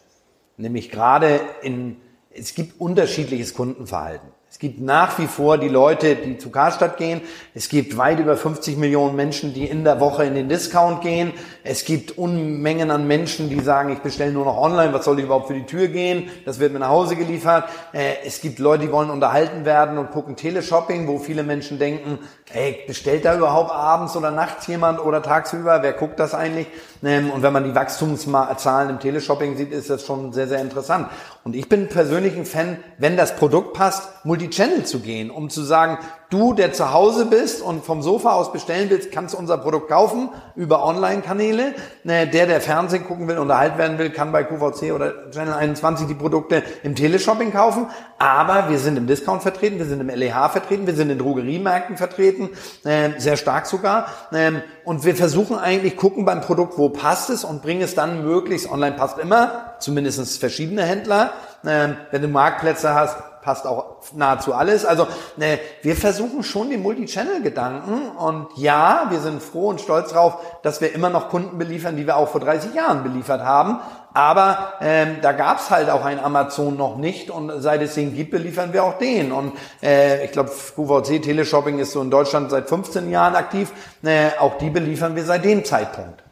Nämlich 0.57 0.91
gerade 0.91 1.41
in, 1.63 1.97
es 2.31 2.55
gibt 2.55 2.81
unterschiedliches 2.81 3.55
Kundenverhalten. 3.55 4.29
Es 4.51 4.59
gibt 4.59 4.81
nach 4.81 5.17
wie 5.21 5.29
vor 5.29 5.59
die 5.59 5.69
Leute, 5.69 6.17
die 6.17 6.37
zu 6.37 6.51
Karstadt 6.51 6.97
gehen. 6.97 7.21
Es 7.55 7.69
gibt 7.69 7.97
weit 7.97 8.19
über 8.19 8.37
50 8.37 8.79
Millionen 8.79 9.15
Menschen, 9.15 9.55
die 9.55 9.65
in 9.65 9.85
der 9.85 10.01
Woche 10.01 10.25
in 10.25 10.35
den 10.35 10.49
Discount 10.49 11.03
gehen. 11.03 11.33
Es 11.63 11.85
gibt 11.85 12.19
Unmengen 12.19 12.91
an 12.91 13.07
Menschen, 13.07 13.49
die 13.49 13.61
sagen, 13.61 13.93
ich 13.93 14.01
bestelle 14.01 14.33
nur 14.33 14.45
noch 14.45 14.57
online. 14.57 14.93
Was 14.93 15.05
soll 15.05 15.21
ich 15.21 15.27
überhaupt 15.27 15.47
für 15.47 15.55
die 15.55 15.67
Tür 15.67 15.87
gehen? 15.87 16.31
Das 16.47 16.59
wird 16.59 16.73
mir 16.73 16.81
nach 16.81 16.89
Hause 16.89 17.15
geliefert. 17.15 17.67
Äh, 17.93 18.27
es 18.27 18.41
gibt 18.41 18.59
Leute, 18.59 18.87
die 18.87 18.93
wollen 18.93 19.11
unterhalten 19.11 19.65
werden 19.65 19.99
und 19.99 20.11
gucken 20.11 20.35
Teleshopping, 20.35 21.07
wo 21.07 21.21
viele 21.21 21.45
Menschen 21.45 21.79
denken, 21.79 22.19
ey, 22.53 22.83
bestellt 22.89 23.27
da 23.27 23.37
überhaupt 23.37 23.71
abends 23.71 24.17
oder 24.17 24.33
nachts 24.33 24.67
jemand 24.67 24.99
oder 24.99 25.23
tagsüber? 25.23 25.81
Wer 25.83 25.93
guckt 25.93 26.19
das 26.19 26.35
eigentlich? 26.35 26.67
Ähm, 27.05 27.31
und 27.31 27.45
wenn 27.45 27.53
man 27.53 27.63
die 27.63 27.75
Wachstumszahlen 27.77 28.91
im 28.91 28.99
Teleshopping 28.99 29.57
sieht, 29.57 29.71
ist 29.71 29.91
das 29.91 30.05
schon 30.05 30.33
sehr, 30.33 30.49
sehr 30.49 30.61
interessant. 30.61 31.07
Und 31.43 31.57
ich 31.57 31.69
bin 31.69 31.89
persönlich 31.89 32.37
ein 32.37 32.45
Fan, 32.45 32.79
wenn 32.99 33.17
das 33.17 33.37
Produkt 33.37 33.73
passt, 33.73 34.25
Multichannel 34.25 34.85
zu 34.85 35.01
gehen, 35.01 35.31
um 35.31 35.49
zu 35.49 35.63
sagen, 35.63 35.99
du, 36.31 36.55
der 36.55 36.73
zu 36.73 36.93
Hause 36.93 37.27
bist 37.27 37.61
und 37.61 37.85
vom 37.85 38.03
Sofa 38.03 38.33
aus 38.33 38.53
bestellen 38.53 38.89
willst, 38.89 39.11
kannst 39.11 39.35
unser 39.35 39.59
Produkt 39.59 39.89
kaufen 39.89 40.31
über 40.55 40.85
Online-Kanäle. 40.85 41.75
Der, 42.05 42.27
der 42.27 42.61
Fernsehen 42.61 43.05
gucken 43.07 43.29
will, 43.29 43.39
unterhalten 43.39 43.79
werden 43.79 43.99
will, 43.99 44.11
kann 44.11 44.33
bei 44.33 44.45
QVC 44.45 44.93
oder 44.93 45.31
Channel 45.33 45.55
21 45.55 46.07
die 46.07 46.15
Produkte 46.15 46.63
im 46.83 46.95
Teleshopping 46.95 47.53
kaufen. 47.53 47.87
Aber 48.19 48.71
wir 48.71 48.79
sind 48.79 48.97
im 48.97 49.07
Discount 49.07 49.43
vertreten, 49.43 49.79
wir 49.79 49.87
sind 49.87 50.01
im 50.01 50.09
LEH 50.09 50.49
vertreten, 50.51 50.87
wir 50.87 50.95
sind 50.95 51.11
in 51.11 51.19
Drogeriemärkten 51.19 51.97
vertreten, 51.97 52.51
äh, 52.85 53.19
sehr 53.19 53.37
stark 53.37 53.67
sogar. 53.67 54.07
Ähm, 54.33 54.63
und 54.85 55.05
wir 55.05 55.17
versuchen 55.17 55.59
eigentlich, 55.59 55.97
gucken 55.97 56.25
beim 56.25 56.41
Produkt, 56.41 56.79
wo 56.79 56.91
passt 56.91 57.31
es 57.31 57.45
und 57.45 57.63
bringen 57.63 57.83
es 57.83 57.95
dann 57.95 58.25
möglichst, 58.25 58.71
online 58.71 58.97
passt 58.97 59.19
immer, 59.19 59.75
zumindest 59.81 60.39
verschiedene 60.39 60.85
Händler. 60.85 61.33
Ähm, 61.67 61.97
wenn 62.11 62.23
du 62.23 62.29
Marktplätze 62.29 62.95
hast, 62.95 63.17
passt 63.43 63.67
auch 63.67 63.97
nahezu 64.15 64.55
alles. 64.55 64.85
Also 64.85 65.07
ne, 65.37 65.59
wir 65.83 65.97
versuchen 65.97 66.43
schon 66.43 66.71
den 66.71 66.83
Multi-Channel-Gedanken 66.83 68.11
und 68.17 68.49
ja, 68.57 69.07
wir 69.11 69.21
sind 69.21 69.43
froh 69.43 69.69
und 69.69 69.81
stolz 69.81 70.11
drauf, 70.11 70.37
dass 70.63 70.81
wir 70.81 70.95
immer 70.95 71.11
noch 71.11 71.29
Kunden 71.29 71.59
beliefern, 71.59 71.97
die 71.97 72.07
wir 72.07 72.17
auch 72.17 72.29
vor 72.29 72.41
30 72.41 72.75
Jahren 72.75 73.03
beliefert 73.03 73.43
haben. 73.43 73.81
Aber 74.13 74.75
ähm, 74.81 75.19
da 75.23 75.33
gab's 75.33 75.71
halt 75.71 75.89
auch 75.89 76.05
ein 76.05 76.19
Amazon 76.19 76.77
noch 76.77 76.97
nicht 76.97 77.31
und 77.31 77.53
seit 77.61 77.81
es 77.81 77.95
den 77.95 78.15
gibt, 78.15 78.33
beliefern 78.33 78.73
wir 78.73 78.83
auch 78.85 78.99
den. 78.99 79.31
Und 79.31 79.53
äh, 79.83 80.25
ich 80.25 80.33
glaube, 80.33 80.51
QVC 80.51 81.23
Teleshopping 81.23 81.79
ist 81.79 81.93
so 81.93 82.03
in 82.03 82.11
Deutschland 82.11 82.51
seit 82.51 82.69
15 82.69 83.11
Jahren 83.11 83.37
aktiv. 83.37 83.73
Äh, 84.03 84.31
auch 84.39 84.59
die 84.59 84.71
beliefern 84.71 85.15
wir 85.15 85.25
seit 85.25 85.45
dem 85.45 85.65
Zeitpunkt. 85.65 86.25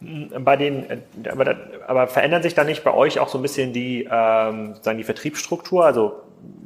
Bei 0.00 0.56
den, 0.56 0.90
äh, 0.90 0.98
aber, 1.30 1.56
aber 1.86 2.06
verändern 2.06 2.42
sich 2.42 2.54
da 2.54 2.64
nicht 2.64 2.84
bei 2.84 2.92
euch 2.92 3.18
auch 3.18 3.28
so 3.28 3.38
ein 3.38 3.42
bisschen 3.42 3.72
die, 3.72 4.08
ähm, 4.10 4.74
sagen 4.82 4.98
die 4.98 5.04
Vertriebsstruktur? 5.04 5.84
Also 5.84 6.20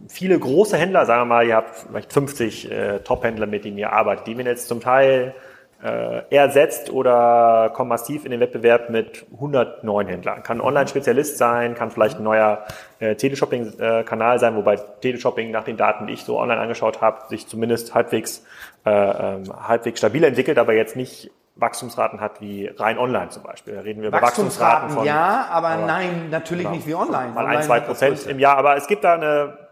viele 0.09 0.39
große 0.39 0.77
Händler, 0.77 1.07
sagen 1.07 1.23
wir 1.23 1.35
mal, 1.37 1.47
ihr 1.47 1.57
habt 1.57 1.87
vielleicht 1.89 2.13
50 2.13 2.71
äh, 2.71 2.99
Top-Händler, 3.01 3.47
mit 3.47 3.65
denen 3.65 3.79
ihr 3.79 3.93
arbeitet, 3.93 4.27
die 4.27 4.37
werden 4.37 4.49
jetzt 4.49 4.69
zum 4.69 4.81
Teil 4.81 5.35
äh, 5.83 6.23
ersetzt 6.35 6.91
oder 6.91 7.71
kommt 7.75 7.89
massiv 7.89 8.25
in 8.25 8.33
den 8.33 8.41
Wettbewerb 8.41 8.91
mit 8.91 9.27
100 9.33 9.85
neuen 9.85 10.09
Händlern. 10.09 10.43
Kann 10.43 10.59
ein 10.59 10.61
Online-Spezialist 10.61 11.39
sein, 11.39 11.75
kann 11.75 11.91
vielleicht 11.91 12.19
ein 12.19 12.25
neuer 12.25 12.67
äh, 12.99 13.15
Teleshopping-Kanal 13.15 14.39
sein, 14.39 14.57
wobei 14.57 14.77
Teleshopping 14.77 15.51
nach 15.51 15.65
den 15.65 15.77
Daten, 15.77 16.07
die 16.07 16.15
ich 16.15 16.25
so 16.25 16.39
online 16.39 16.61
angeschaut 16.61 17.01
habe, 17.01 17.29
sich 17.29 17.47
zumindest 17.47 17.95
halbwegs, 17.95 18.45
äh, 18.85 18.91
ähm, 18.91 19.45
halbwegs 19.69 20.01
stabil 20.01 20.23
entwickelt, 20.25 20.59
aber 20.59 20.75
jetzt 20.75 20.97
nicht 20.97 21.31
Wachstumsraten 21.61 22.21
hat 22.21 22.41
wie 22.41 22.67
rein 22.67 22.99
online 22.99 23.29
zum 23.31 23.43
Beispiel. 23.43 23.75
Da 23.75 23.81
reden 23.81 24.03
wir 24.03 24.09
über 24.09 24.23
Wachstumsraten, 24.23 24.97
Wachstumsraten 24.97 24.97
von. 24.97 25.07
Ja, 25.07 25.47
aber, 25.51 25.69
aber 25.69 25.87
nein, 25.87 26.31
natürlich 26.31 26.65
genau, 26.65 26.77
nicht 26.77 26.87
wie 26.87 26.95
online. 26.95 27.33
Mal 27.33 27.47
ein, 27.47 27.63
zwei 27.63 27.81
Prozent 27.81 28.27
im 28.27 28.39
Jahr. 28.39 28.57
Aber 28.57 28.77
es 28.77 28.87
gibt 28.87 29.05
da 29.05 29.15
eine 29.15 29.70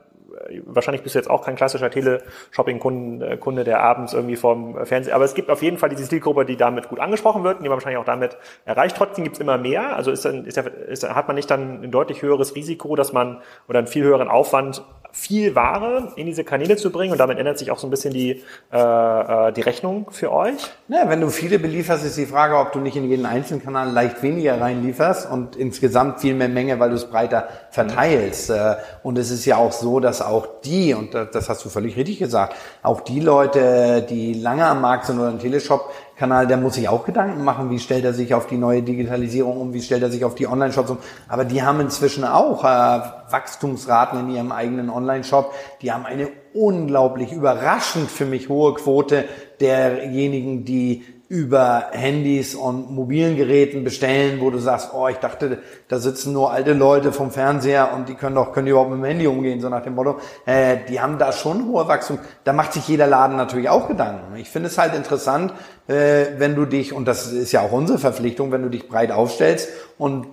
wahrscheinlich 0.66 1.02
bist 1.02 1.14
du 1.14 1.18
jetzt 1.18 1.30
auch 1.30 1.44
kein 1.44 1.56
klassischer 1.56 1.90
Teleshopping-Kunde, 1.90 3.36
Kunde, 3.38 3.64
der 3.64 3.80
abends 3.80 4.12
irgendwie 4.12 4.36
vorm 4.36 4.86
Fernseher, 4.86 5.14
aber 5.14 5.24
es 5.24 5.34
gibt 5.34 5.50
auf 5.50 5.62
jeden 5.62 5.78
Fall 5.78 5.88
diese 5.88 6.08
Zielgruppe, 6.08 6.44
die 6.44 6.56
damit 6.56 6.88
gut 6.88 7.00
angesprochen 7.00 7.44
wird, 7.44 7.58
die 7.58 7.68
man 7.68 7.72
wahrscheinlich 7.72 7.98
auch 7.98 8.04
damit 8.04 8.36
erreicht. 8.64 8.96
Trotzdem 8.96 9.24
gibt 9.24 9.36
es 9.36 9.40
immer 9.40 9.58
mehr. 9.58 9.96
Also 9.96 10.10
ist 10.10 10.24
dann, 10.24 10.44
ist, 10.44 10.58
ist, 10.58 11.08
hat 11.08 11.26
man 11.26 11.36
nicht 11.36 11.50
dann 11.50 11.82
ein 11.82 11.90
deutlich 11.90 12.22
höheres 12.22 12.54
Risiko, 12.54 12.96
dass 12.96 13.12
man 13.12 13.42
oder 13.68 13.78
einen 13.78 13.88
viel 13.88 14.04
höheren 14.04 14.28
Aufwand 14.28 14.82
viel 15.12 15.54
Ware 15.54 16.12
in 16.16 16.26
diese 16.26 16.44
Kanäle 16.44 16.76
zu 16.76 16.90
bringen 16.90 17.12
und 17.12 17.18
damit 17.18 17.38
ändert 17.38 17.58
sich 17.58 17.70
auch 17.70 17.78
so 17.78 17.86
ein 17.86 17.90
bisschen 17.90 18.12
die, 18.12 18.42
äh, 18.72 18.78
äh, 18.78 19.52
die 19.52 19.62
Rechnung 19.62 20.10
für 20.10 20.32
euch? 20.32 20.54
Na, 20.86 21.08
wenn 21.08 21.20
du 21.20 21.28
viele 21.30 21.58
belieferst, 21.58 22.04
ist 22.04 22.18
die 22.18 22.26
Frage, 22.26 22.56
ob 22.56 22.72
du 22.72 22.78
nicht 22.78 22.96
in 22.96 23.08
jeden 23.08 23.26
einzelnen 23.26 23.62
Kanal 23.62 23.90
leicht 23.90 24.22
weniger 24.22 24.60
reinlieferst 24.60 25.30
und 25.30 25.56
insgesamt 25.56 26.20
viel 26.20 26.34
mehr 26.34 26.48
Menge, 26.48 26.78
weil 26.78 26.90
du 26.90 26.96
es 26.96 27.06
breiter 27.06 27.48
verteilst. 27.70 28.50
Mhm. 28.50 28.74
Und 29.02 29.18
es 29.18 29.30
ist 29.30 29.44
ja 29.44 29.56
auch 29.56 29.72
so, 29.72 29.98
dass 30.00 30.20
auch 30.28 30.46
die, 30.64 30.94
und 30.94 31.14
das 31.14 31.48
hast 31.48 31.64
du 31.64 31.68
völlig 31.68 31.96
richtig 31.96 32.18
gesagt, 32.18 32.54
auch 32.82 33.00
die 33.00 33.20
Leute, 33.20 34.06
die 34.08 34.34
lange 34.34 34.66
am 34.66 34.80
Markt 34.80 35.06
sind 35.06 35.18
oder 35.18 35.28
einen 35.28 35.38
Teleshop 35.38 35.90
Kanal, 36.18 36.48
der 36.48 36.56
muss 36.56 36.74
sich 36.74 36.88
auch 36.88 37.04
Gedanken 37.04 37.44
machen, 37.44 37.70
wie 37.70 37.78
stellt 37.78 38.04
er 38.04 38.12
sich 38.12 38.34
auf 38.34 38.48
die 38.48 38.56
neue 38.56 38.82
Digitalisierung 38.82 39.60
um, 39.60 39.72
wie 39.72 39.80
stellt 39.80 40.02
er 40.02 40.10
sich 40.10 40.24
auf 40.24 40.34
die 40.34 40.48
Online-Shops 40.48 40.90
um. 40.90 40.98
Aber 41.28 41.44
die 41.44 41.62
haben 41.62 41.78
inzwischen 41.78 42.24
auch 42.24 42.64
äh, 42.64 42.66
Wachstumsraten 42.66 44.18
in 44.20 44.30
ihrem 44.34 44.50
eigenen 44.50 44.90
Online-Shop. 44.90 45.54
Die 45.80 45.92
haben 45.92 46.06
eine 46.06 46.28
unglaublich 46.54 47.32
überraschend 47.32 48.10
für 48.10 48.24
mich 48.24 48.48
hohe 48.48 48.74
Quote 48.74 49.26
derjenigen, 49.60 50.64
die 50.64 51.04
über 51.28 51.88
Handys 51.92 52.54
und 52.54 52.90
mobilen 52.90 53.36
Geräten 53.36 53.84
bestellen, 53.84 54.40
wo 54.40 54.48
du 54.48 54.58
sagst, 54.58 54.90
oh, 54.94 55.08
ich 55.08 55.18
dachte, 55.18 55.58
da 55.88 55.98
sitzen 55.98 56.32
nur 56.32 56.52
alte 56.52 56.72
Leute 56.72 57.12
vom 57.12 57.30
Fernseher 57.30 57.92
und 57.94 58.08
die 58.08 58.14
können 58.14 58.34
doch, 58.34 58.52
können 58.52 58.64
die 58.64 58.70
überhaupt 58.70 58.90
mit 58.90 59.00
dem 59.00 59.04
Handy 59.04 59.26
umgehen, 59.26 59.60
so 59.60 59.68
nach 59.68 59.82
dem 59.82 59.94
Motto. 59.94 60.20
Äh, 60.46 60.78
die 60.88 61.00
haben 61.00 61.18
da 61.18 61.32
schon 61.32 61.66
hohe 61.66 61.86
Wachstum. 61.86 62.18
Da 62.44 62.54
macht 62.54 62.72
sich 62.72 62.88
jeder 62.88 63.06
Laden 63.06 63.36
natürlich 63.36 63.68
auch 63.68 63.88
Gedanken. 63.88 64.36
Ich 64.36 64.48
finde 64.48 64.68
es 64.68 64.78
halt 64.78 64.94
interessant, 64.94 65.52
äh, 65.86 66.26
wenn 66.38 66.54
du 66.54 66.64
dich, 66.64 66.94
und 66.94 67.06
das 67.06 67.30
ist 67.30 67.52
ja 67.52 67.60
auch 67.60 67.72
unsere 67.72 67.98
Verpflichtung, 67.98 68.50
wenn 68.50 68.62
du 68.62 68.70
dich 68.70 68.88
breit 68.88 69.12
aufstellst 69.12 69.68
und 69.98 70.28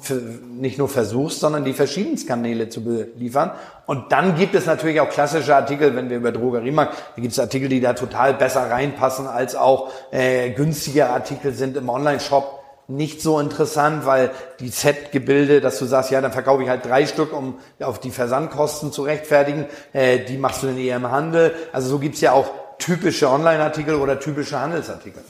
nicht 0.59 0.77
nur 0.77 0.87
versuchst, 0.87 1.39
sondern 1.39 1.65
die 1.65 1.73
verschiedensten 1.73 2.27
Kanäle 2.27 2.69
zu 2.69 2.83
beliefern. 2.83 3.51
Und 3.87 4.11
dann 4.11 4.35
gibt 4.35 4.53
es 4.55 4.67
natürlich 4.67 5.01
auch 5.01 5.09
klassische 5.09 5.55
Artikel, 5.55 5.95
wenn 5.95 6.09
wir 6.09 6.17
über 6.17 6.31
Drogeriemarkt, 6.31 6.93
da 7.15 7.21
gibt 7.21 7.33
es 7.33 7.39
Artikel, 7.39 7.67
die 7.67 7.81
da 7.81 7.93
total 7.93 8.35
besser 8.35 8.69
reinpassen, 8.69 9.27
als 9.27 9.55
auch 9.55 9.91
äh, 10.11 10.51
günstige 10.51 11.09
Artikel 11.09 11.53
sind 11.53 11.77
im 11.77 11.89
Online-Shop 11.89 12.61
nicht 12.87 13.21
so 13.21 13.39
interessant, 13.39 14.05
weil 14.05 14.29
die 14.59 14.69
Set-Gebilde, 14.69 15.59
dass 15.59 15.79
du 15.79 15.85
sagst, 15.85 16.11
ja, 16.11 16.21
dann 16.21 16.31
verkaufe 16.31 16.61
ich 16.61 16.69
halt 16.69 16.85
drei 16.85 17.07
Stück, 17.07 17.33
um 17.33 17.55
auf 17.79 17.99
die 17.99 18.11
Versandkosten 18.11 18.91
zu 18.91 19.01
rechtfertigen, 19.01 19.65
äh, 19.93 20.19
die 20.19 20.37
machst 20.37 20.61
du 20.61 20.67
dann 20.67 20.77
eher 20.77 20.97
im 20.97 21.09
Handel. 21.09 21.55
Also 21.73 21.89
so 21.89 21.99
gibt's 21.99 22.21
ja 22.21 22.33
auch 22.33 22.51
typische 22.77 23.29
Online-Artikel 23.29 23.95
oder 23.95 24.19
typische 24.19 24.59
Handelsartikel. 24.59 25.23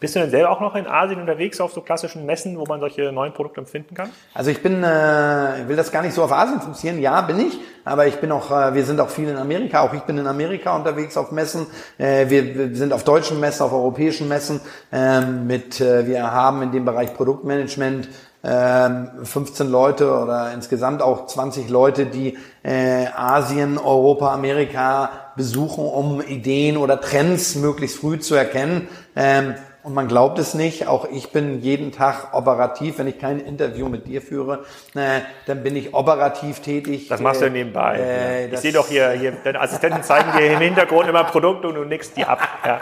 Bist 0.00 0.16
du 0.16 0.20
denn 0.20 0.30
selber 0.30 0.50
auch 0.50 0.60
noch 0.60 0.74
in 0.74 0.86
Asien 0.86 1.20
unterwegs 1.20 1.60
auf 1.60 1.72
so 1.72 1.80
klassischen 1.80 2.26
Messen, 2.26 2.58
wo 2.58 2.64
man 2.66 2.80
solche 2.80 3.12
neuen 3.12 3.32
Produkte 3.32 3.60
empfinden 3.60 3.94
kann? 3.94 4.10
Also 4.34 4.50
ich 4.50 4.62
bin, 4.62 4.82
äh, 4.82 5.66
will 5.66 5.76
das 5.76 5.92
gar 5.92 6.02
nicht 6.02 6.14
so 6.14 6.22
auf 6.22 6.32
Asien 6.32 6.60
fokussieren. 6.60 7.00
Ja, 7.00 7.20
bin 7.22 7.38
ich, 7.38 7.58
aber 7.84 8.06
ich 8.06 8.16
bin 8.16 8.32
auch, 8.32 8.50
äh, 8.50 8.74
wir 8.74 8.84
sind 8.84 9.00
auch 9.00 9.08
viel 9.08 9.28
in 9.28 9.36
Amerika. 9.36 9.80
Auch 9.82 9.94
ich 9.94 10.02
bin 10.02 10.18
in 10.18 10.26
Amerika 10.26 10.74
unterwegs 10.76 11.16
auf 11.16 11.30
Messen. 11.30 11.66
Äh, 11.96 12.28
wir, 12.28 12.54
wir 12.54 12.76
sind 12.76 12.92
auf 12.92 13.04
deutschen 13.04 13.40
Messen, 13.40 13.62
auf 13.62 13.72
europäischen 13.72 14.28
Messen. 14.28 14.60
Ähm, 14.92 15.46
mit, 15.46 15.80
äh, 15.80 16.06
wir 16.06 16.30
haben 16.30 16.62
in 16.62 16.72
dem 16.72 16.84
Bereich 16.84 17.14
Produktmanagement 17.14 18.08
15 18.44 19.66
ähm, 19.66 19.72
Leute 19.72 20.12
oder 20.12 20.52
insgesamt 20.52 21.00
auch 21.00 21.26
20 21.26 21.70
Leute, 21.70 22.04
die 22.04 22.36
äh, 22.62 23.06
Asien, 23.06 23.78
Europa, 23.78 24.34
Amerika 24.34 25.08
besuchen, 25.34 25.86
um 25.86 26.20
Ideen 26.20 26.76
oder 26.76 27.00
Trends 27.00 27.54
möglichst 27.54 28.00
früh 28.00 28.18
zu 28.18 28.34
erkennen. 28.34 28.88
Ähm, 29.16 29.54
und 29.84 29.92
man 29.92 30.08
glaubt 30.08 30.38
es 30.38 30.54
nicht, 30.54 30.86
auch 30.86 31.04
ich 31.10 31.30
bin 31.30 31.60
jeden 31.60 31.92
Tag 31.92 32.32
operativ, 32.32 32.98
wenn 32.98 33.06
ich 33.06 33.18
kein 33.18 33.38
Interview 33.38 33.90
mit 33.90 34.06
dir 34.06 34.22
führe, 34.22 34.64
äh, 34.94 35.20
dann 35.46 35.62
bin 35.62 35.76
ich 35.76 35.92
operativ 35.92 36.60
tätig. 36.60 37.08
Das 37.08 37.20
machst 37.20 37.42
du 37.42 37.50
nebenbei. 37.50 37.98
Äh, 37.98 38.46
ich 38.46 38.60
sehe 38.60 38.72
doch 38.72 38.88
hier, 38.88 39.10
hier, 39.10 39.32
deine 39.44 39.60
Assistenten 39.60 40.02
zeigen 40.02 40.32
dir 40.38 40.52
im 40.52 40.60
Hintergrund 40.60 41.06
immer 41.06 41.24
Produkte 41.24 41.68
und 41.68 41.74
du 41.74 41.84
nickst 41.84 42.16
die 42.16 42.24
ab. 42.24 42.40
Ja. 42.64 42.80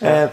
Äh, 0.00 0.24
äh, 0.24 0.28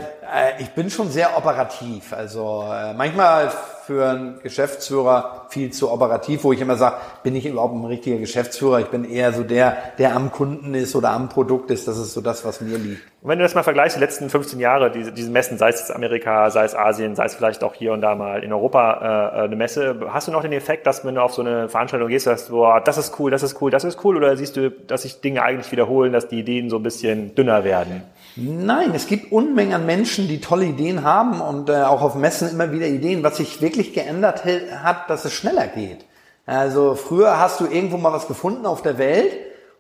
ich 0.59 0.69
bin 0.71 0.89
schon 0.89 1.09
sehr 1.09 1.37
operativ. 1.37 2.13
Also 2.13 2.65
äh, 2.71 2.93
manchmal 2.93 3.51
für 3.85 4.09
einen 4.09 4.39
Geschäftsführer 4.41 5.47
viel 5.49 5.71
zu 5.71 5.91
operativ, 5.91 6.43
wo 6.45 6.53
ich 6.53 6.61
immer 6.61 6.77
sage, 6.77 6.97
bin 7.21 7.35
ich 7.35 7.45
überhaupt 7.45 7.75
ein 7.75 7.83
richtiger 7.83 8.17
Geschäftsführer? 8.17 8.79
Ich 8.79 8.87
bin 8.87 9.03
eher 9.03 9.33
so 9.33 9.43
der, 9.43 9.77
der 9.97 10.15
am 10.15 10.31
Kunden 10.31 10.73
ist 10.73 10.95
oder 10.95 11.09
am 11.11 11.27
Produkt 11.27 11.69
ist. 11.69 11.87
Das 11.87 11.97
ist 11.97 12.13
so 12.13 12.21
das, 12.21 12.45
was 12.45 12.61
mir 12.61 12.77
liegt. 12.77 13.01
Und 13.21 13.29
wenn 13.29 13.39
du 13.39 13.43
das 13.43 13.55
mal 13.55 13.63
vergleichst, 13.63 13.97
die 13.97 13.99
letzten 13.99 14.29
15 14.29 14.59
Jahre, 14.59 14.89
diese, 14.89 15.11
diese 15.11 15.29
Messen, 15.29 15.57
sei 15.57 15.69
es 15.69 15.91
Amerika, 15.91 16.49
sei 16.49 16.63
es 16.63 16.75
Asien, 16.75 17.15
sei 17.15 17.25
es 17.25 17.35
vielleicht 17.35 17.63
auch 17.63 17.73
hier 17.73 17.91
und 17.93 18.01
da 18.01 18.15
mal 18.15 18.43
in 18.43 18.53
Europa 18.53 19.41
äh, 19.41 19.43
eine 19.43 19.55
Messe, 19.55 19.99
hast 20.09 20.27
du 20.27 20.31
noch 20.31 20.43
den 20.43 20.53
Effekt, 20.53 20.87
dass 20.87 21.03
wenn 21.05 21.15
du 21.15 21.21
auf 21.21 21.33
so 21.33 21.41
eine 21.41 21.67
Veranstaltung 21.67 22.07
gehst, 22.07 22.27
dass 22.27 22.47
du, 22.47 22.65
das 22.85 22.97
ist 22.97 23.19
cool, 23.19 23.31
das 23.31 23.43
ist 23.43 23.61
cool, 23.61 23.69
das 23.69 23.83
ist 23.83 24.03
cool, 24.03 24.15
oder 24.15 24.35
siehst 24.37 24.55
du, 24.55 24.71
dass 24.71 25.01
sich 25.01 25.19
Dinge 25.19 25.43
eigentlich 25.43 25.71
wiederholen, 25.71 26.13
dass 26.13 26.29
die 26.29 26.39
Ideen 26.39 26.69
so 26.69 26.77
ein 26.77 26.83
bisschen 26.83 27.35
dünner 27.35 27.63
werden? 27.63 28.03
Nein, 28.35 28.91
es 28.95 29.07
gibt 29.07 29.31
Unmengen 29.31 29.73
an 29.73 29.85
Menschen, 29.85 30.27
die 30.27 30.41
tolle 30.41 30.65
Ideen 30.65 31.03
haben 31.03 31.39
und 31.39 31.69
äh, 31.69 31.83
auch 31.83 32.01
auf 32.01 32.15
Messen 32.15 32.49
immer 32.49 32.71
wieder 32.71 32.87
Ideen. 32.87 33.23
Was 33.23 33.37
sich 33.37 33.61
wirklich 33.61 33.93
geändert 33.93 34.43
hat, 34.45 35.09
dass 35.09 35.25
es 35.25 35.33
schneller 35.33 35.67
geht. 35.67 36.05
Also 36.45 36.95
früher 36.95 37.39
hast 37.39 37.59
du 37.59 37.65
irgendwo 37.65 37.97
mal 37.97 38.11
was 38.11 38.27
gefunden 38.27 38.65
auf 38.65 38.81
der 38.81 38.97
Welt 38.97 39.33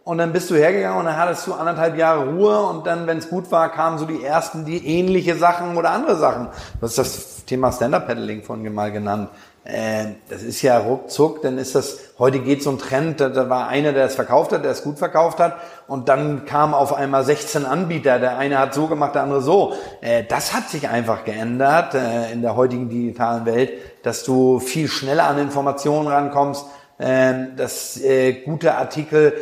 und 0.03 0.17
dann 0.17 0.33
bist 0.33 0.49
du 0.49 0.55
hergegangen 0.55 0.99
und 0.99 1.05
dann 1.05 1.17
hattest 1.17 1.47
du 1.47 1.53
anderthalb 1.53 1.97
Jahre 1.97 2.29
Ruhe 2.29 2.59
und 2.67 2.85
dann, 2.85 3.07
wenn 3.07 3.17
es 3.17 3.29
gut 3.29 3.51
war, 3.51 3.71
kamen 3.71 3.97
so 3.97 4.05
die 4.05 4.23
ersten, 4.23 4.65
die 4.65 4.85
ähnliche 4.85 5.35
Sachen 5.35 5.75
oder 5.75 5.91
andere 5.91 6.15
Sachen. 6.15 6.47
Du 6.79 6.85
hast 6.85 6.97
das 6.97 7.45
Thema 7.45 7.71
Stand-Up-Paddling 7.71 8.43
von 8.43 8.73
mal 8.73 8.91
genannt. 8.91 9.29
Äh, 9.65 10.15
das 10.27 10.43
ist 10.43 10.61
ja 10.61 10.77
ruckzuck, 10.77 11.41
dann 11.41 11.57
ist 11.57 11.73
das, 11.73 11.97
heute 12.19 12.39
geht 12.39 12.61
so 12.61 12.71
ein 12.71 12.79
Trend, 12.79 13.21
da, 13.21 13.49
war 13.49 13.69
einer, 13.69 13.93
der 13.93 14.07
es 14.07 14.15
verkauft 14.15 14.51
hat, 14.51 14.65
der 14.65 14.71
es 14.71 14.83
gut 14.83 14.99
verkauft 14.99 15.39
hat 15.39 15.55
und 15.87 16.09
dann 16.09 16.43
kamen 16.43 16.73
auf 16.73 16.93
einmal 16.93 17.23
16 17.23 17.65
Anbieter, 17.65 18.19
der 18.19 18.37
eine 18.37 18.59
hat 18.59 18.73
so 18.73 18.87
gemacht, 18.87 19.15
der 19.15 19.23
andere 19.23 19.41
so. 19.41 19.73
Äh, 20.01 20.25
das 20.25 20.53
hat 20.53 20.69
sich 20.69 20.89
einfach 20.89 21.23
geändert 21.23 21.95
äh, 21.95 22.33
in 22.33 22.41
der 22.41 22.57
heutigen 22.57 22.89
digitalen 22.89 23.45
Welt, 23.45 23.71
dass 24.03 24.25
du 24.25 24.59
viel 24.59 24.89
schneller 24.89 25.23
an 25.23 25.39
Informationen 25.39 26.09
rankommst, 26.09 26.65
äh, 26.97 27.33
dass 27.55 27.95
äh, 28.01 28.33
gute 28.33 28.75
Artikel 28.75 29.33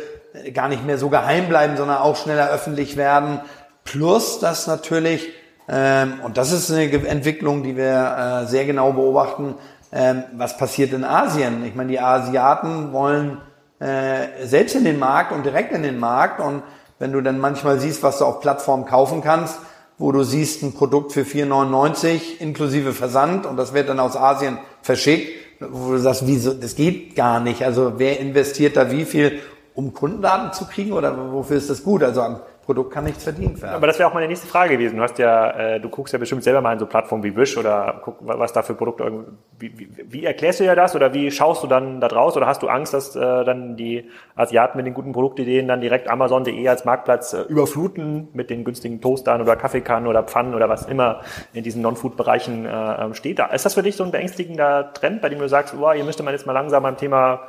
gar 0.54 0.68
nicht 0.68 0.86
mehr 0.86 0.98
so 0.98 1.08
geheim 1.08 1.48
bleiben, 1.48 1.76
sondern 1.76 1.98
auch 1.98 2.14
schneller 2.14 2.48
öffentlich 2.48 2.96
werden. 2.96 3.40
Plus, 3.82 4.38
dass 4.38 4.68
natürlich, 4.68 5.30
ähm, 5.68 6.20
und 6.22 6.38
das 6.38 6.52
ist 6.52 6.70
eine 6.70 6.84
Entwicklung, 7.08 7.64
die 7.64 7.76
wir 7.76 8.44
sehr 8.46 8.64
genau 8.64 8.92
beobachten, 8.92 9.56
ähm, 9.92 10.24
was 10.32 10.56
passiert 10.56 10.92
in 10.92 11.04
Asien. 11.04 11.64
Ich 11.64 11.74
meine, 11.74 11.90
die 11.90 12.00
Asiaten 12.00 12.92
wollen 12.92 13.38
äh, 13.78 14.46
selbst 14.46 14.74
in 14.74 14.84
den 14.84 14.98
Markt 14.98 15.32
und 15.32 15.44
direkt 15.44 15.72
in 15.72 15.82
den 15.82 15.98
Markt. 15.98 16.40
Und 16.40 16.62
wenn 16.98 17.12
du 17.12 17.20
dann 17.20 17.38
manchmal 17.38 17.78
siehst, 17.78 18.02
was 18.02 18.18
du 18.18 18.24
auf 18.24 18.40
Plattformen 18.40 18.86
kaufen 18.86 19.22
kannst, 19.22 19.58
wo 19.98 20.10
du 20.10 20.22
siehst 20.22 20.62
ein 20.62 20.72
Produkt 20.72 21.12
für 21.12 21.22
4,99 21.22 22.40
inklusive 22.40 22.92
Versand 22.92 23.44
und 23.46 23.56
das 23.56 23.74
wird 23.74 23.88
dann 23.88 24.00
aus 24.00 24.16
Asien 24.16 24.58
verschickt, 24.80 25.30
wo 25.60 25.92
du 25.92 25.98
sagst, 25.98 26.26
wieso, 26.26 26.54
das 26.54 26.74
geht 26.74 27.14
gar 27.14 27.38
nicht. 27.38 27.64
Also 27.64 27.94
wer 27.98 28.18
investiert 28.18 28.76
da 28.76 28.90
wie 28.90 29.04
viel, 29.04 29.40
um 29.74 29.92
Kundendaten 29.92 30.52
zu 30.52 30.66
kriegen 30.66 30.92
oder 30.92 31.32
wofür 31.32 31.56
ist 31.56 31.70
das 31.70 31.84
gut? 31.84 32.02
Also 32.02 32.40
Produkt 32.64 32.92
kann 32.92 33.04
nichts 33.04 33.24
verdient 33.24 33.60
werden. 33.60 33.74
Aber 33.74 33.88
das 33.88 33.98
wäre 33.98 34.08
auch 34.08 34.14
meine 34.14 34.28
nächste 34.28 34.46
Frage 34.46 34.76
gewesen. 34.76 34.96
Du 34.96 35.02
hast 35.02 35.18
ja, 35.18 35.50
äh, 35.50 35.80
du 35.80 35.88
guckst 35.88 36.12
ja 36.12 36.18
bestimmt 36.18 36.44
selber 36.44 36.60
mal 36.60 36.72
in 36.72 36.78
so 36.78 36.86
Plattformen 36.86 37.24
wie 37.24 37.34
Wish 37.34 37.56
oder 37.56 38.00
guck, 38.04 38.18
was 38.20 38.52
da 38.52 38.62
für 38.62 38.74
Produkte. 38.74 39.24
Wie, 39.58 39.76
wie, 39.78 39.88
wie 40.08 40.24
erklärst 40.24 40.60
du 40.60 40.64
dir 40.64 40.76
das 40.76 40.94
oder 40.94 41.12
wie 41.12 41.30
schaust 41.32 41.64
du 41.64 41.66
dann 41.66 42.00
da 42.00 42.06
draus 42.06 42.36
oder 42.36 42.46
hast 42.46 42.62
du 42.62 42.68
Angst, 42.68 42.94
dass 42.94 43.16
äh, 43.16 43.20
dann 43.20 43.76
die 43.76 44.08
Asiaten 44.36 44.76
mit 44.76 44.86
den 44.86 44.94
guten 44.94 45.12
Produktideen 45.12 45.66
dann 45.66 45.80
direkt 45.80 46.08
Amazon.de 46.08 46.68
als 46.68 46.84
Marktplatz 46.84 47.32
äh, 47.32 47.42
überfluten 47.42 48.28
mit 48.32 48.48
den 48.48 48.62
günstigen 48.62 49.00
Toastern 49.00 49.40
oder 49.40 49.56
Kaffeekannen 49.56 50.08
oder 50.08 50.22
Pfannen 50.22 50.54
oder 50.54 50.68
was 50.68 50.86
immer 50.86 51.22
in 51.52 51.64
diesen 51.64 51.82
Non-Food-Bereichen 51.82 52.64
äh, 52.64 53.04
ähm, 53.04 53.14
steht? 53.14 53.40
Da 53.40 53.46
ist 53.46 53.64
das 53.66 53.74
für 53.74 53.82
dich 53.82 53.96
so 53.96 54.04
ein 54.04 54.12
beängstigender 54.12 54.92
Trend, 54.92 55.20
bei 55.20 55.28
dem 55.28 55.40
du 55.40 55.48
sagst, 55.48 55.76
boah, 55.76 55.94
hier 55.94 56.04
müsste 56.04 56.22
man 56.22 56.32
jetzt 56.32 56.46
mal 56.46 56.52
langsam 56.52 56.84
beim 56.84 56.96
Thema 56.96 57.48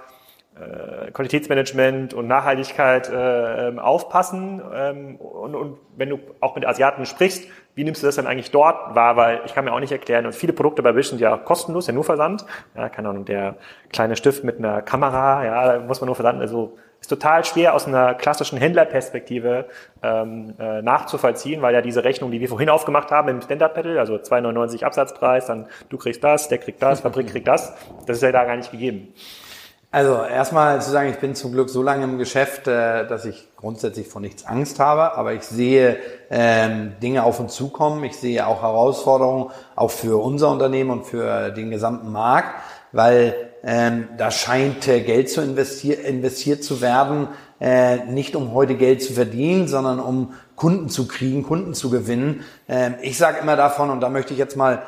äh, 0.56 1.12
Qualitätsmanagement 1.12 2.14
und 2.14 2.28
Nachhaltigkeit 2.28 3.10
äh, 3.10 3.70
ähm, 3.70 3.80
aufpassen. 3.80 4.62
Ähm, 4.74 5.16
und, 5.16 5.56
und 5.56 5.78
wenn 5.96 6.10
du 6.10 6.20
auch 6.40 6.56
mit 6.56 6.66
Asiaten 6.66 7.06
sprichst, 7.06 7.48
wie 7.76 7.84
nimmst 7.84 8.04
du 8.04 8.06
das 8.06 8.18
dann 8.18 8.28
eigentlich 8.28 8.52
dort 8.52 8.96
wahr? 8.96 9.16
Weil 9.16 9.42
ich 9.46 9.54
kann 9.54 9.66
mir 9.66 9.74
auch 9.74 9.80
nicht 9.80 9.92
erklären, 9.92 10.26
und 10.26 10.36
viele 10.36 10.54
Produkte 10.54 10.84
bei 10.84 10.96
Wish 10.96 11.10
sind 11.10 11.20
ja 11.20 11.38
kostenlos, 11.38 11.88
ja 11.88 11.94
nur 11.94 12.04
Versand. 12.04 12.46
Ja, 12.76 12.90
keine 12.90 13.10
Ahnung, 13.10 13.26
der 13.26 13.56
kleine 13.92 14.16
Stift 14.16 14.44
mit 14.44 14.60
einer 14.60 14.82
Kamera, 14.82 15.44
ja, 15.44 15.74
da 15.74 15.80
muss 15.80 16.02
man 16.02 16.06
nur 16.06 16.16
versanden. 16.16 16.42
Also 16.42 16.78
ist 17.04 17.10
total 17.10 17.44
schwer 17.44 17.74
aus 17.74 17.86
einer 17.86 18.14
klassischen 18.14 18.58
Händlerperspektive 18.58 19.66
ähm, 20.02 20.54
äh, 20.58 20.82
nachzuvollziehen, 20.82 21.62
weil 21.62 21.74
ja 21.74 21.82
diese 21.82 22.06
Rechnung, 22.06 22.32
die 22.32 22.40
wir 22.40 22.48
vorhin 22.48 22.70
aufgemacht 22.70 23.12
haben 23.12 23.28
im 23.28 23.42
Standard 23.42 23.74
Pedal, 23.74 24.00
also 24.00 24.16
2,99 24.16 24.86
Absatzpreis, 24.86 25.48
dann 25.48 25.68
du 25.90 25.98
kriegst 25.98 26.24
das, 26.24 26.48
der 26.48 26.60
kriegt 26.60 26.82
das, 26.82 27.02
Fabrik 27.02 27.28
kriegt 27.32 27.48
das, 27.48 27.76
das 28.06 28.18
ist 28.18 28.24
ja 28.24 28.32
da 28.32 28.46
gar 28.46 28.56
nicht 28.56 28.72
gegeben. 28.72 29.14
Also 29.94 30.24
erstmal 30.24 30.82
zu 30.82 30.90
sagen, 30.90 31.12
ich 31.12 31.20
bin 31.20 31.36
zum 31.36 31.52
Glück 31.52 31.70
so 31.70 31.84
lange 31.84 32.06
im 32.06 32.18
Geschäft, 32.18 32.68
äh, 32.68 33.06
dass 33.06 33.26
ich 33.26 33.48
grundsätzlich 33.56 34.08
vor 34.08 34.22
nichts 34.22 34.44
Angst 34.44 34.80
habe, 34.80 35.16
aber 35.16 35.34
ich 35.34 35.44
sehe 35.44 35.98
ähm, 36.32 36.94
Dinge 37.00 37.22
auf 37.22 37.40
uns 37.40 37.54
zukommen. 37.54 38.04
Ich 38.04 38.18
sehe 38.18 38.48
auch 38.48 38.64
Herausforderungen, 38.64 39.52
auch 39.76 39.92
für 39.92 40.20
unser 40.20 40.50
Unternehmen 40.50 40.90
und 40.90 41.06
für 41.06 41.52
den 41.52 41.70
gesamten 41.70 42.12
Markt, 42.12 42.56
weil 42.92 43.36
ähm, 43.64 44.08
da 44.18 44.32
scheint 44.32 44.88
äh, 44.88 45.02
Geld 45.02 45.30
zu 45.30 45.42
investier 45.42 46.04
investiert 46.04 46.64
zu 46.64 46.82
werden, 46.82 47.28
äh, 47.62 47.98
nicht 48.06 48.36
um 48.36 48.52
heute 48.52 48.74
Geld 48.74 49.04
zu 49.04 49.14
verdienen, 49.14 49.68
sondern 49.68 50.00
um 50.00 50.34
Kunden 50.56 50.90
zu 50.90 51.08
kriegen, 51.08 51.44
Kunden 51.44 51.76
zu 51.76 51.92
gewinnen. 51.92 52.44
Ähm, 52.68 52.96
ich 53.04 53.20
sage 53.20 53.38
immer 53.40 53.56
davon, 53.56 53.92
und 53.92 54.02
da 54.02 54.10
möchte 54.10 54.34
ich 54.34 54.40
jetzt 54.40 54.58
mal 54.58 54.82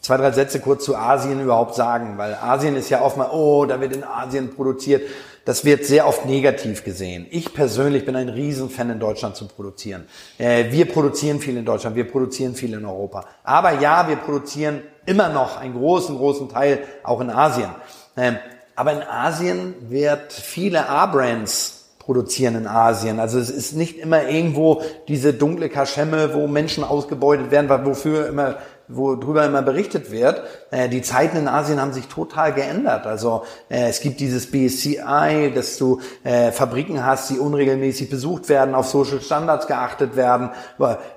zwei, 0.00 0.16
drei 0.16 0.32
Sätze 0.32 0.60
kurz 0.60 0.84
zu 0.84 0.96
Asien 0.96 1.40
überhaupt 1.40 1.74
sagen, 1.74 2.16
weil 2.16 2.34
Asien 2.34 2.76
ist 2.76 2.90
ja 2.90 3.02
oft 3.02 3.16
mal, 3.16 3.30
oh, 3.30 3.64
da 3.66 3.80
wird 3.80 3.94
in 3.94 4.04
Asien 4.04 4.54
produziert. 4.54 5.02
Das 5.44 5.64
wird 5.64 5.86
sehr 5.86 6.06
oft 6.06 6.26
negativ 6.26 6.84
gesehen. 6.84 7.26
Ich 7.30 7.54
persönlich 7.54 8.04
bin 8.04 8.14
ein 8.14 8.28
Riesenfan 8.28 8.90
in 8.90 9.00
Deutschland 9.00 9.36
zu 9.36 9.48
produzieren. 9.48 10.06
Äh, 10.38 10.70
wir 10.70 10.86
produzieren 10.86 11.40
viel 11.40 11.56
in 11.56 11.64
Deutschland, 11.64 11.96
wir 11.96 12.06
produzieren 12.06 12.54
viel 12.54 12.74
in 12.74 12.84
Europa. 12.84 13.24
Aber 13.42 13.80
ja, 13.80 14.06
wir 14.06 14.16
produzieren 14.16 14.82
immer 15.06 15.30
noch 15.30 15.56
einen 15.56 15.74
großen, 15.74 16.16
großen 16.16 16.50
Teil 16.50 16.80
auch 17.02 17.20
in 17.20 17.30
Asien. 17.30 17.70
Ähm, 18.16 18.36
aber 18.76 18.92
in 18.92 19.02
Asien 19.02 19.74
wird 19.88 20.32
viele 20.32 20.88
A-Brands 20.88 21.80
produzieren 21.98 22.56
in 22.56 22.66
Asien. 22.66 23.20
Also 23.20 23.38
es 23.38 23.50
ist 23.50 23.74
nicht 23.74 23.98
immer 23.98 24.28
irgendwo 24.28 24.82
diese 25.08 25.32
dunkle 25.32 25.68
Kaschemme, 25.68 26.34
wo 26.34 26.46
Menschen 26.46 26.84
ausgebeutet 26.84 27.50
werden, 27.50 27.68
wofür 27.84 28.26
immer 28.28 28.56
worüber 28.92 29.44
immer 29.44 29.62
berichtet 29.62 30.10
wird. 30.10 30.42
Äh, 30.70 30.88
die 30.88 31.02
Zeiten 31.02 31.36
in 31.36 31.48
Asien 31.48 31.80
haben 31.80 31.92
sich 31.92 32.06
total 32.06 32.52
geändert. 32.52 33.06
Also 33.06 33.44
äh, 33.68 33.88
es 33.88 34.00
gibt 34.00 34.20
dieses 34.20 34.50
BSCI, 34.50 35.52
dass 35.54 35.78
du 35.78 36.00
äh, 36.24 36.52
Fabriken 36.52 37.04
hast, 37.04 37.30
die 37.30 37.38
unregelmäßig 37.38 38.10
besucht 38.10 38.48
werden, 38.48 38.74
auf 38.74 38.88
Social 38.88 39.20
Standards 39.20 39.66
geachtet 39.66 40.16
werden. 40.16 40.50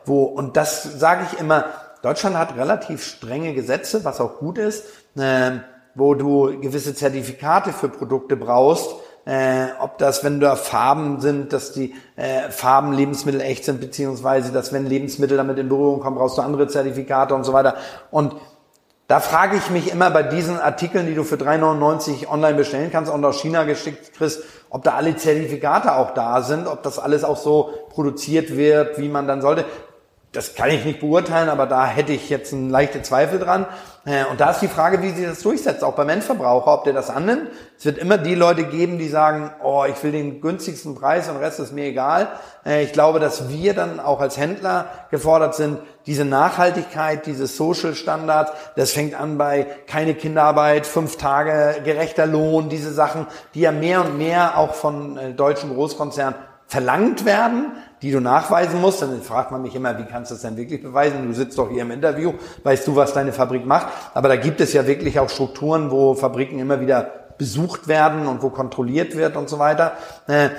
Wo, 0.05 0.23
und 0.23 0.57
das 0.57 0.83
sage 0.83 1.25
ich 1.31 1.39
immer, 1.39 1.65
Deutschland 2.03 2.37
hat 2.37 2.57
relativ 2.57 3.03
strenge 3.03 3.53
Gesetze, 3.53 4.03
was 4.03 4.19
auch 4.19 4.37
gut 4.37 4.57
ist, 4.57 4.85
äh, 5.15 5.51
wo 5.95 6.15
du 6.15 6.59
gewisse 6.59 6.93
Zertifikate 6.93 7.71
für 7.71 7.87
Produkte 7.87 8.35
brauchst, 8.35 8.89
äh, 9.25 9.67
ob 9.79 9.97
das, 9.97 10.23
wenn 10.23 10.39
da 10.39 10.55
Farben 10.55 11.21
sind, 11.21 11.53
dass 11.53 11.71
die 11.71 11.95
äh, 12.15 12.49
Farben 12.49 12.91
Lebensmittel 12.93 13.41
echt 13.41 13.65
sind, 13.65 13.79
beziehungsweise 13.79 14.51
dass 14.51 14.73
wenn 14.73 14.85
Lebensmittel 14.85 15.37
damit 15.37 15.57
in 15.57 15.69
Berührung 15.69 16.01
kommen, 16.01 16.17
brauchst 16.17 16.37
du 16.37 16.41
andere 16.41 16.67
Zertifikate 16.67 17.33
und 17.33 17.43
so 17.43 17.53
weiter. 17.53 17.77
Und 18.11 18.35
da 19.07 19.19
frage 19.19 19.57
ich 19.57 19.69
mich 19.69 19.91
immer 19.91 20.09
bei 20.11 20.23
diesen 20.23 20.59
Artikeln, 20.59 21.05
die 21.05 21.15
du 21.15 21.23
für 21.23 21.35
3,99 21.35 22.27
online 22.27 22.55
bestellen 22.55 22.89
kannst 22.91 23.11
und 23.11 23.23
aus 23.23 23.41
China 23.41 23.63
geschickt 23.63 24.13
kriegst, 24.13 24.43
ob 24.69 24.83
da 24.83 24.93
alle 24.95 25.15
Zertifikate 25.15 25.95
auch 25.95 26.13
da 26.13 26.41
sind, 26.41 26.67
ob 26.67 26.83
das 26.83 26.99
alles 26.99 27.23
auch 27.23 27.37
so 27.37 27.73
produziert 27.89 28.55
wird, 28.57 28.97
wie 28.97 29.09
man 29.09 29.27
dann 29.27 29.41
sollte 29.41 29.65
das 30.33 30.55
kann 30.55 30.71
ich 30.71 30.83
nicht 30.83 30.99
beurteilen, 30.99 31.47
aber 31.47 31.67
da 31.67 31.85
hätte 31.85 32.11
ich 32.11 32.27
jetzt 32.29 32.53
einen 32.53 32.71
leichten 32.71 33.03
Zweifel 33.03 33.37
dran. 33.37 33.67
Äh, 34.03 34.25
und 34.25 34.41
da 34.41 34.49
ist 34.49 34.61
die 34.61 34.67
Frage, 34.67 35.01
wie 35.03 35.11
sich 35.11 35.25
das 35.25 35.43
durchsetzt, 35.43 35.83
auch 35.83 35.93
beim 35.93 36.09
Endverbraucher, 36.09 36.73
ob 36.73 36.83
der 36.85 36.93
das 36.93 37.11
annimmt. 37.11 37.49
Es 37.77 37.85
wird 37.85 37.99
immer 37.99 38.17
die 38.17 38.33
Leute 38.33 38.63
geben, 38.63 38.97
die 38.97 39.07
sagen, 39.07 39.51
oh, 39.63 39.85
ich 39.87 40.01
will 40.03 40.11
den 40.11 40.41
günstigsten 40.41 40.95
Preis 40.95 41.29
und 41.29 41.37
Rest 41.37 41.59
ist 41.59 41.71
mir 41.71 41.85
egal. 41.85 42.29
Äh, 42.65 42.83
ich 42.83 42.93
glaube, 42.93 43.19
dass 43.19 43.49
wir 43.49 43.75
dann 43.75 43.99
auch 43.99 44.21
als 44.21 44.37
Händler 44.37 44.87
gefordert 45.11 45.53
sind, 45.53 45.77
diese 46.07 46.25
Nachhaltigkeit, 46.25 47.27
diese 47.27 47.45
Social 47.45 47.93
Standards, 47.93 48.51
das 48.75 48.91
fängt 48.91 49.13
an 49.13 49.37
bei 49.37 49.67
keine 49.85 50.15
Kinderarbeit, 50.15 50.87
fünf 50.87 51.17
Tage 51.17 51.75
gerechter 51.85 52.25
Lohn, 52.25 52.69
diese 52.69 52.91
Sachen, 52.91 53.27
die 53.53 53.61
ja 53.61 53.71
mehr 53.71 54.01
und 54.01 54.17
mehr 54.17 54.57
auch 54.57 54.73
von 54.73 55.15
äh, 55.15 55.31
deutschen 55.33 55.75
Großkonzernen 55.75 56.33
verlangt 56.67 57.25
werden, 57.25 57.71
die 58.01 58.11
du 58.11 58.19
nachweisen 58.19 58.81
musst. 58.81 59.01
Dann 59.01 59.21
fragt 59.21 59.51
man 59.51 59.61
mich 59.61 59.75
immer, 59.75 59.97
wie 59.97 60.05
kannst 60.05 60.31
du 60.31 60.35
das 60.35 60.41
denn 60.41 60.57
wirklich 60.57 60.81
beweisen? 60.81 61.27
Du 61.27 61.33
sitzt 61.33 61.57
doch 61.57 61.69
hier 61.69 61.83
im 61.83 61.91
Interview, 61.91 62.33
weißt 62.63 62.87
du, 62.87 62.95
was 62.95 63.13
deine 63.13 63.33
Fabrik 63.33 63.65
macht. 63.65 63.87
Aber 64.13 64.27
da 64.27 64.35
gibt 64.35 64.61
es 64.61 64.73
ja 64.73 64.87
wirklich 64.87 65.19
auch 65.19 65.29
Strukturen, 65.29 65.91
wo 65.91 66.13
Fabriken 66.13 66.59
immer 66.59 66.81
wieder 66.81 67.11
besucht 67.37 67.87
werden 67.87 68.27
und 68.27 68.43
wo 68.43 68.49
kontrolliert 68.49 69.15
wird 69.15 69.35
und 69.35 69.49
so 69.49 69.59
weiter. 69.59 69.93
Äh, 70.27 70.49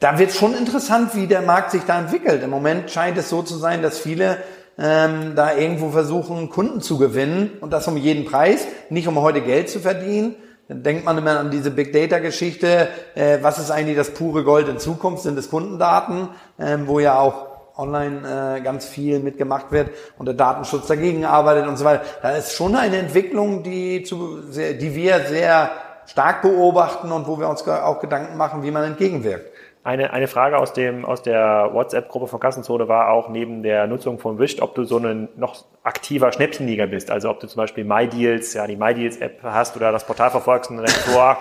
da 0.00 0.18
wird 0.18 0.32
schon 0.32 0.54
interessant, 0.54 1.14
wie 1.14 1.26
der 1.26 1.42
Markt 1.42 1.72
sich 1.72 1.82
da 1.84 1.98
entwickelt. 1.98 2.42
Im 2.42 2.50
Moment 2.50 2.90
scheint 2.90 3.18
es 3.18 3.28
so 3.28 3.42
zu 3.42 3.56
sein, 3.56 3.82
dass 3.82 3.98
viele 3.98 4.38
ähm, 4.78 5.34
da 5.34 5.56
irgendwo 5.56 5.90
versuchen, 5.90 6.50
Kunden 6.50 6.80
zu 6.80 6.98
gewinnen 6.98 7.50
und 7.60 7.72
das 7.72 7.88
um 7.88 7.96
jeden 7.96 8.24
Preis, 8.24 8.66
nicht 8.90 9.08
um 9.08 9.20
heute 9.20 9.40
Geld 9.40 9.68
zu 9.68 9.80
verdienen, 9.80 10.36
dann 10.68 10.82
denkt 10.82 11.06
man 11.06 11.16
immer 11.16 11.40
an 11.40 11.50
diese 11.50 11.70
Big 11.70 11.94
Data 11.94 12.18
Geschichte. 12.18 12.88
Äh, 13.14 13.38
was 13.40 13.58
ist 13.58 13.70
eigentlich 13.70 13.96
das 13.96 14.10
pure 14.10 14.44
Gold 14.44 14.68
in 14.68 14.78
Zukunft? 14.78 15.22
Sind 15.22 15.38
es 15.38 15.48
Kundendaten, 15.48 16.28
ähm, 16.58 16.86
wo 16.86 17.00
ja 17.00 17.18
auch 17.18 17.46
online 17.78 18.56
äh, 18.58 18.60
ganz 18.60 18.84
viel 18.84 19.20
mitgemacht 19.20 19.72
wird 19.72 19.90
und 20.18 20.26
der 20.26 20.34
Datenschutz 20.34 20.86
dagegen 20.88 21.24
arbeitet 21.24 21.66
und 21.66 21.78
so 21.78 21.84
weiter. 21.84 22.04
Da 22.20 22.32
ist 22.32 22.52
schon 22.52 22.76
eine 22.76 22.98
Entwicklung, 22.98 23.62
die, 23.62 24.02
zu, 24.02 24.42
sehr, 24.50 24.74
die 24.74 24.94
wir 24.94 25.20
sehr 25.20 25.70
stark 26.06 26.42
beobachten 26.42 27.12
und 27.12 27.26
wo 27.26 27.38
wir 27.38 27.48
uns 27.48 27.66
auch 27.66 28.00
Gedanken 28.00 28.36
machen, 28.36 28.62
wie 28.62 28.70
man 28.70 28.84
entgegenwirkt. 28.84 29.50
Eine, 29.88 30.12
eine 30.12 30.28
Frage 30.28 30.58
aus, 30.58 30.74
dem, 30.74 31.06
aus 31.06 31.22
der 31.22 31.70
WhatsApp-Gruppe 31.72 32.26
von 32.26 32.40
Kassenzone 32.40 32.88
war 32.88 33.10
auch 33.10 33.30
neben 33.30 33.62
der 33.62 33.86
Nutzung 33.86 34.18
von 34.18 34.38
Wisht, 34.38 34.60
ob 34.60 34.74
du 34.74 34.84
so 34.84 34.98
ein 34.98 35.30
noch 35.36 35.64
aktiver 35.82 36.30
Schnäppchenjäger 36.30 36.86
bist. 36.86 37.10
Also 37.10 37.30
ob 37.30 37.40
du 37.40 37.46
zum 37.46 37.56
Beispiel 37.56 37.84
MyDeals, 37.84 38.52
ja, 38.52 38.66
die 38.66 38.76
MyDeals-App 38.76 39.42
hast 39.42 39.76
oder 39.76 39.90
das 39.90 40.06
Portal 40.06 40.30
verfolgst 40.30 40.70
und 40.70 40.76
denkst, 40.76 41.06
boah, 41.10 41.38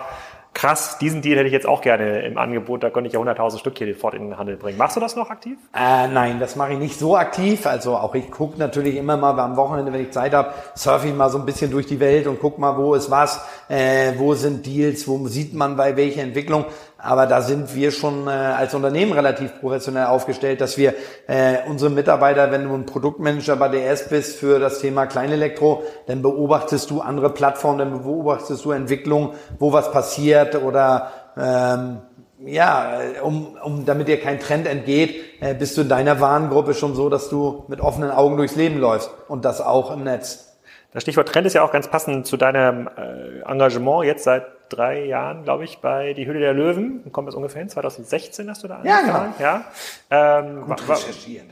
krass, 0.57 0.97
diesen 0.97 1.21
Deal 1.21 1.37
hätte 1.37 1.47
ich 1.47 1.53
jetzt 1.53 1.67
auch 1.67 1.81
gerne 1.81 2.21
im 2.21 2.37
Angebot, 2.37 2.81
da 2.83 2.89
könnte 2.89 3.09
ich 3.09 3.13
ja 3.13 3.19
100.000 3.19 3.59
Stück 3.59 3.77
hier 3.77 3.93
sofort 3.93 4.15
in 4.15 4.29
den 4.29 4.37
Handel 4.39 4.55
bringen. 4.57 4.77
Machst 4.77 4.95
du 4.95 4.99
das 4.99 5.15
noch 5.15 5.29
aktiv? 5.29 5.57
Äh, 5.75 6.07
nein, 6.07 6.39
das 6.39 6.55
mache 6.55 6.73
ich 6.73 6.79
nicht 6.79 6.97
so 6.97 7.15
aktiv. 7.15 7.67
Also 7.67 7.95
auch 7.95 8.15
ich 8.15 8.31
gucke 8.31 8.57
natürlich 8.57 8.95
immer 8.95 9.17
mal 9.17 9.37
am 9.39 9.55
Wochenende, 9.55 9.93
wenn 9.93 10.01
ich 10.01 10.11
Zeit 10.11 10.33
habe, 10.33 10.53
surfe 10.73 11.09
ich 11.09 11.13
mal 11.13 11.29
so 11.29 11.37
ein 11.37 11.45
bisschen 11.45 11.69
durch 11.69 11.85
die 11.85 11.99
Welt 11.99 12.25
und 12.25 12.39
guck 12.39 12.57
mal, 12.57 12.75
wo 12.75 12.95
ist 12.95 13.11
was, 13.11 13.45
äh, 13.69 14.13
wo 14.17 14.33
sind 14.33 14.65
Deals, 14.65 15.07
wo 15.07 15.27
sieht 15.27 15.53
man 15.53 15.75
bei 15.75 15.95
welcher 15.95 16.23
Entwicklung. 16.23 16.65
Aber 16.99 17.27
da 17.27 17.41
sind 17.41 17.75
wir 17.75 17.91
schon 17.91 18.27
äh, 18.27 18.31
als 18.31 18.73
Unternehmen 18.73 19.11
relativ 19.11 19.59
professionell 19.59 20.07
aufgestellt, 20.07 20.61
dass 20.61 20.77
wir 20.77 20.95
äh, 21.27 21.57
unsere 21.67 21.91
Mitarbeiter, 21.91 22.51
wenn 22.51 22.63
du 22.63 22.73
ein 22.73 22.85
Produktmanager 22.87 23.55
bei 23.55 23.69
DS 23.69 24.09
bist 24.09 24.39
für 24.39 24.59
das 24.59 24.79
Thema 24.79 25.05
Kleinelektro, 25.05 25.83
dann 26.07 26.23
beobachtest 26.23 26.89
du 26.89 27.01
andere 27.01 27.29
Plattformen, 27.29 27.77
dann 27.77 28.01
beobachtest 28.01 28.65
du 28.65 28.71
Entwicklung, 28.71 29.33
wo 29.59 29.73
was 29.73 29.91
passiert 29.91 30.55
oder 30.55 31.11
ähm, 31.37 31.99
ja, 32.45 32.99
um, 33.23 33.57
um 33.63 33.85
damit 33.85 34.07
dir 34.07 34.19
kein 34.19 34.39
Trend 34.39 34.67
entgeht, 34.67 35.23
äh, 35.39 35.53
bist 35.53 35.77
du 35.77 35.81
in 35.81 35.89
deiner 35.89 36.19
Warengruppe 36.19 36.73
schon 36.73 36.95
so, 36.95 37.09
dass 37.09 37.29
du 37.29 37.65
mit 37.67 37.81
offenen 37.81 38.11
Augen 38.11 38.37
durchs 38.37 38.55
Leben 38.55 38.79
läufst 38.79 39.11
und 39.27 39.45
das 39.45 39.61
auch 39.61 39.91
im 39.91 40.03
Netz. 40.03 40.57
Das 40.93 41.03
Stichwort 41.03 41.27
Trend 41.27 41.45
ist 41.45 41.53
ja 41.53 41.63
auch 41.63 41.71
ganz 41.71 41.87
passend 41.87 42.25
zu 42.25 42.37
deinem 42.37 42.87
äh, 42.87 43.41
Engagement 43.41 44.05
jetzt 44.05 44.23
seit 44.23 44.45
drei 44.69 45.05
Jahren, 45.05 45.43
glaube 45.43 45.63
ich, 45.63 45.79
bei 45.79 46.13
Die 46.13 46.25
Höhle 46.25 46.39
der 46.39 46.53
Löwen. 46.53 47.11
Kommt 47.11 47.27
das 47.27 47.35
ungefähr 47.35 47.59
hin? 47.59 47.69
2016 47.69 48.49
hast 48.49 48.63
du 48.63 48.67
da 48.67 48.77
angefangen? 48.77 49.33
Ja, 49.39 49.57
genau. 49.57 49.63
Ja, 50.09 50.39
ähm, 50.39 50.61
gut 50.61 50.89
recherchiert. 50.89 51.45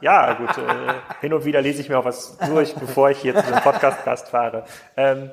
Ja, 0.00 0.32
gut. 0.34 0.56
Äh, 0.58 0.62
hin 1.20 1.32
und 1.34 1.44
wieder 1.44 1.60
lese 1.60 1.80
ich 1.80 1.88
mir 1.88 1.98
auch 1.98 2.04
was 2.04 2.36
durch, 2.38 2.74
bevor 2.80 3.10
ich 3.10 3.18
hier 3.18 3.34
zu 3.36 3.42
dem 3.42 3.60
Podcast-Gast 3.60 4.28
fahre. 4.28 4.64
Ähm, 4.96 5.30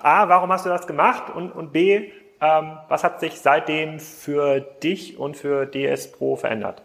A, 0.00 0.28
warum 0.28 0.50
hast 0.52 0.64
du 0.66 0.70
das 0.70 0.86
gemacht? 0.86 1.24
Und, 1.34 1.52
und 1.52 1.72
B, 1.72 2.10
Ähm, 2.40 2.78
was 2.88 3.04
hat 3.04 3.20
sich 3.20 3.40
seitdem 3.40 4.00
für 4.00 4.60
dich 4.60 5.18
und 5.18 5.36
für 5.36 5.66
DS 5.66 6.10
Pro 6.12 6.36
verändert? 6.36 6.82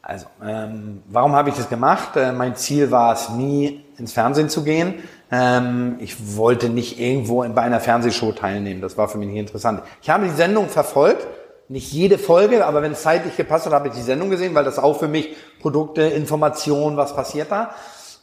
Also, 0.00 0.26
ähm, 0.42 1.02
warum 1.08 1.34
habe 1.34 1.50
ich 1.50 1.56
das 1.56 1.68
gemacht? 1.68 2.16
Äh, 2.16 2.32
mein 2.32 2.56
Ziel 2.56 2.90
war 2.90 3.12
es 3.12 3.28
nie, 3.28 3.84
ins 3.98 4.12
Fernsehen 4.14 4.48
zu 4.48 4.64
gehen. 4.64 5.02
Ähm, 5.30 5.96
ich 6.00 6.36
wollte 6.36 6.68
nicht 6.68 6.98
irgendwo 6.98 7.46
bei 7.48 7.62
einer 7.62 7.80
Fernsehshow 7.80 8.32
teilnehmen. 8.32 8.80
Das 8.80 8.98
war 8.98 9.08
für 9.08 9.18
mich 9.18 9.28
nicht 9.28 9.38
interessant. 9.38 9.82
Ich 10.02 10.10
habe 10.10 10.26
die 10.26 10.34
Sendung 10.34 10.68
verfolgt. 10.68 11.26
Nicht 11.68 11.92
jede 11.92 12.18
Folge, 12.18 12.66
aber 12.66 12.82
wenn 12.82 12.92
es 12.92 13.02
zeitlich 13.02 13.36
gepasst 13.36 13.66
hat, 13.66 13.72
habe 13.72 13.88
ich 13.88 13.94
die 13.94 14.02
Sendung 14.02 14.28
gesehen, 14.28 14.56
weil 14.56 14.64
das 14.64 14.80
auch 14.80 14.98
für 14.98 15.06
mich 15.06 15.36
Produkte, 15.60 16.02
Informationen, 16.02 16.96
was 16.96 17.14
passiert 17.14 17.52
da. 17.52 17.70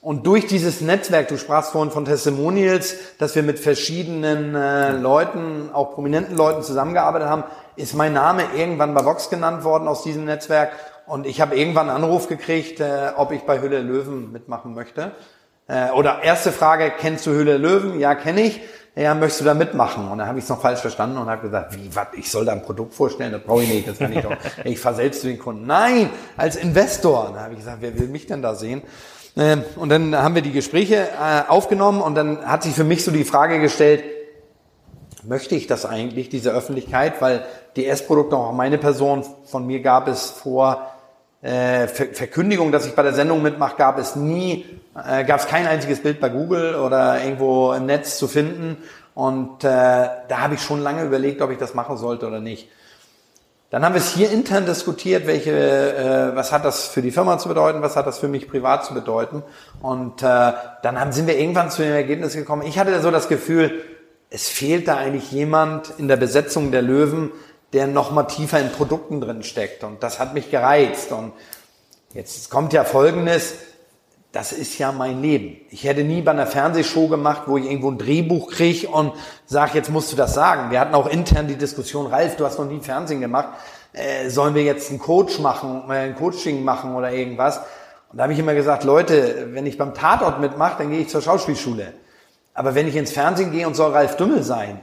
Und 0.02 0.28
durch 0.28 0.48
dieses 0.48 0.82
Netzwerk, 0.82 1.30
du 1.30 1.38
sprachst 1.38 1.72
vorhin 1.72 1.92
von 1.92 2.06
Testimonials, 2.06 2.96
dass 3.20 3.36
wir 3.36 3.44
mit 3.44 3.58
verschiedenen 3.58 4.54
äh, 4.54 4.92
Leuten, 4.92 5.70
auch 5.72 5.94
prominenten 5.94 6.36
Leuten 6.36 6.62
zusammengearbeitet 6.62 7.30
haben, 7.30 7.46
ist 7.78 7.96
mein 7.96 8.14
Name 8.14 8.44
irgendwann 8.56 8.94
bei 8.94 9.06
Vox 9.06 9.30
genannt 9.30 9.64
worden 9.64 9.88
aus 9.88 10.04
diesem 10.04 10.26
Netzwerk. 10.26 10.72
Und 11.08 11.26
ich 11.26 11.40
habe 11.40 11.56
irgendwann 11.56 11.90
einen 11.90 12.04
Anruf 12.04 12.28
gekriegt, 12.28 12.80
äh, 12.80 13.12
ob 13.16 13.32
ich 13.32 13.44
bei 13.44 13.62
Hülle 13.62 13.80
Löwen 13.80 14.32
mitmachen 14.32 14.76
möchte. 14.76 15.14
Äh, 15.68 15.92
oder 15.92 16.24
erste 16.24 16.52
Frage, 16.52 16.92
kennst 16.98 17.26
du 17.26 17.32
Hülle 17.32 17.58
Löwen? 17.58 18.00
Ja, 18.00 18.16
kenne 18.16 18.42
ich. 18.42 18.62
Ja, 18.96 19.14
möchtest 19.14 19.42
du 19.42 19.46
da 19.46 19.54
mitmachen? 19.54 20.10
Und 20.10 20.18
dann 20.18 20.28
habe 20.28 20.40
ich 20.40 20.46
es 20.46 20.50
noch 20.50 20.60
falsch 20.60 20.80
verstanden 20.80 21.18
und 21.18 21.30
habe 21.30 21.44
gesagt, 21.44 21.76
wie, 21.76 21.96
was, 21.96 22.08
ich 22.14 22.32
soll 22.32 22.46
da 22.46 22.54
ein 22.54 22.64
Produkt 22.64 22.96
vorstellen? 22.96 23.32
Das 23.32 23.44
brauche 23.44 23.62
ich 23.62 23.70
nicht, 23.70 23.88
das 23.88 24.00
kann 24.00 24.12
ich 24.12 24.22
doch. 24.22 24.36
Ich 24.64 24.80
fahre 24.80 24.96
selbst 24.96 25.22
zu 25.22 25.28
den 25.28 25.38
Kunden. 25.38 25.68
Nein, 25.68 26.10
als 26.36 26.56
Investor. 26.56 27.32
Da 27.36 27.42
habe 27.42 27.54
ich 27.54 27.60
gesagt, 27.60 27.78
wer 27.82 27.98
will 28.00 28.08
mich 28.08 28.26
denn 28.26 28.42
da 28.42 28.56
sehen? 28.56 28.82
Ähm, 29.36 29.64
und 29.76 29.90
dann 29.90 30.16
haben 30.16 30.34
wir 30.34 30.42
die 30.42 30.52
Gespräche 30.52 30.96
äh, 30.96 31.48
aufgenommen 31.48 32.02
und 32.02 32.16
dann 32.16 32.44
hat 32.44 32.64
sich 32.64 32.74
für 32.74 32.84
mich 32.84 33.04
so 33.04 33.12
die 33.12 33.24
Frage 33.24 33.60
gestellt, 33.60 34.04
möchte 35.24 35.54
ich 35.54 35.68
das 35.68 35.86
eigentlich, 35.86 36.30
diese 36.30 36.52
Öffentlichkeit? 36.52 37.22
Weil 37.22 37.46
DS-Produkte, 37.76 38.36
auch 38.36 38.52
meine 38.52 38.80
Person, 38.80 39.24
von 39.46 39.68
mir 39.68 39.82
gab 39.82 40.08
es 40.08 40.32
vor 40.32 40.88
äh, 41.48 41.88
Verkündigung, 41.88 42.72
dass 42.72 42.86
ich 42.86 42.94
bei 42.94 43.04
der 43.04 43.14
Sendung 43.14 43.42
mitmache, 43.42 43.78
gab 43.78 43.98
es 43.98 44.16
nie, 44.16 44.66
äh, 44.96 45.24
gab 45.24 45.40
es 45.40 45.48
kein 45.48 45.66
einziges 45.66 46.02
Bild 46.02 46.20
bei 46.20 46.30
Google 46.30 46.76
oder 46.76 47.24
irgendwo 47.24 47.72
im 47.74 47.86
Netz 47.86 48.18
zu 48.18 48.28
finden. 48.28 48.78
Und 49.16 49.64
äh, 49.64 49.68
da 49.68 50.40
habe 50.40 50.56
ich 50.56 50.62
schon 50.62 50.82
lange 50.82 51.04
überlegt, 51.04 51.42
ob 51.42 51.52
ich 51.52 51.58
das 51.58 51.74
machen 51.74 51.98
sollte 51.98 52.28
oder 52.28 52.42
nicht. 52.42 52.70
Dann 53.70 53.84
haben 53.84 53.96
wir 53.96 54.02
es 54.02 54.14
hier 54.14 54.30
intern 54.30 54.66
diskutiert, 54.66 55.26
welche, 55.26 55.52
äh, 55.52 56.36
was 56.36 56.52
hat 56.52 56.66
das 56.66 56.88
für 56.88 57.02
die 57.02 57.12
Firma 57.12 57.38
zu 57.38 57.48
bedeuten, 57.48 57.82
was 57.82 57.96
hat 57.96 58.08
das 58.08 58.20
für 58.20 58.28
mich 58.28 58.50
privat 58.50 58.86
zu 58.86 58.94
bedeuten. 58.94 59.42
Und 59.82 60.22
äh, 60.24 60.52
dann 60.82 61.00
haben, 61.00 61.14
sind 61.14 61.28
wir 61.28 61.38
irgendwann 61.38 61.72
zu 61.72 61.82
dem 61.82 61.94
Ergebnis 61.94 62.34
gekommen. 62.34 62.64
Ich 62.66 62.78
hatte 62.78 63.00
so 63.02 63.10
das 63.10 63.30
Gefühl, 63.30 63.82
es 64.30 64.50
fehlt 64.50 64.88
da 64.88 64.98
eigentlich 64.98 65.32
jemand 65.32 65.94
in 65.98 66.10
der 66.10 66.18
Besetzung 66.18 66.72
der 66.72 66.82
Löwen, 66.82 67.32
der 67.74 67.88
noch 67.88 68.12
mal 68.12 68.24
tiefer 68.24 68.60
in 68.60 68.72
Produkten 68.72 69.22
drin 69.22 69.44
steckt. 69.44 69.84
Und 69.84 70.04
das 70.04 70.20
hat 70.20 70.34
mich 70.34 70.50
gereizt. 70.52 71.12
Und 71.12 71.34
jetzt 72.14 72.50
kommt 72.50 72.74
ja 72.74 72.84
Folgendes. 72.84 73.56
Das 74.32 74.52
ist 74.52 74.78
ja 74.78 74.92
mein 74.92 75.22
Leben. 75.22 75.58
Ich 75.70 75.86
hätte 75.86 76.04
nie 76.04 76.22
bei 76.22 76.32
einer 76.32 76.48
Fernsehshow 76.48 77.08
gemacht, 77.08 77.44
wo 77.48 77.58
ich 77.58 77.66
irgendwo 77.66 77.90
ein 77.90 77.98
Drehbuch 77.98 78.52
kriege 78.52 78.88
und 78.88 79.14
sage, 79.46 79.72
jetzt 79.76 79.90
musst 79.90 80.12
du 80.12 80.16
das 80.16 80.34
sagen. 80.34 80.70
Wir 80.70 80.80
hatten 80.80 80.94
auch 80.96 81.08
intern 81.08 81.48
die 81.48 81.56
Diskussion, 81.56 82.08
Ralf, 82.08 82.36
du 82.36 82.46
hast 82.46 82.60
noch 82.60 82.66
nie 82.66 82.80
Fernsehen 82.80 83.22
gemacht. 83.22 83.50
Äh, 83.94 84.30
sollen 84.30 84.54
wir 84.54 84.64
jetzt 84.64 84.90
einen 84.90 85.00
Coach 85.00 85.40
machen, 85.40 85.90
äh, 85.90 85.94
ein 85.94 86.16
Coaching 86.16 86.64
machen 86.64 86.94
oder 86.94 87.12
irgendwas? 87.12 87.62
Und 88.12 88.18
da 88.18 88.24
habe 88.24 88.34
ich 88.34 88.40
immer 88.40 88.54
gesagt, 88.54 88.84
Leute, 88.84 89.48
wenn 89.54 89.66
ich 89.66 89.78
beim 89.78 89.94
Tatort 89.94 90.40
mitmache, 90.40 90.76
dann 90.80 90.92
gehe 90.92 91.00
ich 91.00 91.10
zur 91.10 91.22
Schauspielschule. 91.22 91.94
Aber 92.54 92.76
wenn 92.76 92.88
ich 92.88 92.96
ins 92.96 93.12
Fernsehen 93.12 93.52
gehe 93.52 93.66
und 93.66 93.76
soll 93.76 93.92
Ralf 93.92 94.18
Dümmel 94.18 94.44
sein, 94.44 94.82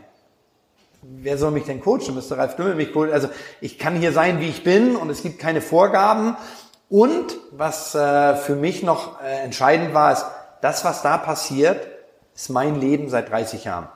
wer 1.24 1.38
soll 1.38 1.50
mich 1.50 1.64
denn 1.64 1.80
coachen? 1.80 2.14
Müsste 2.14 2.36
Ralf 2.36 2.57
Dümmel 2.57 2.74
mich 2.74 2.92
coachen? 2.92 3.12
Also 3.12 3.28
ich 3.61 3.78
kann 3.78 3.96
hier 3.96 4.12
sein, 4.12 4.40
wie 4.40 4.48
ich 4.48 4.64
bin 4.64 4.96
und 4.96 5.11
es 5.11 5.22
gibt 5.22 5.38
keine 5.38 5.61
Vorgaben. 5.61 6.36
Und 6.88 7.36
was 7.50 7.94
äh, 7.94 8.36
für 8.36 8.57
mich 8.57 8.82
noch 8.82 9.20
äh, 9.22 9.44
entscheidend 9.44 9.94
war, 9.94 10.12
ist, 10.12 10.24
das, 10.61 10.84
was 10.84 11.02
da 11.02 11.18
passiert, 11.18 11.86
ist 12.34 12.48
mein 12.50 12.80
Leben 12.80 13.09
seit 13.11 13.30
30 13.30 13.64
Jahren. 13.64 13.88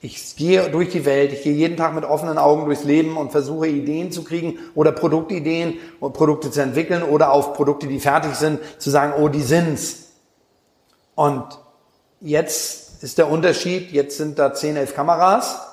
Ich 0.00 0.34
gehe 0.34 0.68
durch 0.70 0.90
die 0.90 1.04
Welt, 1.04 1.32
ich 1.32 1.42
gehe 1.44 1.52
jeden 1.52 1.76
Tag 1.76 1.94
mit 1.94 2.04
offenen 2.04 2.36
Augen 2.36 2.64
durchs 2.64 2.82
Leben 2.82 3.16
und 3.16 3.30
versuche 3.30 3.68
Ideen 3.68 4.10
zu 4.10 4.24
kriegen 4.24 4.58
oder 4.74 4.90
Produktideen 4.90 5.78
und 6.00 6.14
Produkte 6.14 6.50
zu 6.50 6.60
entwickeln 6.60 7.04
oder 7.04 7.30
auf 7.30 7.54
Produkte, 7.54 7.86
die 7.86 8.00
fertig 8.00 8.34
sind, 8.34 8.58
zu 8.78 8.90
sagen, 8.90 9.12
oh, 9.16 9.28
die 9.28 9.42
sind's. 9.42 10.14
Und 11.14 11.44
jetzt 12.20 13.04
ist 13.04 13.18
der 13.18 13.30
Unterschied, 13.30 13.92
jetzt 13.92 14.16
sind 14.16 14.40
da 14.40 14.52
10, 14.52 14.76
11 14.76 14.94
Kameras 14.96 15.71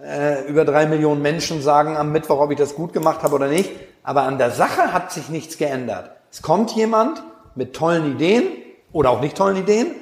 äh, 0.00 0.44
über 0.46 0.64
drei 0.64 0.86
Millionen 0.86 1.22
Menschen 1.22 1.62
sagen 1.62 1.96
am 1.96 2.12
Mittwoch, 2.12 2.40
ob 2.40 2.50
ich 2.50 2.58
das 2.58 2.74
gut 2.74 2.92
gemacht 2.92 3.22
habe 3.22 3.34
oder 3.34 3.48
nicht. 3.48 3.70
Aber 4.02 4.22
an 4.22 4.38
der 4.38 4.50
Sache 4.50 4.92
hat 4.92 5.12
sich 5.12 5.28
nichts 5.28 5.58
geändert. 5.58 6.10
Es 6.30 6.42
kommt 6.42 6.72
jemand 6.72 7.22
mit 7.54 7.74
tollen 7.74 8.12
Ideen 8.12 8.44
oder 8.92 9.10
auch 9.10 9.20
nicht 9.20 9.36
tollen 9.36 9.56
Ideen 9.56 9.94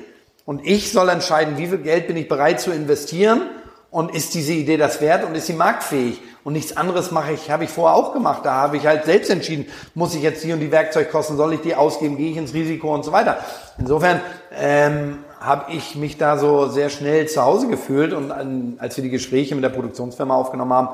und 0.51 0.67
ich 0.67 0.91
soll 0.91 1.09
entscheiden, 1.09 1.59
wie 1.59 1.69
viel 1.69 1.79
Geld 1.79 2.09
bin 2.09 2.17
ich 2.17 2.29
bereit 2.29 2.61
zu 2.61 2.73
investieren 2.73 3.43
und 3.91 4.15
ist 4.15 4.35
diese 4.35 4.53
Idee 4.53 4.77
das 4.77 5.01
wert 5.01 5.25
und 5.25 5.35
ist 5.37 5.47
sie 5.47 5.53
marktfähig. 5.53 6.21
Und 6.43 6.55
nichts 6.55 6.77
anderes 6.77 7.11
mache 7.11 7.33
ich, 7.33 7.51
habe 7.51 7.65
ich 7.65 7.71
vorher 7.71 7.97
auch 7.97 8.13
gemacht. 8.13 8.45
Da 8.45 8.55
habe 8.55 8.77
ich 8.77 8.87
halt 8.87 9.05
selbst 9.05 9.31
entschieden, 9.31 9.67
muss 9.95 10.15
ich 10.15 10.23
jetzt 10.23 10.43
die 10.43 10.53
und 10.53 10.61
die 10.61 10.73
Werkzeugkosten, 10.73 11.37
soll 11.37 11.53
ich 11.53 11.61
die 11.61 11.75
ausgeben, 11.75 12.17
gehe 12.17 12.31
ich 12.31 12.37
ins 12.37 12.55
Risiko 12.55 12.95
und 12.95 13.05
so 13.05 13.13
weiter. 13.13 13.39
Insofern 13.79 14.21
ähm, 14.59 15.19
habe 15.41 15.73
ich 15.73 15.97
mich 15.97 16.19
da 16.19 16.37
so 16.37 16.69
sehr 16.69 16.91
schnell 16.91 17.27
zu 17.27 17.43
Hause 17.43 17.69
gefühlt 17.69 18.13
und 18.13 18.31
an, 18.31 18.75
als 18.79 18.97
wir 18.97 19.03
die 19.03 19.11
Gespräche 19.11 19.55
mit 19.55 19.65
der 19.65 19.71
Produktionsfirma 19.71 20.35
aufgenommen 20.35 20.73
haben 20.73 20.89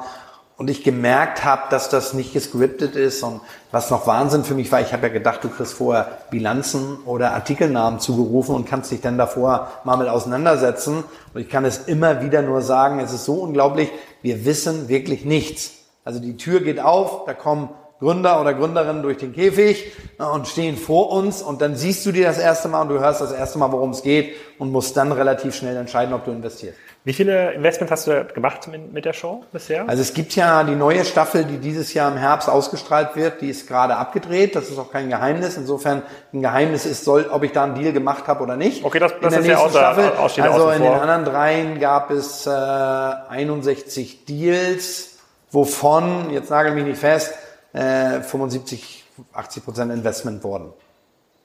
und 0.57 0.71
ich 0.71 0.85
gemerkt 0.85 1.45
habe, 1.45 1.63
dass 1.69 1.91
das 1.91 2.15
nicht 2.15 2.33
gescriptet 2.33 2.95
ist 2.97 3.23
und 3.23 3.41
was 3.73 3.91
noch 3.91 4.07
Wahnsinn 4.07 4.45
für 4.45 4.55
mich 4.55 4.71
war, 4.73 4.81
ich 4.81 4.93
habe 4.93 5.09
ja 5.09 5.13
gedacht, 5.13 5.43
du 5.43 5.49
kriegst 5.49 5.75
vorher 5.75 6.19
Bilanzen 6.31 6.99
oder 7.05 7.33
Artikelnamen 7.33 7.99
zugerufen 7.99 8.55
und 8.55 8.67
kannst 8.67 8.91
dich 8.93 9.01
dann 9.01 9.19
davor 9.19 9.69
mal 9.85 9.97
mit 9.97 10.09
auseinandersetzen 10.09 11.05
und 11.35 11.41
ich 11.41 11.49
kann 11.49 11.65
es 11.65 11.79
immer 11.87 12.23
wieder 12.23 12.41
nur 12.43 12.63
sagen, 12.63 13.01
es 13.01 13.13
ist 13.13 13.25
so 13.25 13.35
unglaublich, 13.35 13.91
wir 14.23 14.45
wissen 14.45 14.89
wirklich 14.89 15.25
nichts. 15.25 15.73
Also 16.05 16.21
die 16.21 16.37
Tür 16.37 16.61
geht 16.61 16.81
auf, 16.81 17.25
da 17.27 17.35
kommen 17.35 17.69
Gründer 17.99 18.41
oder 18.41 18.53
Gründerinnen 18.53 19.03
durch 19.03 19.17
den 19.17 19.33
Käfig 19.33 19.93
und 20.19 20.47
stehen 20.47 20.77
vor 20.77 21.11
uns 21.11 21.43
und 21.43 21.63
dann 21.63 21.77
siehst 21.77 22.05
du 22.05 22.13
dir 22.13 22.27
das 22.27 22.39
erste 22.39 22.69
Mal 22.69 22.83
und 22.83 22.89
du 22.89 22.99
hörst 22.99 23.21
das 23.21 23.33
erste 23.33 23.59
Mal, 23.59 23.73
worum 23.73 23.91
es 23.91 24.03
geht 24.03 24.35
und 24.59 24.71
musst 24.71 24.97
dann 24.97 25.13
relativ 25.13 25.55
schnell 25.55 25.77
entscheiden, 25.77 26.15
ob 26.15 26.25
du 26.25 26.31
investierst. 26.31 26.77
Wie 27.07 27.13
viele 27.13 27.53
Investments 27.53 27.93
hast 27.93 28.09
du 28.09 28.25
gemacht 28.35 28.69
mit, 28.93 29.05
der 29.05 29.13
Show 29.13 29.45
bisher? 29.53 29.89
Also 29.89 30.03
es 30.03 30.13
gibt 30.13 30.35
ja 30.35 30.65
die 30.65 30.75
neue 30.75 31.05
Staffel, 31.05 31.45
die 31.45 31.59
dieses 31.59 31.95
Jahr 31.95 32.11
im 32.11 32.19
Herbst 32.19 32.49
ausgestrahlt 32.49 33.15
wird, 33.15 33.41
die 33.41 33.49
ist 33.49 33.69
gerade 33.69 33.95
abgedreht. 33.95 34.57
Das 34.57 34.71
ist 34.71 34.77
auch 34.77 34.91
kein 34.91 35.09
Geheimnis. 35.09 35.57
Insofern 35.57 36.03
ein 36.33 36.43
Geheimnis 36.43 36.85
ist, 36.85 37.05
soll, 37.05 37.27
ob 37.31 37.45
ich 37.45 37.53
da 37.53 37.63
einen 37.63 37.77
Deal 37.77 37.93
gemacht 37.93 38.27
habe 38.27 38.43
oder 38.43 38.57
nicht. 38.57 38.85
Okay, 38.85 38.99
das, 38.99 39.13
das 39.23 39.37
ist 39.37 39.47
ja 39.47 39.59
außer, 39.59 39.79
Staffel. 39.79 40.43
Also 40.43 40.71
in 40.71 40.83
den 40.83 40.93
anderen 40.95 41.25
dreien 41.25 41.79
gab 41.79 42.11
es 42.11 42.45
äh, 42.45 42.51
61 42.51 44.25
Deals, 44.25 45.19
wovon, 45.53 46.31
jetzt 46.31 46.51
nagel 46.51 46.73
mich 46.73 46.87
nicht 46.87 46.99
fest, 46.99 47.35
äh, 47.77 48.23
75, 48.23 49.05
80 49.33 49.65
Prozent 49.65 49.93
Investment 49.93 50.43
wurden. 50.43 50.73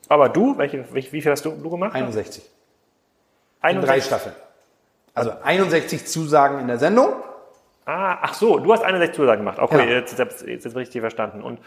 Aber 0.08 0.28
du, 0.28 0.58
welche, 0.58 0.84
wie 0.92 1.22
viel 1.22 1.30
hast 1.30 1.44
du, 1.44 1.50
du 1.50 1.70
gemacht? 1.70 1.94
61. 1.94 2.42
61. 3.60 3.74
In 3.74 3.86
drei 3.86 4.00
Staffeln. 4.00 4.34
Also 5.14 5.32
61 5.42 6.06
Zusagen 6.06 6.58
in 6.60 6.66
der 6.68 6.78
Sendung. 6.78 7.12
Ah, 7.84 8.18
ach 8.22 8.34
so, 8.34 8.60
du 8.60 8.72
hast 8.72 8.84
61 8.84 9.16
Zusagen 9.16 9.40
gemacht. 9.40 9.58
Okay, 9.58 9.88
ja. 9.88 9.96
jetzt, 9.96 10.16
jetzt, 10.16 10.46
jetzt, 10.46 10.64
jetzt 10.64 10.76
richtig 10.76 11.00
verstanden. 11.00 11.42
Und 11.42 11.58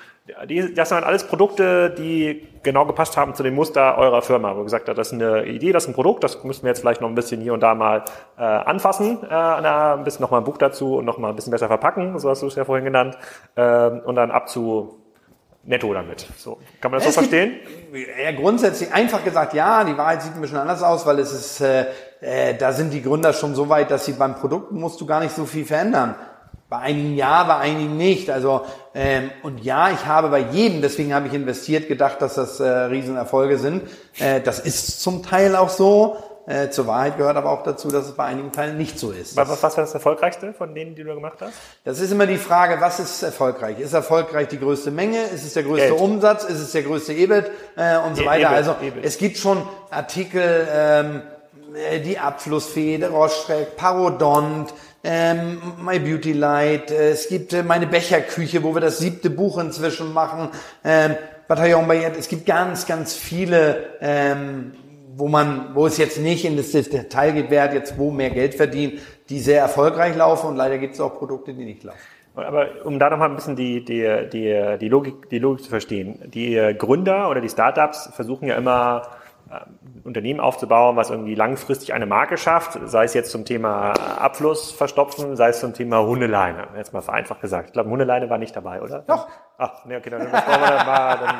die, 0.47 0.74
das 0.74 0.91
waren 0.91 1.03
alles 1.03 1.28
Produkte, 1.28 1.89
die 1.89 2.47
genau 2.63 2.86
gepasst 2.86 3.18
haben 3.18 3.36
zu 3.36 3.43
dem 3.43 3.53
Muster 3.53 3.97
eurer 3.97 4.22
Firma, 4.22 4.55
wo 4.55 4.63
gesagt 4.63 4.88
hat, 4.88 4.97
das 4.97 5.07
ist 5.07 5.13
eine 5.13 5.45
Idee, 5.45 5.74
das 5.74 5.84
ist 5.84 5.89
ein 5.89 5.93
Produkt, 5.93 6.24
das 6.24 6.41
müssen 6.45 6.63
wir 6.63 6.70
jetzt 6.70 6.80
vielleicht 6.80 7.01
noch 7.01 7.09
ein 7.09 7.16
bisschen 7.16 7.41
hier 7.41 7.53
und 7.53 7.59
da 7.59 7.76
mal 7.76 8.05
äh, 8.38 8.43
anfassen, 8.43 9.20
äh, 9.30 9.36
ein 9.36 10.05
bisschen 10.05 10.22
noch 10.22 10.32
mal 10.32 10.38
ein 10.38 10.45
Buch 10.45 10.57
dazu 10.57 10.95
und 10.95 11.03
noch 11.03 11.18
mal 11.18 11.30
ein 11.30 11.36
bisschen 11.36 11.51
besser 11.51 11.68
verpacken, 11.68 12.18
so 12.18 12.30
hast 12.30 12.41
du 12.41 12.47
es 12.47 12.55
ja 12.55 12.63
vorhin 12.63 12.86
genannt, 12.86 13.18
äh, 13.55 13.88
und 13.89 14.16
dann 14.16 14.32
abzu 14.32 15.04
netto 15.66 15.93
damit. 15.93 16.28
So, 16.38 16.59
kann 16.80 16.91
man 16.91 16.99
das 16.99 17.09
es 17.09 17.16
so 17.16 17.22
verstehen? 17.22 17.59
ja, 18.24 18.32
grundsätzlich 18.32 18.93
einfach 18.93 19.24
gesagt, 19.24 19.53
ja, 19.53 19.84
die 19.84 19.97
Wahrheit 19.97 20.22
sieht 20.22 20.34
ein 20.34 20.41
bisschen 20.41 20.57
anders 20.57 20.84
aus, 20.84 21.05
weil 21.05 21.20
es 21.20 21.32
ist, 21.32 21.61
äh, 21.61 21.86
äh, 22.22 22.55
da 22.55 22.72
sind 22.72 22.93
die 22.93 23.01
Gründer 23.01 23.34
schon 23.34 23.55
so 23.55 23.70
weit, 23.70 23.91
dass 23.91 24.05
sie 24.05 24.13
beim 24.13 24.36
Produkt 24.36 24.72
musst 24.72 25.01
du 25.01 25.05
gar 25.05 25.20
nicht 25.20 25.36
so 25.36 25.45
viel 25.45 25.66
verändern. 25.66 26.16
Bei 26.68 26.80
einigen 26.80 27.16
ja, 27.16 27.43
bei 27.43 27.57
einigen 27.57 27.95
nicht. 27.95 28.30
Also 28.30 28.61
ähm, 28.95 29.30
und 29.43 29.63
ja, 29.63 29.91
ich 29.91 30.05
habe 30.05 30.30
bei 30.30 30.39
jedem, 30.39 30.82
deswegen 30.82 31.13
habe 31.13 31.28
ich 31.28 31.34
investiert, 31.34 31.88
gedacht, 31.88 32.22
dass 32.22 32.36
das 32.36 32.59
äh, 32.59 32.68
Riesenerfolge 32.68 33.57
sind. 33.57 33.84
Äh, 34.18 34.41
das 34.41 34.59
ist 34.59 35.01
zum 35.01 35.22
Teil 35.22 35.55
auch 35.55 35.70
so. 35.70 36.18
Äh, 36.47 36.69
zur 36.69 36.85
Wahrheit 36.87 37.17
gehört 37.17 37.37
aber 37.37 37.51
auch 37.51 37.63
dazu, 37.63 37.89
dass 37.89 38.05
es 38.05 38.11
bei 38.11 38.25
einigen 38.25 38.51
Teilen 38.51 38.77
nicht 38.77 38.99
so 38.99 39.11
ist. 39.11 39.35
Was, 39.35 39.49
was 39.49 39.63
war 39.63 39.71
das 39.75 39.93
erfolgreichste 39.93 40.53
von 40.53 40.75
denen, 40.75 40.95
die 40.95 41.03
du 41.03 41.15
gemacht 41.15 41.37
hast? 41.41 41.53
Das 41.83 41.99
ist 41.99 42.11
immer 42.11 42.27
die 42.27 42.37
Frage, 42.37 42.79
was 42.79 42.99
ist 42.99 43.23
erfolgreich? 43.23 43.79
Ist 43.79 43.93
erfolgreich 43.93 44.47
die 44.49 44.59
größte 44.59 44.91
Menge? 44.91 45.23
Ist 45.23 45.43
es 45.43 45.53
der 45.53 45.63
größte 45.63 45.89
Geld. 45.89 45.99
Umsatz? 45.99 46.43
Ist 46.43 46.59
es 46.59 46.71
der 46.71 46.83
größte 46.83 47.13
EBIT? 47.13 47.51
Äh, 47.75 47.97
und 47.97 48.15
so 48.15 48.23
e 48.23 48.25
weiter. 48.25 48.47
EBIT, 48.47 48.57
also 48.57 48.75
EBIT. 48.81 49.05
es 49.05 49.17
gibt 49.17 49.37
schon 49.37 49.63
Artikel, 49.89 50.67
ähm, 50.71 51.21
äh, 51.75 51.99
die 51.99 52.19
Abflussfee, 52.19 52.97
der 52.97 53.09
Rostrek, 53.09 53.75
Parodont, 53.75 54.73
ähm, 55.03 55.61
My 55.83 55.99
Beauty 55.99 56.33
Light, 56.33 56.91
äh, 56.91 57.11
es 57.11 57.27
gibt 57.27 57.53
äh, 57.53 57.63
meine 57.63 57.87
Becherküche, 57.87 58.63
wo 58.63 58.73
wir 58.73 58.81
das 58.81 58.97
siebte 58.99 59.29
Buch 59.29 59.57
inzwischen 59.57 60.13
machen, 60.13 60.49
ähm, 60.83 61.15
Bataillon 61.47 61.87
Bayette, 61.87 62.17
es 62.17 62.27
gibt 62.27 62.45
ganz, 62.45 62.87
ganz 62.87 63.13
viele, 63.13 63.97
ähm, 64.01 64.73
wo 65.18 65.28
man, 65.28 65.74
wo 65.74 65.86
es 65.86 65.97
jetzt 65.97 66.20
nicht 66.20 66.45
in 66.45 66.57
das 66.57 66.72
Detail 66.72 67.32
geht, 67.32 67.49
wer 67.49 67.63
hat 67.63 67.74
jetzt 67.74 67.97
wo 67.97 68.11
mehr 68.11 68.30
Geld 68.30 68.55
verdient, 68.55 68.99
die 69.30 69.39
sehr 69.39 69.61
erfolgreich 69.61 70.16
laufen 70.16 70.47
und 70.47 70.55
leider 70.55 70.78
gibt 70.78 70.95
es 70.95 71.01
auch 71.01 71.18
Produkte, 71.18 71.53
die 71.53 71.66
nicht 71.66 71.84
laufen. 71.84 71.99
Aber 72.36 72.68
um 72.84 72.99
da 72.99 73.09
nochmal 73.09 73.30
ein 73.30 73.36
bisschen 73.36 73.55
die, 73.55 73.86
die, 73.86 74.28
die, 74.32 74.78
die, 74.80 74.89
Logik, 74.89 75.30
die 75.30 75.39
Logik 75.39 75.63
zu 75.63 75.70
verstehen. 75.70 76.20
Die 76.26 76.76
Gründer 76.78 77.30
oder 77.30 77.39
die 77.39 77.47
Startups 77.47 78.09
versuchen 78.13 78.49
ja 78.49 78.57
immer, 78.57 79.03
ähm, 79.51 80.01
Unternehmen 80.03 80.39
aufzubauen, 80.39 80.95
was 80.95 81.09
irgendwie 81.09 81.36
langfristig 81.36 81.93
eine 81.93 82.05
Marke 82.05 82.38
schafft, 82.38 82.80
sei 82.86 83.05
es 83.05 83.13
jetzt 83.13 83.32
zum 83.32 83.45
Thema 83.45 83.91
Abfluss 83.91 84.72
verstopfen, 84.72 85.36
sei 85.36 85.49
es 85.49 85.59
zum 85.59 85.74
Thema 85.74 86.05
Hundeleine. 86.05 86.68
Jetzt 86.76 86.93
mal 86.93 87.01
vereinfacht 87.01 87.41
gesagt. 87.41 87.68
Ich 87.68 87.74
glaube, 87.74 87.89
Hundeleine 87.89 88.30
war 88.30 88.38
nicht 88.38 88.55
dabei, 88.55 88.82
oder? 88.82 88.99
Doch. 89.07 89.28
Ach, 89.57 89.85
nee, 89.85 89.95
okay, 89.95 90.09
dann, 90.09 90.19
dann, 90.19 90.31
mal, 90.85 91.17
dann, 91.17 91.35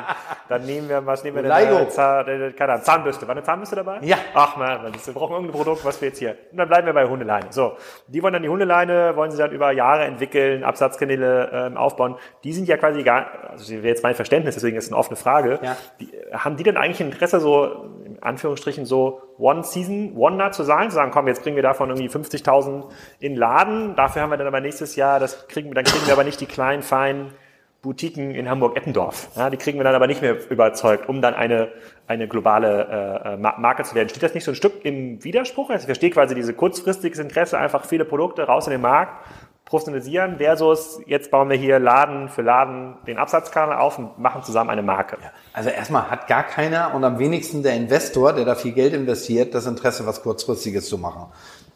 dann 0.48 0.64
nehmen 0.64 0.88
wir, 0.88 1.04
was 1.04 1.22
nehmen 1.22 1.36
wir 1.36 1.42
denn? 1.42 1.90
Zahn, 1.90 2.24
keine 2.56 2.72
Ahnung, 2.72 2.84
Zahnbürste. 2.84 3.28
War 3.28 3.34
eine 3.34 3.44
Zahnbürste 3.44 3.76
dabei? 3.76 3.98
Ja. 4.00 4.16
Ach 4.32 4.56
man, 4.56 4.84
wir 4.84 5.14
brauchen 5.14 5.32
irgendein 5.32 5.54
Produkt, 5.54 5.84
was 5.84 6.00
wir 6.00 6.08
jetzt 6.08 6.18
hier. 6.18 6.36
Und 6.50 6.56
dann 6.56 6.68
bleiben 6.68 6.86
wir 6.86 6.94
bei 6.94 7.06
Hundeleine. 7.06 7.46
So. 7.50 7.76
Die 8.06 8.22
wollen 8.22 8.32
dann 8.32 8.42
die 8.42 8.48
Hundeleine, 8.48 9.16
wollen 9.16 9.30
sie 9.30 9.36
dann 9.36 9.52
über 9.52 9.70
Jahre 9.72 10.04
entwickeln, 10.04 10.64
Absatzkanäle 10.64 11.50
ähm, 11.52 11.76
aufbauen. 11.76 12.16
Die 12.42 12.54
sind 12.54 12.68
ja 12.68 12.78
quasi 12.78 13.02
gar, 13.02 13.26
also 13.50 13.64
das 13.64 13.70
wäre 13.70 13.86
jetzt 13.86 14.02
mein 14.02 14.14
Verständnis, 14.14 14.54
deswegen 14.54 14.78
ist 14.78 14.84
es 14.84 14.92
eine 14.92 14.98
offene 14.98 15.16
Frage. 15.16 15.58
Ja. 15.62 15.76
Die, 16.00 16.10
haben 16.32 16.56
die 16.56 16.62
denn 16.62 16.78
eigentlich 16.78 17.00
Interesse, 17.02 17.38
so, 17.40 17.90
in 18.04 18.22
Anführungsstrichen, 18.22 18.86
so 18.86 19.20
One 19.38 19.62
Season 19.62 20.16
Wonder 20.16 20.52
zu 20.52 20.62
sein? 20.62 20.88
Zu 20.88 20.96
sagen, 20.96 21.10
komm, 21.10 21.28
jetzt 21.28 21.42
bringen 21.42 21.56
wir 21.56 21.62
davon 21.62 21.90
irgendwie 21.90 22.08
50.000 22.08 22.84
in 23.20 23.36
Laden. 23.36 23.94
Dafür 23.94 24.22
haben 24.22 24.30
wir 24.30 24.38
dann 24.38 24.46
aber 24.46 24.60
nächstes 24.60 24.96
Jahr, 24.96 25.20
das 25.20 25.48
kriegen, 25.48 25.74
dann 25.74 25.84
kriegen 25.84 26.06
wir 26.06 26.14
aber 26.14 26.24
nicht 26.24 26.40
die 26.40 26.46
kleinen, 26.46 26.82
feinen, 26.82 27.32
Boutiquen 27.86 28.32
in 28.32 28.50
Hamburg-Eppendorf. 28.50 29.28
Ja, 29.36 29.48
die 29.48 29.56
kriegen 29.56 29.78
wir 29.78 29.84
dann 29.84 29.94
aber 29.94 30.08
nicht 30.08 30.20
mehr 30.20 30.36
überzeugt, 30.50 31.08
um 31.08 31.22
dann 31.22 31.34
eine, 31.34 31.68
eine 32.08 32.26
globale 32.26 33.22
äh, 33.24 33.36
Marke 33.36 33.84
zu 33.84 33.94
werden. 33.94 34.08
Steht 34.08 34.24
das 34.24 34.34
nicht 34.34 34.42
so 34.42 34.50
ein 34.50 34.56
Stück 34.56 34.84
im 34.84 35.22
Widerspruch? 35.22 35.70
Also 35.70 35.82
ich 35.82 35.86
verstehe 35.86 36.10
quasi 36.10 36.34
diese 36.34 36.52
kurzfristiges 36.52 37.20
Interesse, 37.20 37.58
einfach 37.58 37.84
viele 37.84 38.04
Produkte 38.04 38.42
raus 38.42 38.66
in 38.66 38.72
den 38.72 38.80
Markt, 38.80 39.24
professionalisieren 39.64 40.38
versus 40.38 41.00
jetzt 41.06 41.30
bauen 41.30 41.48
wir 41.48 41.56
hier 41.56 41.78
Laden 41.78 42.28
für 42.28 42.42
Laden 42.42 42.96
den 43.06 43.18
Absatzkanal 43.18 43.78
auf 43.78 43.98
und 43.98 44.18
machen 44.18 44.42
zusammen 44.42 44.70
eine 44.70 44.82
Marke. 44.82 45.16
Ja, 45.22 45.30
also 45.52 45.70
erstmal 45.70 46.10
hat 46.10 46.26
gar 46.26 46.42
keiner 46.42 46.92
und 46.92 47.04
am 47.04 47.20
wenigsten 47.20 47.62
der 47.62 47.74
Investor, 47.74 48.32
der 48.32 48.44
da 48.44 48.56
viel 48.56 48.72
Geld 48.72 48.94
investiert, 48.94 49.54
das 49.54 49.66
Interesse, 49.66 50.06
was 50.06 50.22
kurzfristiges 50.22 50.88
zu 50.88 50.98
machen. 50.98 51.26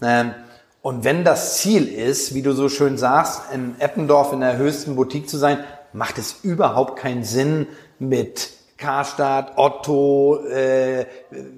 Ähm, 0.03 0.35
und 0.83 1.05
wenn 1.05 1.25
das 1.25 1.59
Ziel 1.59 1.87
ist, 1.87 2.35
wie 2.35 2.43
du 2.43 2.53
so 2.53 2.69
schön 2.69 2.97
sagst, 2.97 3.53
in 3.53 3.75
Eppendorf 3.81 4.33
in 4.33 4.41
der 4.41 4.57
höchsten 4.57 4.97
Boutique 4.97 5.29
zu 5.29 5.37
sein, 5.37 5.59
macht 5.93 6.19
es 6.19 6.41
überhaupt 6.43 6.97
keinen 6.97 7.25
Sinn 7.25 7.67
mit 7.99 8.51
Karstadt, 8.77 9.53
Otto, 9.57 10.41
äh, 10.47 11.07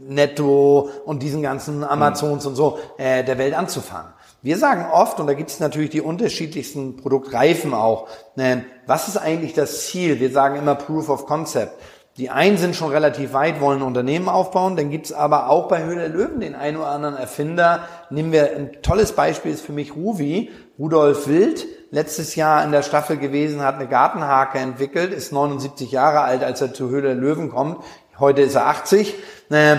Netto 0.09 0.91
und 1.05 1.23
diesen 1.23 1.41
ganzen 1.43 1.85
Amazons 1.85 2.45
mhm. 2.45 2.51
und 2.51 2.57
so 2.57 2.79
äh, 2.99 3.23
der 3.25 3.39
Welt 3.39 3.55
anzufangen. 3.55 4.13
Wir 4.43 4.59
sagen 4.59 4.87
oft, 4.93 5.21
und 5.21 5.29
da 5.29 5.35
gibt 5.35 5.51
es 5.51 5.61
natürlich 5.61 5.91
die 5.91 6.01
unterschiedlichsten 6.01 6.97
Produktreifen 6.97 7.75
auch, 7.75 8.09
äh, 8.37 8.59
was 8.87 9.07
ist 9.07 9.17
eigentlich 9.17 9.55
das 9.55 9.87
Ziel? 9.87 10.19
Wir 10.19 10.33
sagen 10.33 10.57
immer 10.57 10.75
Proof 10.75 11.09
of 11.09 11.27
Concept. 11.27 11.73
Die 12.19 12.29
einen 12.29 12.59
sind 12.59 12.77
schon 12.77 12.91
relativ 12.91 13.33
weit, 13.33 13.61
wollen 13.61 13.81
ein 13.81 13.87
Unternehmen 13.87 14.29
aufbauen. 14.29 14.77
Dann 14.77 14.91
gibt's 14.91 15.13
aber 15.13 15.49
auch 15.49 15.69
bei 15.69 15.85
Höhle 15.85 16.09
Löwen 16.09 16.41
den 16.41 16.55
einen 16.55 16.77
oder 16.77 16.89
anderen 16.89 17.17
Erfinder. 17.17 17.89
Nehmen 18.11 18.33
wir 18.33 18.55
ein 18.55 18.83
tolles 18.83 19.13
Beispiel 19.13 19.53
ist 19.53 19.65
für 19.65 19.73
mich 19.73 19.97
Ruvi, 19.97 20.51
Rudolf 20.79 21.27
Wild 21.27 21.67
letztes 21.93 22.35
Jahr 22.35 22.65
in 22.65 22.73
der 22.73 22.83
Staffel 22.83 23.19
gewesen, 23.19 23.63
hat 23.63 23.77
eine 23.77 23.87
Gartenhake 23.87 24.59
entwickelt, 24.59 25.13
ist 25.13 25.31
79 25.31 25.93
Jahre 25.93 26.23
alt, 26.23 26.43
als 26.43 26.61
er 26.61 26.75
zur 26.75 26.91
Höhle 26.91 27.15
Löwen 27.15 27.51
kommt. 27.51 27.85
Heute 28.19 28.43
ist 28.43 28.57
er 28.57 28.67
80. 28.67 29.15
Äh, 29.51 29.77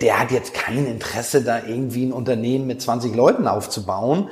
der 0.00 0.20
hat 0.20 0.30
jetzt 0.30 0.52
kein 0.54 0.86
Interesse, 0.86 1.42
da 1.42 1.60
irgendwie 1.66 2.06
ein 2.06 2.12
Unternehmen 2.12 2.66
mit 2.66 2.82
20 2.82 3.14
Leuten 3.14 3.48
aufzubauen. 3.48 4.28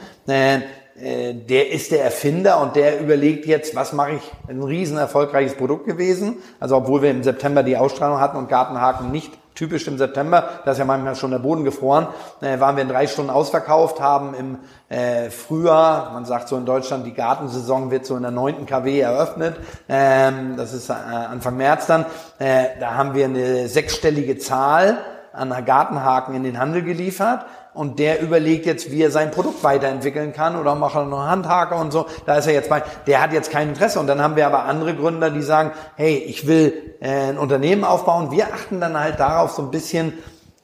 Äh, 1.01 1.35
der 1.35 1.71
ist 1.71 1.93
der 1.93 2.03
Erfinder 2.03 2.61
und 2.61 2.75
der 2.75 3.01
überlegt 3.01 3.47
jetzt, 3.47 3.77
was 3.77 3.93
mache 3.93 4.13
ich, 4.13 4.33
ein 4.49 4.63
riesen 4.63 4.99
erfolgreiches 4.99 5.55
Produkt 5.55 5.87
gewesen. 5.87 6.39
Also 6.59 6.77
obwohl 6.77 7.03
wir 7.03 7.11
im 7.11 7.23
September 7.23 7.63
die 7.63 7.77
Ausstrahlung 7.77 8.21
hatten 8.21 8.37
und 8.37 8.49
Gartenhaken 8.49 9.11
nicht 9.11 9.33
typisch 9.55 9.89
im 9.89 9.99
September, 9.99 10.49
da 10.65 10.71
ist 10.71 10.79
ja 10.79 10.85
manchmal 10.85 11.17
schon 11.17 11.33
der 11.33 11.41
Boden 11.41 11.65
gefroren, 11.65 12.07
äh, 12.41 12.61
waren 12.61 12.77
wir 12.77 12.83
in 12.83 12.89
drei 12.89 13.09
Stunden 13.09 13.31
ausverkauft, 13.31 14.01
haben 14.01 14.35
im 14.35 14.59
äh, 14.89 15.31
Frühjahr, 15.31 16.13
man 16.13 16.25
sagt 16.25 16.49
so 16.49 16.57
in 16.57 16.65
Deutschland, 16.65 17.05
die 17.05 17.13
Gartensaison 17.13 17.91
wird 17.91 18.07
so 18.07 18.15
in 18.17 18.23
der 18.23 18.31
neunten 18.31 18.67
KW 18.67 19.01
eröffnet, 19.01 19.57
ähm, 19.89 20.57
das 20.57 20.73
ist 20.73 20.91
äh, 20.91 20.93
Anfang 20.93 21.57
März 21.57 21.87
dann, 21.87 22.07
äh, 22.39 22.67
da 22.79 22.95
haben 22.95 23.15
wir 23.15 23.25
eine 23.25 23.69
sechsstellige 23.69 24.39
Zahl 24.39 24.99
an 25.33 25.53
Gartenhaken 25.65 26.37
in 26.37 26.45
den 26.45 26.59
Handel 26.61 26.83
geliefert 26.83 27.45
und 27.79 28.01
der 28.01 28.21
überlegt 28.21 28.67
jetzt, 28.67 28.91
wie 28.91 29.01
er 29.01 29.13
sein 29.13 29.31
Produkt 29.31 29.63
weiterentwickeln 29.63 30.33
kann 30.33 30.57
oder 30.57 30.75
macht 30.75 30.97
er 30.97 31.05
noch 31.05 31.25
Handhaker 31.25 31.77
und 31.77 31.93
so. 31.93 32.07
Da 32.27 32.35
ist 32.35 32.49
er 32.49 32.53
jetzt 32.53 32.69
bei, 32.69 32.83
der 33.07 33.23
hat 33.23 33.33
jetzt 33.33 33.53
kein 33.53 33.69
Interesse. 33.69 34.01
Und 34.01 34.09
dann 34.09 34.21
haben 34.21 34.35
wir 34.35 34.49
aber 34.49 34.65
andere 34.65 34.97
Gründer, 34.97 35.31
die 35.31 35.43
sagen, 35.43 35.71
hey, 35.95 36.17
ich 36.17 36.49
will 36.49 36.97
äh, 37.01 37.29
ein 37.29 37.39
Unternehmen 37.39 37.85
aufbauen. 37.85 38.33
Wir 38.33 38.53
achten 38.53 38.81
dann 38.81 38.99
halt 38.99 39.21
darauf 39.21 39.53
so 39.53 39.63
ein 39.63 39.71
bisschen, 39.71 40.13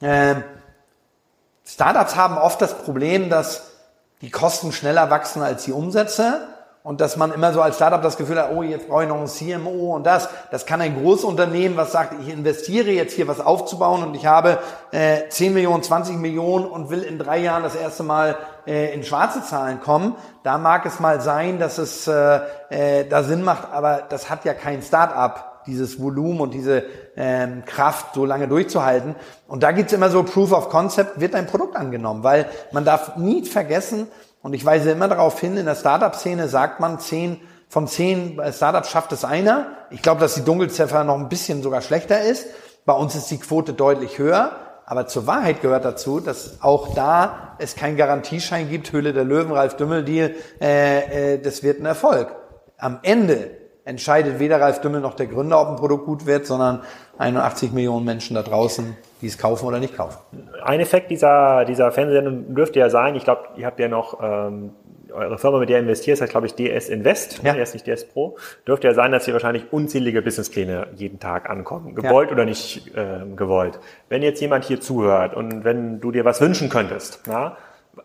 äh, 0.01 0.35
Startups 1.65 2.17
haben 2.17 2.37
oft 2.37 2.61
das 2.61 2.77
Problem, 2.79 3.29
dass 3.29 3.71
die 4.21 4.29
Kosten 4.29 4.73
schneller 4.73 5.09
wachsen 5.09 5.41
als 5.41 5.63
die 5.63 5.71
Umsätze 5.71 6.49
und 6.85 7.01
dass 7.01 7.17
man 7.17 7.33
immer 7.33 7.51
so 7.51 7.63
als 7.63 7.77
Startup 7.77 7.99
das 7.99 8.15
Gefühl 8.15 8.39
hat, 8.39 8.51
oh, 8.55 8.61
jetzt 8.61 8.87
brauche 8.87 9.01
ich 9.01 9.09
noch 9.09 9.19
ein 9.19 9.25
CMO 9.25 9.95
und 9.95 10.05
das. 10.05 10.29
Das 10.51 10.67
kann 10.67 10.81
ein 10.81 11.01
Großunternehmen, 11.01 11.75
was 11.77 11.91
sagt, 11.91 12.13
ich 12.21 12.31
investiere 12.31 12.91
jetzt 12.91 13.13
hier 13.13 13.27
was 13.27 13.39
aufzubauen 13.39 14.03
und 14.03 14.13
ich 14.13 14.27
habe 14.27 14.59
äh, 14.91 15.27
10 15.27 15.55
Millionen, 15.55 15.81
20 15.81 16.17
Millionen 16.17 16.65
und 16.65 16.91
will 16.91 17.01
in 17.01 17.17
drei 17.17 17.39
Jahren 17.39 17.63
das 17.63 17.73
erste 17.73 18.03
Mal 18.03 18.37
äh, 18.67 18.93
in 18.93 19.03
schwarze 19.03 19.43
Zahlen 19.43 19.81
kommen. 19.81 20.13
Da 20.43 20.59
mag 20.59 20.85
es 20.85 20.99
mal 20.99 21.21
sein, 21.21 21.57
dass 21.57 21.79
es 21.79 22.07
äh, 22.07 22.39
äh, 22.69 23.09
da 23.09 23.23
Sinn 23.23 23.41
macht, 23.41 23.73
aber 23.73 24.03
das 24.07 24.29
hat 24.29 24.45
ja 24.45 24.53
kein 24.53 24.83
Startup 24.83 25.63
dieses 25.65 25.99
Volumen 25.99 26.39
und 26.39 26.53
diese 26.53 26.83
ähm, 27.15 27.63
Kraft 27.65 28.13
so 28.13 28.25
lange 28.25 28.47
durchzuhalten. 28.47 29.15
Und 29.47 29.63
da 29.63 29.71
gibt's 29.71 29.91
immer 29.91 30.11
so 30.11 30.21
Proof 30.21 30.51
of 30.51 30.69
Concept, 30.69 31.19
wird 31.19 31.33
ein 31.33 31.47
Produkt 31.47 31.75
angenommen, 31.75 32.23
weil 32.23 32.45
man 32.71 32.85
darf 32.85 33.17
nie 33.17 33.43
vergessen, 33.43 34.07
und 34.45 34.53
ich 34.53 34.63
weise 34.63 34.91
immer 34.91 35.07
darauf 35.07 35.39
hin, 35.39 35.57
in 35.57 35.65
der 35.65 35.73
Startup-Szene 35.73 36.47
sagt 36.47 36.79
man, 36.79 36.99
zehn, 36.99 37.41
von 37.67 37.87
zehn 37.87 38.39
Startups 38.51 38.91
schafft 38.91 39.11
es 39.11 39.25
einer. 39.25 39.69
Ich 39.89 40.03
glaube, 40.03 40.21
dass 40.21 40.35
die 40.35 40.43
Dunkelziffer 40.43 41.03
noch 41.03 41.15
ein 41.15 41.29
bisschen 41.29 41.63
sogar 41.63 41.81
schlechter 41.81 42.21
ist. 42.21 42.45
Bei 42.85 42.93
uns 42.93 43.15
ist 43.15 43.31
die 43.31 43.39
Quote 43.39 43.73
deutlich 43.73 44.19
höher. 44.19 44.51
Aber 44.85 45.07
zur 45.07 45.25
Wahrheit 45.25 45.63
gehört 45.63 45.83
dazu, 45.83 46.19
dass 46.19 46.61
auch 46.61 46.93
da 46.93 47.55
es 47.57 47.75
keinen 47.75 47.97
Garantieschein 47.97 48.69
gibt, 48.69 48.91
Höhle 48.91 49.13
der 49.13 49.23
Löwen, 49.23 49.51
Ralf 49.51 49.77
Dümmel-Deal, 49.77 50.35
äh, 50.61 51.33
äh, 51.33 51.41
das 51.41 51.63
wird 51.63 51.79
ein 51.79 51.87
Erfolg. 51.87 52.35
Am 52.77 52.99
Ende 53.01 53.49
entscheidet 53.83 54.37
weder 54.37 54.61
Ralf 54.61 54.79
Dümmel 54.79 55.01
noch 55.01 55.15
der 55.15 55.25
Gründer, 55.25 55.59
ob 55.59 55.69
ein 55.69 55.75
Produkt 55.77 56.05
gut 56.05 56.27
wird, 56.27 56.45
sondern 56.45 56.83
81 57.17 57.71
Millionen 57.71 58.05
Menschen 58.05 58.35
da 58.35 58.43
draußen, 58.43 58.95
die 59.21 59.27
es 59.27 59.37
kaufen 59.37 59.65
oder 59.65 59.79
nicht 59.79 59.95
kaufen. 59.95 60.17
Ein 60.63 60.79
Effekt 60.79 61.11
dieser, 61.11 61.65
dieser 61.65 61.91
Fernsehsendung 61.91 62.53
dürfte 62.53 62.79
ja 62.79 62.89
sein, 62.89 63.15
ich 63.15 63.23
glaube, 63.23 63.43
ihr 63.57 63.65
habt 63.65 63.79
ja 63.79 63.87
noch 63.87 64.19
ähm, 64.21 64.71
eure 65.11 65.37
Firma, 65.37 65.59
mit 65.59 65.69
der 65.69 65.77
ihr 65.77 65.83
investiert, 65.83 66.19
heißt, 66.19 66.31
glaube 66.31 66.47
ich, 66.47 66.55
DS 66.55 66.89
Invest, 66.89 67.41
ja. 67.43 67.55
erst 67.55 67.73
nicht 67.73 67.87
DS 67.87 68.05
Pro, 68.07 68.37
dürfte 68.67 68.87
ja 68.87 68.93
sein, 68.93 69.11
dass 69.11 69.25
hier 69.25 69.33
wahrscheinlich 69.33 69.71
unzählige 69.71 70.21
Businesspläne 70.21 70.87
jeden 70.95 71.19
Tag 71.19 71.49
ankommen, 71.49 71.95
gewollt 71.95 72.29
ja. 72.29 72.35
oder 72.35 72.45
nicht 72.45 72.95
äh, 72.95 73.25
gewollt. 73.35 73.79
Wenn 74.09 74.21
jetzt 74.21 74.41
jemand 74.41 74.65
hier 74.65 74.81
zuhört 74.81 75.33
und 75.33 75.63
wenn 75.63 76.01
du 76.01 76.11
dir 76.11 76.25
was 76.25 76.41
wünschen 76.41 76.69
könntest, 76.69 77.21
na, 77.27 77.57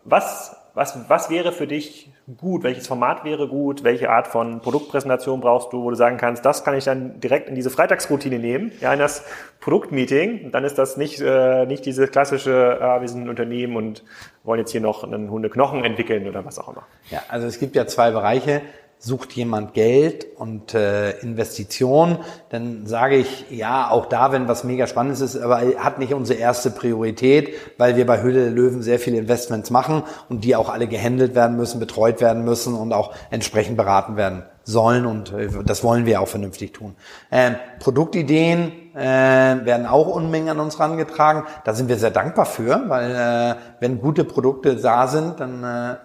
was 0.05 0.55
was, 0.73 1.09
was 1.09 1.29
wäre 1.29 1.51
für 1.51 1.67
dich 1.67 2.11
gut? 2.37 2.63
Welches 2.63 2.87
Format 2.87 3.23
wäre 3.23 3.47
gut? 3.47 3.83
Welche 3.83 4.09
Art 4.09 4.27
von 4.27 4.61
Produktpräsentation 4.61 5.41
brauchst 5.41 5.73
du, 5.73 5.83
wo 5.83 5.89
du 5.89 5.95
sagen 5.95 6.17
kannst, 6.17 6.45
das 6.45 6.63
kann 6.63 6.75
ich 6.75 6.83
dann 6.83 7.19
direkt 7.19 7.49
in 7.49 7.55
diese 7.55 7.69
Freitagsroutine 7.69 8.39
nehmen, 8.39 8.71
ja, 8.81 8.93
in 8.93 8.99
das 8.99 9.25
Produktmeeting. 9.59 10.51
Dann 10.51 10.63
ist 10.63 10.77
das 10.77 10.97
nicht, 10.97 11.21
äh, 11.21 11.65
nicht 11.65 11.85
diese 11.85 12.07
klassische, 12.07 12.79
äh, 12.79 13.01
wir 13.01 13.07
sind 13.07 13.23
ein 13.23 13.29
Unternehmen 13.29 13.75
und 13.75 14.03
wollen 14.43 14.59
jetzt 14.59 14.71
hier 14.71 14.81
noch 14.81 15.03
einen 15.03 15.29
Hundeknochen 15.29 15.83
entwickeln 15.83 16.27
oder 16.27 16.45
was 16.45 16.59
auch 16.59 16.69
immer. 16.69 16.83
Ja, 17.09 17.21
also 17.27 17.47
es 17.47 17.59
gibt 17.59 17.75
ja 17.75 17.85
zwei 17.87 18.11
Bereiche 18.11 18.61
sucht 19.03 19.33
jemand 19.33 19.73
Geld 19.73 20.27
und 20.37 20.75
äh, 20.75 21.17
Investition, 21.21 22.19
dann 22.49 22.85
sage 22.85 23.15
ich, 23.15 23.47
ja, 23.49 23.89
auch 23.89 24.05
da, 24.05 24.31
wenn 24.31 24.47
was 24.47 24.63
mega 24.63 24.85
Spannendes 24.85 25.21
ist, 25.21 25.37
aber 25.37 25.61
hat 25.77 25.97
nicht 25.97 26.13
unsere 26.13 26.37
erste 26.37 26.69
Priorität, 26.69 27.55
weil 27.79 27.95
wir 27.95 28.05
bei 28.05 28.21
Höhle 28.21 28.43
der 28.43 28.51
Löwen 28.51 28.83
sehr 28.83 28.99
viele 28.99 29.17
Investments 29.17 29.71
machen 29.71 30.03
und 30.29 30.43
die 30.43 30.55
auch 30.55 30.69
alle 30.69 30.85
gehandelt 30.85 31.33
werden 31.33 31.57
müssen, 31.57 31.79
betreut 31.79 32.21
werden 32.21 32.45
müssen 32.45 32.75
und 32.75 32.93
auch 32.93 33.11
entsprechend 33.31 33.75
beraten 33.75 34.17
werden 34.17 34.43
sollen 34.65 35.07
und 35.07 35.33
äh, 35.33 35.49
das 35.65 35.83
wollen 35.83 36.05
wir 36.05 36.21
auch 36.21 36.27
vernünftig 36.27 36.71
tun. 36.71 36.95
Ähm, 37.31 37.55
Produktideen 37.79 38.71
äh, 38.95 38.99
werden 38.99 39.87
auch 39.87 40.07
Unmengen 40.07 40.49
an 40.49 40.59
uns 40.59 40.79
rangetragen. 40.79 41.43
Da 41.65 41.73
sind 41.73 41.89
wir 41.89 41.97
sehr 41.97 42.11
dankbar 42.11 42.45
für, 42.45 42.83
weil 42.87 43.11
äh, 43.15 43.55
wenn 43.79 43.99
gute 43.99 44.25
Produkte 44.25 44.75
da 44.75 45.07
sind, 45.07 45.39
dann 45.39 45.63
äh, 45.63 45.95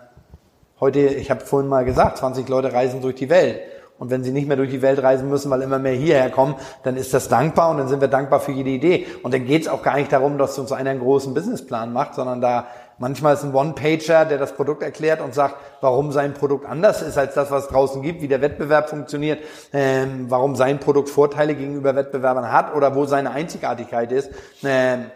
Heute, 0.79 1.01
ich 1.01 1.31
habe 1.31 1.41
vorhin 1.41 1.71
mal 1.71 1.87
gesagt, 1.87 2.19
20 2.19 2.47
Leute 2.51 2.71
reisen 2.71 3.01
durch 3.01 3.15
die 3.15 3.31
Welt. 3.31 3.61
Und 3.99 4.11
wenn 4.11 4.23
sie 4.23 4.31
nicht 4.31 4.47
mehr 4.47 4.59
durch 4.59 4.69
die 4.69 4.83
Welt 4.83 5.03
reisen 5.03 5.31
müssen, 5.31 5.51
weil 5.51 5.63
immer 5.63 5.79
mehr 5.79 5.95
hierher 5.95 6.29
kommen, 6.29 6.55
dann 6.83 6.99
ist 6.99 7.15
das 7.15 7.29
dankbar 7.29 7.71
und 7.71 7.79
dann 7.79 7.89
sind 7.89 8.03
wir 8.03 8.09
dankbar 8.09 8.41
für 8.41 8.53
jede 8.53 8.69
Idee. 8.69 9.07
Und 9.23 9.33
dann 9.33 9.47
geht 9.47 9.63
es 9.63 9.69
auch 9.69 9.83
gar 9.83 9.97
nicht 9.97 10.13
darum, 10.13 10.37
dass 10.37 10.59
uns 10.59 10.73
einer 10.73 10.91
einen 10.91 11.01
großen 11.01 11.33
Businessplan 11.33 11.95
macht, 11.95 12.15
sondern 12.15 12.43
da 12.43 12.67
manchmal 12.99 13.33
ist 13.33 13.43
ein 13.43 13.55
One-Pager, 13.55 14.27
der 14.27 14.37
das 14.37 14.53
Produkt 14.53 14.83
erklärt 14.83 15.23
und 15.23 15.33
sagt, 15.33 15.55
warum 15.81 16.13
sein 16.13 16.35
Produkt 16.35 16.67
anders 16.67 17.01
ist 17.01 17.17
als 17.17 17.33
das, 17.33 17.51
was 17.51 17.65
es 17.65 17.69
draußen 17.71 18.03
gibt, 18.03 18.21
wie 18.21 18.29
der 18.29 18.43
Wettbewerb 18.43 18.91
funktioniert, 18.91 19.43
ähm, 19.73 20.27
warum 20.29 20.57
sein 20.57 20.79
Produkt 20.79 21.09
Vorteile 21.09 21.55
gegenüber 21.55 21.97
Wettbewerbern 21.97 22.53
hat 22.53 22.75
oder 22.75 22.95
wo 22.95 23.07
seine 23.07 23.31
Einzigartigkeit 23.31 24.13
ist. 24.13 24.31
Ähm, 24.63 25.07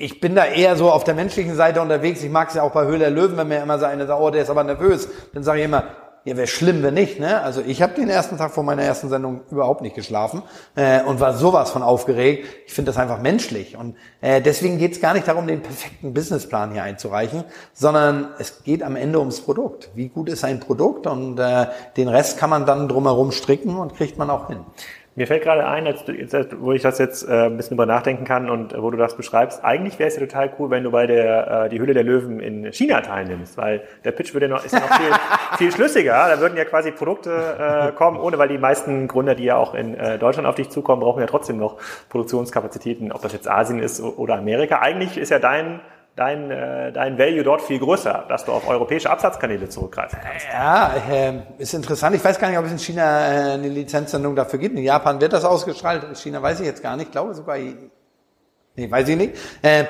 ich 0.00 0.18
bin 0.18 0.34
da 0.34 0.46
eher 0.46 0.76
so 0.76 0.90
auf 0.90 1.04
der 1.04 1.14
menschlichen 1.14 1.54
Seite 1.54 1.82
unterwegs. 1.82 2.22
Ich 2.22 2.30
mag 2.30 2.48
es 2.48 2.54
ja 2.54 2.62
auch 2.62 2.72
bei 2.72 2.86
Höhle 2.86 3.00
der 3.00 3.10
Löwen, 3.10 3.36
wenn 3.36 3.48
mir 3.48 3.62
immer 3.62 3.78
so 3.78 3.84
eine 3.84 4.06
sagt, 4.06 4.20
oh, 4.20 4.30
der 4.30 4.42
ist 4.42 4.50
aber 4.50 4.64
nervös. 4.64 5.08
Dann 5.34 5.42
sage 5.42 5.58
ich 5.58 5.66
immer, 5.66 5.84
ja, 6.24 6.36
wäre 6.36 6.46
schlimm, 6.46 6.82
wenn 6.82 6.94
nicht. 6.94 7.20
Ne? 7.20 7.40
Also 7.40 7.62
ich 7.66 7.82
habe 7.82 7.94
den 7.94 8.08
ersten 8.08 8.38
Tag 8.38 8.50
vor 8.50 8.62
meiner 8.62 8.82
ersten 8.82 9.10
Sendung 9.10 9.42
überhaupt 9.50 9.82
nicht 9.82 9.94
geschlafen 9.94 10.42
äh, 10.74 11.02
und 11.02 11.20
war 11.20 11.34
sowas 11.34 11.70
von 11.70 11.82
aufgeregt. 11.82 12.46
Ich 12.66 12.72
finde 12.72 12.90
das 12.90 12.98
einfach 12.98 13.20
menschlich. 13.20 13.76
Und 13.76 13.96
äh, 14.22 14.40
deswegen 14.40 14.78
geht 14.78 14.92
es 14.92 15.00
gar 15.00 15.12
nicht 15.12 15.28
darum, 15.28 15.46
den 15.46 15.62
perfekten 15.62 16.14
Businessplan 16.14 16.72
hier 16.72 16.82
einzureichen, 16.82 17.44
sondern 17.74 18.28
es 18.38 18.64
geht 18.64 18.82
am 18.82 18.96
Ende 18.96 19.18
ums 19.18 19.42
Produkt. 19.42 19.90
Wie 19.94 20.08
gut 20.08 20.30
ist 20.30 20.44
ein 20.44 20.60
Produkt? 20.60 21.06
Und 21.06 21.38
äh, 21.38 21.66
den 21.96 22.08
Rest 22.08 22.38
kann 22.38 22.48
man 22.50 22.64
dann 22.64 22.88
drumherum 22.88 23.32
stricken 23.32 23.76
und 23.76 23.96
kriegt 23.96 24.16
man 24.16 24.30
auch 24.30 24.48
hin. 24.48 24.60
Mir 25.16 25.26
fällt 25.26 25.42
gerade 25.42 25.66
ein, 25.66 25.88
als 25.88 26.04
wo 26.60 26.72
ich 26.72 26.82
das 26.82 26.98
jetzt 26.98 27.28
äh, 27.28 27.46
ein 27.46 27.56
bisschen 27.56 27.74
über 27.74 27.84
nachdenken 27.84 28.24
kann 28.24 28.48
und 28.48 28.72
äh, 28.72 28.80
wo 28.80 28.90
du 28.90 28.96
das 28.96 29.16
beschreibst, 29.16 29.64
eigentlich 29.64 29.98
wäre 29.98 30.08
es 30.08 30.14
ja 30.14 30.20
total 30.20 30.52
cool, 30.58 30.70
wenn 30.70 30.84
du 30.84 30.92
bei 30.92 31.08
der 31.08 31.64
äh, 31.64 31.68
die 31.68 31.80
Hülle 31.80 31.94
der 31.94 32.04
Löwen 32.04 32.38
in 32.38 32.72
China 32.72 33.00
teilnimmst, 33.00 33.58
weil 33.58 33.82
der 34.04 34.12
Pitch 34.12 34.34
würde 34.34 34.48
noch, 34.48 34.64
ist 34.64 34.72
ja 34.72 34.78
noch 34.78 34.96
viel, 34.96 35.12
viel 35.58 35.72
schlüssiger. 35.72 36.28
Da 36.28 36.40
würden 36.40 36.56
ja 36.56 36.64
quasi 36.64 36.92
Produkte 36.92 37.30
äh, 37.32 37.92
kommen, 37.92 38.18
ohne 38.18 38.38
weil 38.38 38.48
die 38.48 38.58
meisten 38.58 39.08
Gründer, 39.08 39.34
die 39.34 39.44
ja 39.44 39.56
auch 39.56 39.74
in 39.74 39.94
äh, 39.94 40.16
Deutschland 40.16 40.46
auf 40.46 40.54
dich 40.54 40.70
zukommen, 40.70 41.02
brauchen 41.02 41.20
ja 41.20 41.26
trotzdem 41.26 41.58
noch 41.58 41.78
Produktionskapazitäten, 42.08 43.10
ob 43.10 43.20
das 43.22 43.32
jetzt 43.32 43.50
Asien 43.50 43.80
ist 43.80 44.00
oder 44.00 44.36
Amerika. 44.36 44.78
Eigentlich 44.78 45.18
ist 45.18 45.30
ja 45.30 45.40
dein 45.40 45.80
dein, 46.20 46.50
äh, 46.50 46.92
dein 46.92 47.18
Value 47.18 47.42
dort 47.42 47.62
viel 47.62 47.78
größer, 47.78 48.26
dass 48.28 48.44
du 48.44 48.52
auf 48.52 48.68
europäische 48.68 49.08
Absatzkanäle 49.08 49.68
zurückgreifen 49.68 50.18
kannst. 50.22 50.46
Ja, 50.52 50.94
äh, 51.10 51.32
ist 51.58 51.72
interessant. 51.72 52.14
Ich 52.14 52.22
weiß 52.22 52.38
gar 52.38 52.50
nicht, 52.50 52.58
ob 52.58 52.66
es 52.66 52.72
in 52.72 52.78
China 52.78 53.02
äh, 53.02 53.52
eine 53.54 53.68
Lizenzsendung 53.68 54.36
dafür 54.36 54.58
gibt. 54.58 54.76
In 54.76 54.84
Japan 54.84 55.20
wird 55.20 55.32
das 55.32 55.44
ausgestrahlt. 55.44 56.04
In 56.04 56.14
China 56.14 56.42
weiß 56.42 56.60
ich 56.60 56.66
jetzt 56.66 56.82
gar 56.82 56.96
nicht. 56.96 57.06
Ich 57.06 57.12
glaube 57.12 57.32
sogar, 57.32 57.56
nee, 57.56 58.90
weiß 58.90 59.08
ich 59.08 59.16
nicht. 59.16 59.34
Äh, 59.62 59.84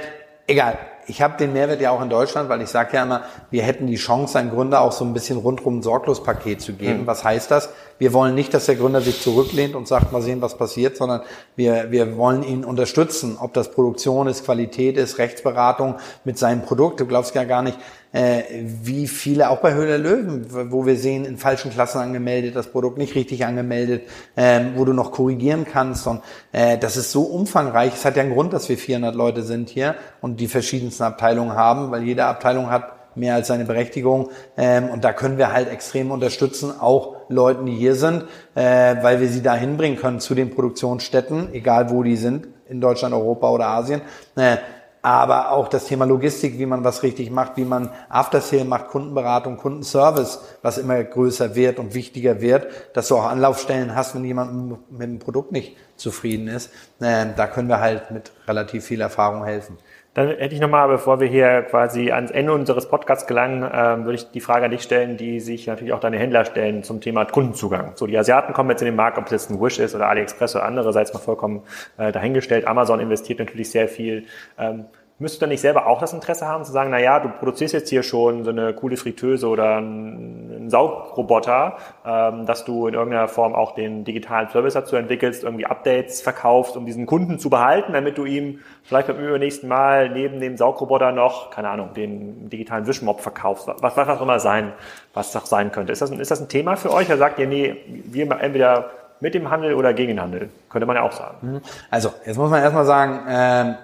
egal 0.47 0.78
ich 1.07 1.22
habe 1.22 1.36
den 1.38 1.53
Mehrwert 1.53 1.80
ja 1.80 1.90
auch 1.90 2.03
in 2.03 2.11
Deutschland, 2.11 2.48
weil 2.48 2.61
ich 2.62 2.68
sage 2.68 2.96
ja 2.96 3.03
immer, 3.03 3.22
wir 3.51 3.62
hätten 3.62 3.86
die 3.86 3.96
Chance, 3.96 4.38
einem 4.38 4.51
Gründer 4.51 4.80
auch 4.80 4.92
so 4.92 5.05
ein 5.05 5.12
bisschen 5.12 5.38
rundrum 5.38 5.78
ein 5.78 5.82
Sorglospaket 5.82 6.61
zu 6.61 6.74
geben. 6.74 7.03
Mhm. 7.03 7.07
Was 7.07 7.24
heißt 7.24 7.51
das? 7.51 7.70
Wir 7.98 8.12
wollen 8.12 8.34
nicht, 8.34 8.55
dass 8.55 8.66
der 8.66 8.76
Gründer 8.76 9.01
sich 9.01 9.20
zurücklehnt 9.20 9.74
und 9.74 9.86
sagt, 9.86 10.12
mal 10.12 10.22
sehen, 10.22 10.40
was 10.40 10.57
passiert, 10.57 10.96
sondern 10.96 11.20
wir, 11.55 11.90
wir 11.90 12.16
wollen 12.16 12.42
ihn 12.42 12.64
unterstützen, 12.64 13.36
ob 13.38 13.53
das 13.53 13.70
Produktion 13.70 14.26
ist, 14.26 14.44
Qualität 14.44 14.96
ist, 14.96 15.18
Rechtsberatung 15.18 15.96
mit 16.24 16.38
seinem 16.38 16.62
Produkt. 16.62 17.01
Du 17.01 17.07
glaubst 17.07 17.34
ja 17.34 17.44
gar 17.44 17.62
nicht, 17.62 17.78
äh, 18.12 18.42
wie 18.64 19.07
viele, 19.07 19.51
auch 19.51 19.59
bei 19.59 19.74
Höhle 19.74 19.96
Löwen, 19.96 20.46
wo 20.72 20.84
wir 20.84 20.96
sehen, 20.96 21.24
in 21.24 21.36
falschen 21.36 21.70
Klassen 21.70 21.98
angemeldet, 21.98 22.57
das 22.57 22.68
Produkt 22.68 22.98
nicht 22.98 23.14
richtig 23.14 23.44
angemeldet, 23.44 24.03
ähm, 24.36 24.72
wo 24.76 24.84
du 24.84 24.92
noch 24.92 25.12
korrigieren 25.12 25.64
kannst. 25.70 26.07
Und 26.07 26.22
äh, 26.53 26.76
das 26.78 26.96
ist 26.96 27.12
so 27.12 27.22
umfangreich. 27.22 27.92
Es 27.94 28.05
hat 28.05 28.16
ja 28.16 28.22
einen 28.22 28.32
Grund, 28.32 28.53
dass 28.53 28.68
wir 28.68 28.78
400 28.78 29.14
Leute 29.14 29.42
sind 29.42 29.68
hier 29.68 29.94
und 30.20 30.40
die 30.40 30.48
verschiedensten 30.91 31.05
Abteilungen 31.05 31.55
haben, 31.55 31.91
weil 31.91 32.03
jede 32.03 32.24
Abteilung 32.24 32.70
hat 32.70 33.16
mehr 33.16 33.34
als 33.34 33.49
seine 33.49 33.64
Berechtigung. 33.64 34.30
Ähm, 34.57 34.88
und 34.91 35.05
da 35.05 35.12
können 35.12 35.38
wir 35.38 35.53
halt 35.53 35.68
extrem 35.68 36.11
unterstützen, 36.11 36.72
auch 36.80 37.16
Leuten, 37.28 37.66
die 37.66 37.74
hier 37.74 37.95
sind, 37.95 38.24
äh, 38.55 38.97
weil 39.03 39.20
wir 39.20 39.28
sie 39.28 39.43
da 39.43 39.55
hinbringen 39.55 39.99
können 39.99 40.20
zu 40.20 40.34
den 40.34 40.51
Produktionsstätten, 40.51 41.53
egal 41.53 41.91
wo 41.91 42.03
die 42.03 42.16
sind, 42.16 42.49
in 42.68 42.80
Deutschland, 42.80 43.14
Europa 43.14 43.51
oder 43.51 43.66
Asien. 43.66 44.01
Äh, 44.36 44.59
aber 45.03 45.53
auch 45.53 45.68
das 45.68 45.86
Thema 45.86 46.05
Logistik, 46.05 46.59
wie 46.59 46.66
man 46.66 46.84
was 46.84 47.03
richtig 47.03 47.30
macht, 47.30 47.57
wie 47.57 47.64
man 47.64 47.91
After-Sale 48.11 48.66
macht, 48.66 48.88
Kundenberatung, 48.88 49.57
Kundenservice, 49.57 50.41
was 50.61 50.76
immer 50.76 51.03
größer 51.03 51.55
wird 51.55 51.78
und 51.78 51.95
wichtiger 51.95 52.43
wird, 52.43 52.66
dass 52.93 53.09
du 53.09 53.16
auch 53.16 53.24
Anlaufstellen 53.24 53.95
hast, 53.95 54.14
wenn 54.14 54.24
jemand 54.24 54.91
mit 54.91 55.03
dem 55.09 55.18
Produkt 55.18 55.53
nicht 55.53 55.76
zufrieden 55.97 56.49
ist. 56.49 56.70
Äh, 57.01 57.26
da 57.34 57.47
können 57.47 57.68
wir 57.68 57.80
halt 57.80 58.11
mit 58.11 58.30
relativ 58.47 58.84
viel 58.84 59.01
Erfahrung 59.01 59.45
helfen. 59.45 59.78
Dann 60.15 60.29
hätte 60.29 60.55
ich 60.55 60.61
nochmal, 60.61 60.89
bevor 60.89 61.21
wir 61.21 61.29
hier 61.29 61.63
quasi 61.63 62.11
ans 62.11 62.33
Ende 62.33 62.53
unseres 62.53 62.89
Podcasts 62.89 63.29
gelangen, 63.29 63.63
ähm, 63.73 64.05
würde 64.05 64.17
ich 64.17 64.31
die 64.33 64.41
Frage 64.41 64.65
an 64.65 64.73
dich 64.73 64.83
stellen, 64.83 65.17
die 65.17 65.39
sich 65.39 65.69
natürlich 65.69 65.93
auch 65.93 66.01
deine 66.01 66.19
Händler 66.19 66.45
stellen 66.45 66.83
zum 66.83 67.01
Thema 67.01 67.25
Kundenzugang. 67.25 67.93
So, 67.95 68.09
die 68.09 68.19
Asiaten 68.19 68.53
kommen 68.53 68.71
jetzt 68.71 68.83
in 68.83 68.87
den 68.87 68.97
Markt, 68.97 69.19
ob 69.19 69.27
es 69.27 69.31
jetzt 69.31 69.51
ein 69.51 69.61
Wish 69.61 69.79
ist 69.79 69.95
oder 69.95 70.09
AliExpress 70.09 70.57
oder 70.57 70.65
andere, 70.65 70.93
sei 70.93 71.03
es 71.03 71.15
mal 71.15 71.21
vollkommen 71.21 71.63
äh, 71.97 72.11
dahingestellt. 72.11 72.67
Amazon 72.67 72.99
investiert 72.99 73.39
natürlich 73.39 73.71
sehr 73.71 73.87
viel. 73.87 74.25
Ähm, 74.59 74.87
Müsstest 75.21 75.43
du 75.43 75.45
dann 75.45 75.51
nicht 75.51 75.61
selber 75.61 75.87
auch 75.87 76.01
das 76.01 76.14
Interesse 76.14 76.47
haben 76.47 76.64
zu 76.64 76.73
sagen, 76.73 76.89
na 76.91 76.99
ja, 76.99 77.21
du 77.21 77.29
produzierst 77.29 77.75
jetzt 77.75 77.91
hier 77.91 78.03
schon 78.03 78.43
so 78.43 78.51
eine 78.51 78.73
coole 78.73 78.97
Fritteuse 78.97 79.47
oder 79.47 79.77
einen 79.77 80.71
Saugroboter, 80.71 81.77
ähm, 82.07 82.47
dass 82.47 82.64
du 82.64 82.87
in 82.87 82.95
irgendeiner 82.95 83.29
Form 83.29 83.55
auch 83.55 83.75
den 83.75 84.05
digitalen 84.05 84.49
Service 84.49 84.73
dazu 84.73 84.97
entwickelst, 84.97 85.45
irgendwie 85.45 85.66
Updates 85.66 86.23
verkaufst, 86.23 86.75
um 86.75 86.87
diesen 86.87 87.05
Kunden 87.05 87.39
zu 87.39 87.51
behalten, 87.51 87.93
damit 87.93 88.16
du 88.16 88.25
ihm 88.25 88.61
vielleicht 88.83 89.09
beim 89.09 89.18
übernächsten 89.18 89.68
Mal 89.68 90.09
neben 90.09 90.41
dem 90.41 90.57
Saugroboter 90.57 91.12
noch, 91.12 91.51
keine 91.51 91.68
Ahnung, 91.68 91.93
den 91.93 92.49
digitalen 92.49 92.87
Wischmob 92.87 93.21
verkaufst, 93.21 93.68
was, 93.68 93.95
was 93.99 94.09
auch 94.09 94.23
immer 94.23 94.41
sein, 94.41 94.73
was 95.12 95.33
das 95.33 95.51
sein 95.51 95.71
könnte. 95.71 95.93
Ist 95.93 96.01
das, 96.01 96.11
ist 96.12 96.31
das 96.31 96.41
ein 96.41 96.49
Thema 96.49 96.77
für 96.77 96.95
euch? 96.95 97.09
Oder 97.09 97.18
sagt 97.18 97.39
ihr, 97.39 97.47
nee, 97.47 97.77
wir 97.87 98.31
entweder 98.41 98.89
mit 99.21 99.35
dem 99.35 99.51
Handel 99.51 99.75
oder 99.75 99.93
gegen 99.93 100.12
den 100.12 100.23
Handel? 100.23 100.49
Könnte 100.71 100.87
man 100.87 100.97
ja 100.97 101.03
auch 101.03 101.12
sagen. 101.12 101.37
Mhm. 101.43 101.61
Also, 101.91 102.11
jetzt 102.25 102.39
muss 102.39 102.49
man 102.49 102.62
erstmal 102.62 102.87
sagen, 102.87 103.21
ähm 103.29 103.77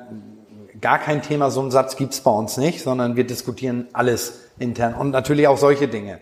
gar 0.87 1.01
kein 1.01 1.21
Thema, 1.21 1.51
so 1.51 1.61
einen 1.61 1.73
Satz 1.73 1.97
gibt's 1.97 2.21
bei 2.21 2.31
uns 2.31 2.59
nicht, 2.59 2.81
sondern 2.81 3.17
wir 3.17 3.27
diskutieren 3.27 3.89
alles 3.93 4.43
intern 4.61 4.95
und 4.95 5.11
natürlich 5.11 5.49
auch 5.49 5.59
solche 5.59 5.89
Dinge. 5.89 6.21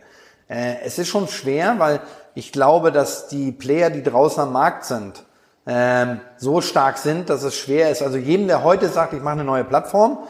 Äh, 0.48 0.76
es 0.82 0.98
ist 0.98 1.08
schon 1.08 1.28
schwer, 1.28 1.74
weil 1.76 2.00
ich 2.34 2.50
glaube, 2.50 2.90
dass 2.90 3.28
die 3.28 3.52
Player, 3.52 3.90
die 3.90 4.02
draußen 4.02 4.42
am 4.42 4.54
Markt 4.54 4.86
sind, 4.86 5.22
ähm, 5.66 6.22
so 6.38 6.62
stark 6.62 6.96
sind, 6.96 7.28
dass 7.28 7.42
es 7.42 7.54
schwer 7.54 7.90
ist. 7.90 8.00
Also 8.00 8.16
jedem, 8.16 8.46
der 8.46 8.64
heute 8.64 8.88
sagt, 8.88 9.12
ich 9.12 9.20
mache 9.20 9.34
eine 9.34 9.44
neue 9.44 9.64
Plattform, 9.64 10.20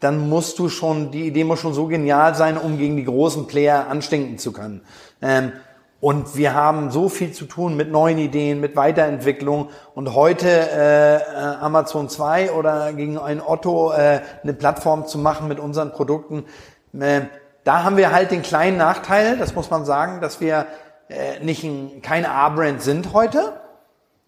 dann 0.00 0.28
musst 0.28 0.58
du 0.58 0.68
schon, 0.68 1.12
die 1.12 1.28
Idee 1.28 1.44
muss 1.44 1.60
schon 1.60 1.72
so 1.72 1.86
genial 1.86 2.34
sein, 2.34 2.58
um 2.58 2.76
gegen 2.76 2.96
die 2.96 3.04
großen 3.04 3.46
Player 3.46 3.86
anstinken 3.88 4.38
zu 4.38 4.50
können. 4.50 4.80
Ähm, 5.22 5.52
und 6.00 6.34
wir 6.34 6.54
haben 6.54 6.90
so 6.90 7.08
viel 7.08 7.32
zu 7.32 7.44
tun 7.44 7.76
mit 7.76 7.90
neuen 7.90 8.16
Ideen, 8.16 8.60
mit 8.60 8.74
Weiterentwicklung. 8.74 9.68
Und 9.94 10.14
heute 10.14 10.48
äh, 10.48 11.16
äh 11.16 11.20
Amazon 11.60 12.08
2 12.08 12.52
oder 12.52 12.92
gegen 12.94 13.18
ein 13.18 13.42
Otto 13.42 13.92
äh, 13.92 14.20
eine 14.42 14.54
Plattform 14.54 15.06
zu 15.06 15.18
machen 15.18 15.46
mit 15.46 15.60
unseren 15.60 15.92
Produkten, 15.92 16.44
äh, 16.98 17.22
da 17.64 17.84
haben 17.84 17.98
wir 17.98 18.12
halt 18.12 18.30
den 18.30 18.40
kleinen 18.40 18.78
Nachteil, 18.78 19.36
das 19.36 19.54
muss 19.54 19.68
man 19.68 19.84
sagen, 19.84 20.22
dass 20.22 20.40
wir 20.40 20.66
äh, 21.10 21.38
nicht 21.40 21.62
ein, 21.62 22.00
kein 22.00 22.24
A-Brand 22.24 22.80
sind 22.80 23.12
heute. 23.12 23.52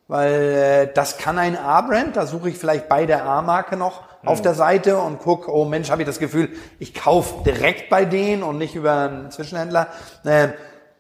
Weil 0.09 0.89
äh, 0.89 0.93
das 0.93 1.17
kann 1.17 1.39
ein 1.39 1.57
A-Brand, 1.57 2.17
da 2.17 2.27
suche 2.27 2.51
ich 2.51 2.59
vielleicht 2.59 2.87
bei 2.91 3.07
der 3.07 3.25
A-Marke 3.25 3.79
noch 3.79 4.03
mhm. 4.23 4.29
auf 4.29 4.43
der 4.43 4.53
Seite 4.53 4.99
und 4.99 5.21
guck, 5.21 5.49
oh 5.49 5.65
Mensch, 5.65 5.91
habe 5.91 6.03
ich 6.03 6.07
das 6.07 6.19
Gefühl, 6.19 6.51
ich 6.79 6.93
kaufe 6.93 7.43
direkt 7.45 7.89
bei 7.89 8.05
denen 8.05 8.43
und 8.43 8.59
nicht 8.59 8.75
über 8.75 8.93
einen 8.93 9.31
Zwischenhändler. 9.31 9.87
Äh, 10.25 10.49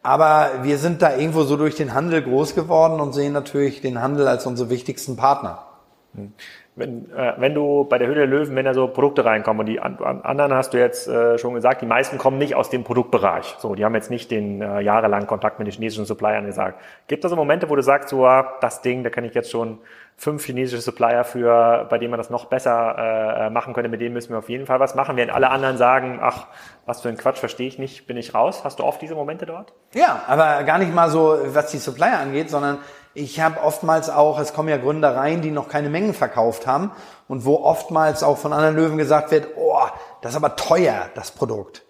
aber 0.02 0.62
wir 0.62 0.78
sind 0.78 1.02
da 1.02 1.16
irgendwo 1.16 1.44
so 1.44 1.56
durch 1.56 1.76
den 1.76 1.94
Handel 1.94 2.22
groß 2.22 2.54
geworden 2.54 3.00
und 3.00 3.12
sehen 3.12 3.32
natürlich 3.32 3.80
den 3.80 4.00
Handel 4.00 4.26
als 4.26 4.46
unsere 4.46 4.70
wichtigsten 4.70 5.16
Partner. 5.16 5.71
Hm. 6.14 6.32
Wenn, 6.74 7.10
äh, 7.12 7.34
wenn 7.36 7.54
du 7.54 7.84
bei 7.84 7.98
der 7.98 8.06
Höhle 8.06 8.20
der 8.20 8.26
Löwen, 8.26 8.56
wenn 8.56 8.64
da 8.64 8.72
so 8.72 8.88
Produkte 8.88 9.24
reinkommen 9.24 9.60
und 9.60 9.66
die 9.66 9.80
anderen 9.80 10.54
hast 10.54 10.72
du 10.72 10.78
jetzt 10.78 11.06
äh, 11.06 11.38
schon 11.38 11.54
gesagt, 11.54 11.82
die 11.82 11.86
meisten 11.86 12.16
kommen 12.16 12.38
nicht 12.38 12.54
aus 12.54 12.70
dem 12.70 12.82
Produktbereich. 12.82 13.56
So, 13.58 13.74
die 13.74 13.84
haben 13.84 13.94
jetzt 13.94 14.10
nicht 14.10 14.30
den 14.30 14.62
äh, 14.62 14.80
jahrelangen 14.80 15.26
Kontakt 15.26 15.58
mit 15.58 15.68
den 15.68 15.72
chinesischen 15.72 16.06
Suppliern 16.06 16.46
gesagt. 16.46 16.80
Gibt 17.08 17.24
es 17.24 17.30
so 17.30 17.36
Momente, 17.36 17.68
wo 17.68 17.76
du 17.76 17.82
sagst, 17.82 18.08
so, 18.08 18.26
ah, 18.26 18.54
das 18.60 18.80
Ding, 18.80 19.04
da 19.04 19.10
kann 19.10 19.24
ich 19.24 19.34
jetzt 19.34 19.50
schon 19.50 19.78
fünf 20.16 20.44
chinesische 20.44 20.80
Supplier 20.80 21.24
für, 21.24 21.86
bei 21.90 21.98
denen 21.98 22.10
man 22.10 22.18
das 22.18 22.30
noch 22.30 22.44
besser 22.46 23.46
äh, 23.46 23.50
machen 23.50 23.74
könnte, 23.74 23.90
mit 23.90 24.00
denen 24.00 24.12
müssen 24.12 24.30
wir 24.30 24.38
auf 24.38 24.48
jeden 24.48 24.66
Fall 24.66 24.80
was 24.80 24.94
machen. 24.94 25.16
Während 25.16 25.32
alle 25.32 25.50
anderen 25.50 25.76
sagen, 25.76 26.20
ach, 26.22 26.46
was 26.86 27.00
für 27.00 27.08
ein 27.08 27.16
Quatsch, 27.16 27.38
verstehe 27.38 27.66
ich 27.66 27.78
nicht, 27.78 28.06
bin 28.06 28.16
ich 28.16 28.34
raus. 28.34 28.62
Hast 28.64 28.78
du 28.78 28.84
oft 28.84 29.02
diese 29.02 29.14
Momente 29.14 29.46
dort? 29.46 29.72
Ja, 29.94 30.22
aber 30.26 30.62
gar 30.64 30.78
nicht 30.78 30.94
mal 30.94 31.10
so, 31.10 31.38
was 31.46 31.70
die 31.70 31.78
Supplier 31.78 32.18
angeht, 32.18 32.50
sondern 32.50 32.78
ich 33.14 33.40
habe 33.40 33.60
oftmals 33.60 34.10
auch, 34.10 34.38
es 34.38 34.52
kommen 34.52 34.68
ja 34.68 34.76
Gründer 34.76 35.16
rein, 35.16 35.42
die 35.42 35.50
noch 35.50 35.68
keine 35.68 35.88
Mengen 35.88 36.14
verkauft 36.14 36.66
haben 36.66 36.92
und 37.28 37.44
wo 37.44 37.56
oftmals 37.56 38.22
auch 38.22 38.38
von 38.38 38.52
anderen 38.52 38.76
Löwen 38.76 38.98
gesagt 38.98 39.30
wird, 39.30 39.48
oh, 39.56 39.78
das 40.20 40.32
ist 40.32 40.36
aber 40.36 40.56
teuer, 40.56 41.10
das 41.14 41.30
Produkt. 41.30 41.82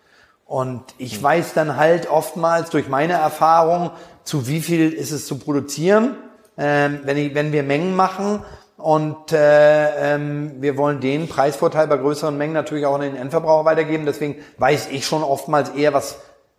Und 0.44 0.82
ich 0.98 1.16
hm. 1.16 1.22
weiß 1.22 1.54
dann 1.54 1.76
halt 1.76 2.10
oftmals 2.10 2.70
durch 2.70 2.88
meine 2.88 3.14
Erfahrung, 3.14 3.90
zu 4.24 4.46
wie 4.46 4.60
viel 4.60 4.92
ist 4.92 5.10
es 5.10 5.26
zu 5.26 5.38
produzieren 5.38 6.16
ähm, 6.58 7.00
wenn, 7.04 7.16
ich, 7.16 7.34
wenn 7.34 7.52
wir 7.52 7.62
Mengen 7.62 7.96
machen 7.96 8.44
und 8.76 9.32
äh, 9.32 10.14
ähm, 10.14 10.56
wir 10.60 10.76
wollen 10.76 11.00
den 11.00 11.28
Preisvorteil 11.28 11.86
bei 11.86 11.96
größeren 11.96 12.36
Mengen 12.36 12.52
natürlich 12.52 12.84
auch 12.84 12.94
an 12.94 13.00
den 13.00 13.16
Endverbraucher 13.16 13.64
weitergeben. 13.64 14.06
Deswegen 14.06 14.36
weiß 14.58 14.88
ich 14.90 15.06
schon 15.06 15.22
oftmals 15.22 15.70
eher, 15.70 15.94
was 15.94 16.18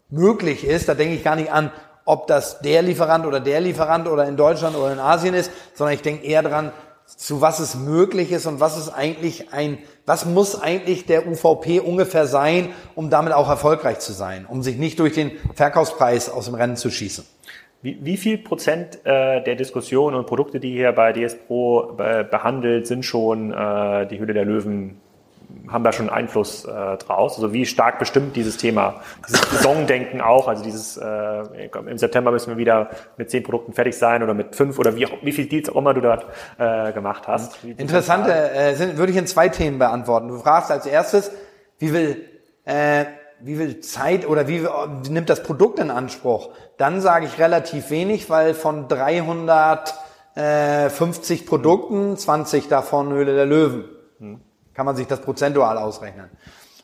möglich 0.09 0.65
ist. 0.65 0.87
Da 0.87 0.93
denke 0.93 1.15
ich 1.15 1.23
gar 1.23 1.35
nicht 1.35 1.51
an, 1.51 1.71
ob 2.05 2.27
das 2.27 2.59
der 2.59 2.81
Lieferant 2.81 3.25
oder 3.25 3.39
der 3.39 3.61
Lieferant 3.61 4.07
oder 4.07 4.25
in 4.25 4.37
Deutschland 4.37 4.75
oder 4.75 4.91
in 4.91 4.99
Asien 4.99 5.33
ist, 5.33 5.51
sondern 5.73 5.95
ich 5.95 6.01
denke 6.01 6.25
eher 6.25 6.43
dran, 6.43 6.71
zu 7.05 7.41
was 7.41 7.59
es 7.59 7.75
möglich 7.75 8.31
ist 8.31 8.45
und 8.45 8.59
was 8.59 8.77
ist 8.77 8.89
eigentlich 8.89 9.53
ein, 9.53 9.77
was 10.05 10.25
muss 10.25 10.59
eigentlich 10.59 11.05
der 11.05 11.27
UVP 11.27 11.79
ungefähr 11.79 12.25
sein, 12.25 12.69
um 12.95 13.09
damit 13.09 13.33
auch 13.33 13.49
erfolgreich 13.49 13.99
zu 13.99 14.13
sein, 14.13 14.45
um 14.47 14.63
sich 14.63 14.77
nicht 14.77 14.99
durch 14.99 15.13
den 15.13 15.31
Verkaufspreis 15.53 16.29
aus 16.29 16.45
dem 16.45 16.55
Rennen 16.55 16.75
zu 16.75 16.89
schießen. 16.89 17.25
Wie, 17.81 17.97
wie 18.01 18.15
viel 18.15 18.37
Prozent 18.37 18.99
äh, 19.03 19.43
der 19.43 19.55
Diskussionen 19.55 20.15
und 20.15 20.25
Produkte, 20.25 20.61
die 20.61 20.71
hier 20.71 20.93
bei 20.93 21.11
DS 21.11 21.35
Pro 21.35 21.97
äh, 21.97 22.23
behandelt, 22.23 22.87
sind 22.87 23.03
schon 23.03 23.51
äh, 23.51 24.07
die 24.07 24.19
Hülle 24.19 24.33
der 24.33 24.45
Löwen 24.45 25.01
haben 25.69 25.83
da 25.83 25.91
schon 25.91 26.09
Einfluss 26.09 26.65
äh, 26.65 26.97
draus? 26.97 27.35
Also 27.35 27.53
wie 27.53 27.65
stark 27.65 27.99
bestimmt 27.99 28.35
dieses 28.35 28.57
Thema, 28.57 28.95
dieses 29.27 29.41
Saisondenken 29.51 30.21
auch, 30.21 30.47
also 30.47 30.63
dieses 30.63 30.97
äh, 30.97 31.69
im 31.73 31.97
September 31.97 32.31
müssen 32.31 32.49
wir 32.49 32.57
wieder 32.57 32.89
mit 33.17 33.29
zehn 33.29 33.43
Produkten 33.43 33.73
fertig 33.73 33.97
sein 33.97 34.23
oder 34.23 34.33
mit 34.33 34.55
fünf 34.55 34.79
oder 34.79 34.95
wie, 34.95 35.07
wie 35.21 35.31
viele 35.31 35.47
Deals 35.47 35.69
auch 35.69 35.75
immer 35.75 35.93
du 35.93 36.01
dort 36.01 36.25
äh, 36.57 36.91
gemacht 36.91 37.27
hast. 37.27 37.63
Interessante 37.63 38.31
äh, 38.31 38.75
sind, 38.75 38.97
würde 38.97 39.11
ich 39.11 39.17
in 39.17 39.27
zwei 39.27 39.49
Themen 39.49 39.79
beantworten. 39.79 40.27
Du 40.27 40.37
fragst 40.37 40.71
als 40.71 40.85
erstes, 40.85 41.31
wie 41.79 41.89
viel, 41.89 42.23
äh, 42.65 43.05
wie 43.39 43.55
viel 43.55 43.79
Zeit 43.79 44.27
oder 44.27 44.47
wie, 44.47 44.63
wie 44.63 45.09
nimmt 45.09 45.29
das 45.29 45.43
Produkt 45.43 45.79
in 45.79 45.91
Anspruch? 45.91 46.49
Dann 46.77 47.01
sage 47.01 47.25
ich 47.25 47.39
relativ 47.39 47.89
wenig, 47.89 48.29
weil 48.29 48.53
von 48.53 48.87
350 48.87 51.45
Produkten 51.45 52.17
20 52.17 52.67
davon 52.67 53.13
Höhle 53.13 53.35
der 53.35 53.45
Löwen. 53.45 53.85
Hm 54.19 54.41
kann 54.73 54.85
man 54.85 54.95
sich 54.95 55.07
das 55.07 55.21
prozentual 55.21 55.77
ausrechnen. 55.77 56.29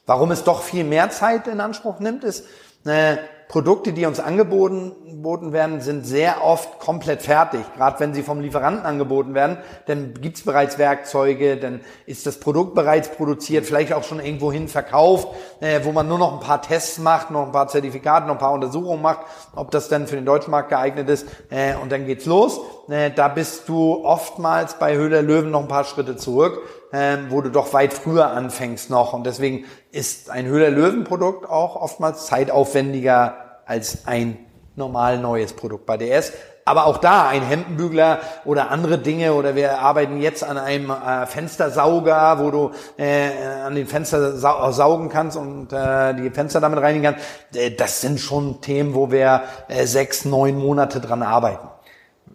Warum 0.05 0.31
es 0.31 0.43
doch 0.43 0.63
viel 0.63 0.83
mehr 0.83 1.09
Zeit 1.09 1.47
in 1.47 1.61
Anspruch 1.61 1.99
nimmt, 1.99 2.23
ist, 2.23 2.45
äh, 2.85 3.17
Produkte, 3.49 3.93
die 3.93 4.05
uns 4.05 4.19
angeboten 4.19 5.53
werden, 5.53 5.81
sind 5.81 6.05
sehr 6.05 6.43
oft 6.45 6.79
komplett 6.79 7.23
fertig. 7.23 7.61
Gerade 7.75 7.99
wenn 7.99 8.13
sie 8.13 8.21
vom 8.21 8.41
Lieferanten 8.41 8.85
angeboten 8.85 9.33
werden, 9.33 9.57
dann 9.87 10.13
gibt's 10.13 10.43
bereits 10.43 10.77
Werkzeuge, 10.77 11.57
dann 11.57 11.81
ist 12.05 12.27
das 12.27 12.39
Produkt 12.39 12.75
bereits 12.75 13.09
produziert, 13.09 13.65
vielleicht 13.65 13.91
auch 13.91 14.03
schon 14.03 14.19
irgendwohin 14.19 14.67
verkauft, 14.67 15.29
äh, 15.61 15.79
wo 15.83 15.91
man 15.91 16.07
nur 16.07 16.19
noch 16.19 16.33
ein 16.33 16.45
paar 16.45 16.61
Tests 16.61 16.99
macht, 16.99 17.31
noch 17.31 17.47
ein 17.47 17.51
paar 17.51 17.67
Zertifikate, 17.67 18.27
noch 18.27 18.35
ein 18.35 18.39
paar 18.39 18.53
Untersuchungen 18.53 19.01
macht, 19.01 19.21
ob 19.55 19.71
das 19.71 19.89
dann 19.89 20.05
für 20.05 20.15
den 20.15 20.25
deutschen 20.25 20.51
Markt 20.51 20.69
geeignet 20.69 21.09
ist. 21.09 21.25
Äh, 21.49 21.73
und 21.81 21.91
dann 21.91 22.05
geht's 22.05 22.27
los. 22.27 22.61
Äh, 22.87 23.09
da 23.09 23.29
bist 23.29 23.67
du 23.67 24.05
oftmals 24.05 24.75
bei 24.75 24.95
Höhle 24.95 25.21
Löwen 25.21 25.49
noch 25.49 25.61
ein 25.61 25.67
paar 25.67 25.85
Schritte 25.85 26.17
zurück 26.17 26.61
ähm, 26.91 27.27
wo 27.29 27.41
du 27.41 27.49
doch 27.49 27.73
weit 27.73 27.93
früher 27.93 28.31
anfängst 28.31 28.89
noch. 28.89 29.13
Und 29.13 29.25
deswegen 29.25 29.65
ist 29.91 30.29
ein 30.29 30.45
Höhler-Löwen-Produkt 30.45 31.47
auch 31.47 31.75
oftmals 31.75 32.25
zeitaufwendiger 32.25 33.61
als 33.65 34.07
ein 34.07 34.37
normal 34.75 35.19
neues 35.19 35.53
Produkt 35.53 35.85
bei 35.85 35.97
DS. 35.97 36.33
Aber 36.65 36.85
auch 36.85 36.97
da 36.97 37.27
ein 37.27 37.41
Hemdenbügler 37.41 38.19
oder 38.45 38.69
andere 38.69 38.99
Dinge 38.99 39.33
oder 39.33 39.55
wir 39.55 39.79
arbeiten 39.79 40.21
jetzt 40.21 40.43
an 40.43 40.57
einem 40.57 40.91
äh, 40.91 41.25
Fenstersauger, 41.25 42.37
wo 42.39 42.51
du 42.51 42.71
äh, 42.97 43.29
an 43.65 43.73
den 43.73 43.87
Fenster 43.87 44.37
sau 44.37 44.71
saugen 44.71 45.09
kannst 45.09 45.35
und 45.35 45.73
äh, 45.73 46.13
die 46.13 46.29
Fenster 46.29 46.61
damit 46.61 46.79
reinigen 46.79 47.05
kannst. 47.05 47.25
Äh, 47.55 47.71
das 47.71 48.01
sind 48.01 48.19
schon 48.19 48.61
Themen, 48.61 48.93
wo 48.93 49.09
wir 49.09 49.43
äh, 49.67 49.85
sechs, 49.87 50.25
neun 50.25 50.57
Monate 50.57 50.99
dran 51.01 51.23
arbeiten. 51.23 51.67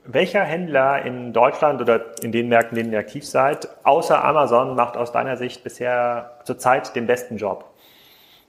Welcher 0.06 0.42
Händler 0.42 1.02
in 1.06 1.32
Deutschland 1.32 1.80
oder 1.80 2.22
in 2.22 2.30
den 2.30 2.50
Märkten, 2.50 2.76
in 2.76 2.84
denen 2.84 2.92
ihr 2.92 2.98
aktiv 2.98 3.26
seid, 3.26 3.68
außer 3.84 4.22
Amazon, 4.22 4.76
macht 4.76 4.98
aus 4.98 5.12
deiner 5.12 5.38
Sicht 5.38 5.64
bisher 5.64 6.40
zurzeit 6.44 6.94
den 6.94 7.06
besten 7.06 7.38
Job? 7.38 7.64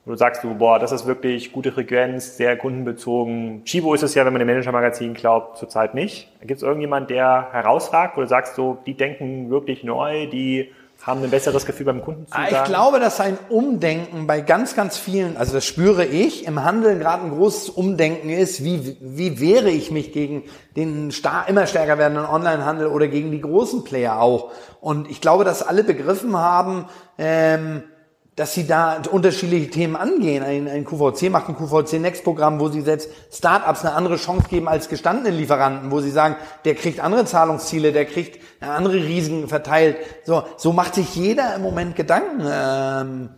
Wo 0.03 0.11
du 0.11 0.17
sagst, 0.17 0.43
du, 0.43 0.53
boah, 0.55 0.79
das 0.79 0.91
ist 0.91 1.07
wirklich 1.07 1.53
gute 1.53 1.71
Frequenz, 1.71 2.35
sehr 2.35 2.57
kundenbezogen. 2.57 3.63
Chivo 3.63 3.93
ist 3.93 4.03
es 4.03 4.15
ja, 4.15 4.25
wenn 4.25 4.33
man 4.33 4.41
dem 4.41 4.49
Manager-Magazin 4.49 5.13
glaubt, 5.13 5.57
zurzeit 5.57 5.95
nicht. 5.95 6.29
Gibt 6.41 6.57
es 6.57 6.61
irgendjemand, 6.61 7.09
der 7.09 7.47
herausragt, 7.53 8.17
wo 8.17 8.21
du 8.21 8.27
sagst, 8.27 8.55
so, 8.55 8.77
die 8.85 8.95
denken 8.95 9.49
wirklich 9.49 9.85
neu, 9.85 10.27
die 10.27 10.73
haben 11.05 11.23
ein 11.23 11.29
besseres 11.29 11.67
Gefühl 11.67 11.85
beim 11.85 12.01
Kunden 12.01 12.25
zu 12.25 12.33
ah, 12.35 12.47
Ich 12.49 12.63
glaube, 12.63 12.99
dass 12.99 13.19
ein 13.19 13.37
Umdenken 13.49 14.25
bei 14.25 14.41
ganz, 14.41 14.75
ganz 14.75 14.97
vielen, 14.97 15.37
also 15.37 15.53
das 15.53 15.63
spüre 15.63 16.03
ich, 16.03 16.47
im 16.47 16.63
Handeln 16.63 16.99
gerade 16.99 17.23
ein 17.23 17.29
großes 17.29 17.69
Umdenken 17.69 18.29
ist, 18.29 18.63
wie, 18.63 18.97
wie 18.99 19.39
wehre 19.39 19.69
ich 19.69 19.91
mich 19.91 20.13
gegen 20.13 20.45
den 20.75 21.11
star 21.11 21.47
immer 21.47 21.67
stärker 21.67 21.99
werdenden 21.99 22.25
Onlinehandel 22.25 22.87
oder 22.87 23.07
gegen 23.07 23.31
die 23.31 23.39
großen 23.41 23.83
Player 23.83 24.19
auch. 24.19 24.51
Und 24.81 25.07
ich 25.07 25.21
glaube, 25.21 25.43
dass 25.43 25.61
alle 25.61 25.83
begriffen 25.83 26.35
haben, 26.35 26.85
ähm, 27.19 27.83
dass 28.36 28.53
sie 28.53 28.67
da 28.67 29.01
unterschiedliche 29.09 29.69
Themen 29.69 29.95
angehen. 29.95 30.43
Ein, 30.43 30.67
ein 30.67 30.83
QVC 30.83 31.29
macht 31.29 31.47
ein 31.47 31.55
QVC 31.55 32.01
Next 32.01 32.23
Programm, 32.23 32.59
wo 32.59 32.67
sie 32.67 32.81
selbst 32.81 33.09
Startups 33.31 33.86
eine 33.86 33.95
andere 33.95 34.17
Chance 34.17 34.47
geben 34.49 34.67
als 34.67 34.89
gestandenen 34.89 35.38
Lieferanten, 35.38 35.89
wo 35.89 36.01
sie 36.01 36.11
sagen, 36.11 36.36
der 36.65 36.75
kriegt 36.75 36.99
andere 36.99 37.25
Zahlungsziele, 37.25 37.93
der 37.93 38.05
kriegt 38.05 38.41
andere 38.59 38.95
Risiken 38.95 39.47
verteilt. 39.47 39.97
So, 40.25 40.43
so 40.57 40.73
macht 40.73 40.95
sich 40.95 41.15
jeder 41.15 41.55
im 41.55 41.61
Moment 41.61 41.95
Gedanken. 41.95 42.45
Ähm, 42.45 43.29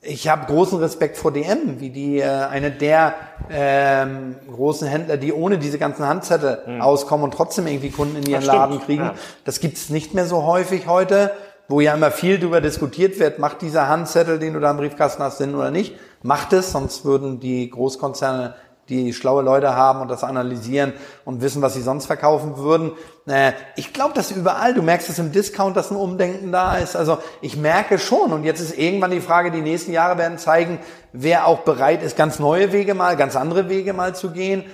ich 0.00 0.28
habe 0.28 0.46
großen 0.46 0.78
Respekt 0.78 1.18
vor 1.18 1.32
DM, 1.32 1.80
wie 1.80 1.90
die 1.90 2.20
äh, 2.20 2.24
eine 2.24 2.70
der 2.70 3.14
ähm, 3.50 4.36
großen 4.50 4.88
Händler, 4.88 5.16
die 5.16 5.32
ohne 5.32 5.58
diese 5.58 5.78
ganzen 5.78 6.06
Handzettel 6.06 6.62
mhm. 6.66 6.80
auskommen 6.80 7.24
und 7.24 7.34
trotzdem 7.34 7.66
irgendwie 7.66 7.90
Kunden 7.90 8.16
in 8.16 8.26
ihren 8.30 8.44
Laden 8.44 8.80
kriegen. 8.80 9.02
Ja. 9.02 9.14
Das 9.44 9.60
gibt's 9.60 9.90
nicht 9.90 10.14
mehr 10.14 10.24
so 10.24 10.44
häufig 10.44 10.86
heute 10.86 11.32
wo 11.68 11.80
ja 11.80 11.94
immer 11.94 12.10
viel 12.10 12.38
darüber 12.38 12.60
diskutiert 12.60 13.18
wird, 13.20 13.38
macht 13.38 13.62
dieser 13.62 13.88
Handzettel, 13.88 14.38
den 14.38 14.54
du 14.54 14.60
da 14.60 14.70
im 14.70 14.78
Briefkasten 14.78 15.22
hast, 15.22 15.38
Sinn 15.38 15.54
oder 15.54 15.70
nicht? 15.70 15.94
Macht 16.22 16.52
es, 16.52 16.72
sonst 16.72 17.04
würden 17.04 17.40
die 17.40 17.68
Großkonzerne 17.70 18.54
die 18.88 19.12
schlaue 19.12 19.42
Leute 19.42 19.76
haben 19.76 20.00
und 20.00 20.10
das 20.10 20.24
analysieren 20.24 20.94
und 21.24 21.42
wissen, 21.42 21.60
was 21.60 21.74
sie 21.74 21.82
sonst 21.82 22.06
verkaufen 22.06 22.56
würden. 22.56 22.92
Äh, 23.26 23.52
ich 23.76 23.92
glaube, 23.92 24.14
dass 24.14 24.30
überall, 24.30 24.74
du 24.74 24.82
merkst 24.82 25.08
es 25.08 25.18
im 25.18 25.32
Discount, 25.32 25.76
dass 25.76 25.90
ein 25.90 25.96
Umdenken 25.96 26.52
da 26.52 26.76
ist. 26.78 26.96
Also 26.96 27.18
ich 27.42 27.56
merke 27.56 27.98
schon, 27.98 28.32
und 28.32 28.44
jetzt 28.44 28.60
ist 28.60 28.76
irgendwann 28.76 29.10
die 29.10 29.20
Frage, 29.20 29.50
die 29.50 29.60
nächsten 29.60 29.92
Jahre 29.92 30.18
werden 30.18 30.38
zeigen, 30.38 30.78
wer 31.12 31.46
auch 31.46 31.60
bereit 31.60 32.02
ist, 32.02 32.16
ganz 32.16 32.38
neue 32.38 32.72
Wege 32.72 32.94
mal, 32.94 33.16
ganz 33.16 33.36
andere 33.36 33.68
Wege 33.68 33.92
mal 33.92 34.14
zu 34.14 34.30
gehen. 34.30 34.64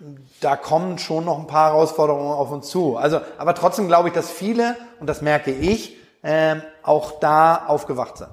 Ähm, 0.00 0.18
da 0.40 0.56
kommen 0.56 0.98
schon 0.98 1.24
noch 1.24 1.38
ein 1.38 1.46
paar 1.46 1.70
Herausforderungen 1.70 2.32
auf 2.32 2.50
uns 2.50 2.68
zu. 2.68 2.96
Also, 2.96 3.20
aber 3.38 3.54
trotzdem 3.54 3.88
glaube 3.88 4.08
ich, 4.08 4.14
dass 4.14 4.30
viele, 4.30 4.76
und 5.00 5.08
das 5.08 5.22
merke 5.22 5.50
ich, 5.50 5.96
äh, 6.22 6.56
auch 6.82 7.20
da 7.20 7.64
aufgewacht 7.66 8.18
sind. 8.18 8.30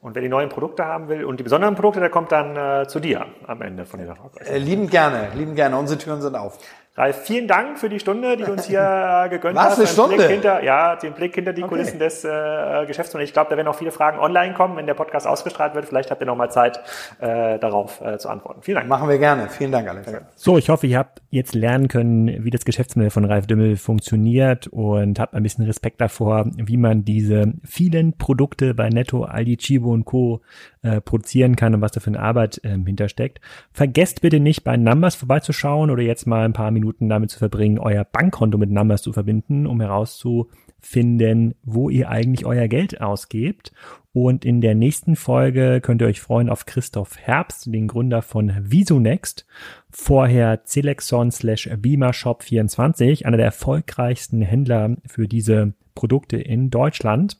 Und 0.00 0.14
wer 0.14 0.20
die 0.20 0.28
neuen 0.28 0.50
Produkte 0.50 0.84
haben 0.84 1.08
will 1.08 1.24
und 1.24 1.40
die 1.40 1.44
besonderen 1.44 1.74
Produkte, 1.76 1.98
der 1.98 2.10
kommt 2.10 2.30
dann 2.30 2.56
äh, 2.56 2.86
zu 2.86 3.00
dir 3.00 3.24
am 3.46 3.62
Ende 3.62 3.86
von 3.86 4.00
der 4.00 4.08
Äh, 4.44 4.58
lieben 4.58 4.90
gerne, 4.90 5.30
lieben 5.34 5.54
gerne. 5.54 5.78
Unsere 5.78 5.98
Türen 5.98 6.20
sind 6.20 6.36
auf. 6.36 6.58
Ralf, 6.96 7.24
vielen 7.24 7.48
Dank 7.48 7.76
für 7.80 7.88
die 7.88 7.98
Stunde, 7.98 8.36
die 8.36 8.44
du 8.44 8.52
uns 8.52 8.66
hier 8.66 9.26
gegönnt 9.28 9.56
Was, 9.56 9.70
hast. 9.70 9.78
Eine 9.78 9.86
Stunde? 9.88 10.16
Blick 10.16 10.28
hinter, 10.28 10.62
ja, 10.62 10.94
den 10.94 11.12
Blick 11.12 11.34
hinter 11.34 11.52
die 11.52 11.64
okay. 11.64 11.70
Kulissen 11.70 11.98
des 11.98 12.24
äh, 12.24 12.86
Geschäfts. 12.86 13.12
Und 13.16 13.20
ich 13.20 13.32
glaube, 13.32 13.50
da 13.50 13.56
werden 13.56 13.66
auch 13.66 13.74
viele 13.74 13.90
Fragen 13.90 14.20
online 14.20 14.54
kommen, 14.54 14.76
wenn 14.76 14.86
der 14.86 14.94
Podcast 14.94 15.26
ausgestrahlt 15.26 15.74
wird. 15.74 15.86
Vielleicht 15.86 16.12
habt 16.12 16.22
ihr 16.22 16.26
noch 16.26 16.36
mal 16.36 16.50
Zeit, 16.50 16.78
äh, 17.18 17.58
darauf 17.58 18.00
äh, 18.00 18.16
zu 18.18 18.28
antworten. 18.28 18.62
Vielen 18.62 18.76
Dank. 18.76 18.88
Machen 18.88 19.08
wir 19.08 19.18
gerne. 19.18 19.48
Vielen 19.48 19.72
Dank, 19.72 19.88
Alex. 19.88 20.08
So, 20.36 20.56
ich 20.56 20.68
hoffe, 20.68 20.86
ihr 20.86 20.98
habt 20.98 21.20
jetzt 21.30 21.56
lernen 21.56 21.88
können, 21.88 22.44
wie 22.44 22.50
das 22.50 22.64
Geschäftsmodell 22.64 23.10
von 23.10 23.24
Ralf 23.24 23.48
Dümmel 23.48 23.76
funktioniert 23.76 24.68
und 24.68 25.18
habt 25.18 25.34
ein 25.34 25.42
bisschen 25.42 25.64
Respekt 25.64 26.00
davor, 26.00 26.44
wie 26.54 26.76
man 26.76 27.04
diese 27.04 27.54
vielen 27.64 28.16
Produkte 28.16 28.72
bei 28.72 28.88
Netto, 28.88 29.24
Aldi, 29.24 29.56
Chibo 29.56 29.90
und 29.90 30.04
Co. 30.04 30.42
Äh, 30.84 31.00
produzieren 31.00 31.56
kann 31.56 31.74
und 31.74 31.80
was 31.80 31.92
da 31.92 32.00
für 32.00 32.08
eine 32.08 32.20
Arbeit 32.20 32.60
ähm, 32.62 32.84
hintersteckt. 32.84 33.40
Vergesst 33.72 34.20
bitte 34.20 34.38
nicht, 34.38 34.64
bei 34.64 34.76
Numbers 34.76 35.14
vorbeizuschauen 35.14 35.88
oder 35.88 36.02
jetzt 36.02 36.26
mal 36.26 36.44
ein 36.44 36.52
paar 36.52 36.70
Minuten 36.70 37.08
damit 37.08 37.30
zu 37.30 37.38
verbringen, 37.38 37.78
euer 37.78 38.04
Bankkonto 38.04 38.58
mit 38.58 38.70
Numbers 38.70 39.00
zu 39.00 39.14
verbinden, 39.14 39.66
um 39.66 39.80
herauszufinden, 39.80 41.54
wo 41.62 41.88
ihr 41.88 42.10
eigentlich 42.10 42.44
euer 42.44 42.68
Geld 42.68 43.00
ausgebt. 43.00 43.72
Und 44.12 44.44
in 44.44 44.60
der 44.60 44.74
nächsten 44.74 45.16
Folge 45.16 45.80
könnt 45.80 46.02
ihr 46.02 46.06
euch 46.06 46.20
freuen 46.20 46.50
auf 46.50 46.66
Christoph 46.66 47.16
Herbst, 47.16 47.64
den 47.64 47.88
Gründer 47.88 48.20
von 48.20 48.52
Visunext, 48.60 49.46
vorher 49.90 50.64
Celexon 50.64 51.30
slash 51.30 51.70
Beamer 51.78 52.12
Shop 52.12 52.42
24, 52.42 53.24
einer 53.24 53.38
der 53.38 53.46
erfolgreichsten 53.46 54.42
Händler 54.42 54.98
für 55.06 55.28
diese 55.28 55.72
Produkte 55.94 56.36
in 56.36 56.68
Deutschland. 56.68 57.38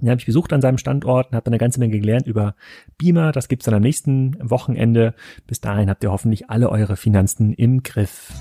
Den 0.00 0.10
habe 0.10 0.20
ich 0.20 0.26
besucht 0.26 0.52
an 0.52 0.60
seinem 0.60 0.78
Standort 0.78 1.28
und 1.30 1.36
habe 1.36 1.46
eine 1.46 1.58
ganze 1.58 1.80
Menge 1.80 1.98
gelernt 1.98 2.26
über 2.26 2.54
Beamer. 2.98 3.32
Das 3.32 3.48
gibt's 3.48 3.64
dann 3.64 3.74
am 3.74 3.82
nächsten 3.82 4.36
Wochenende. 4.40 5.14
Bis 5.46 5.60
dahin 5.60 5.90
habt 5.90 6.04
ihr 6.04 6.12
hoffentlich 6.12 6.50
alle 6.50 6.70
eure 6.70 6.96
Finanzen 6.96 7.52
im 7.52 7.82
Griff. 7.82 8.32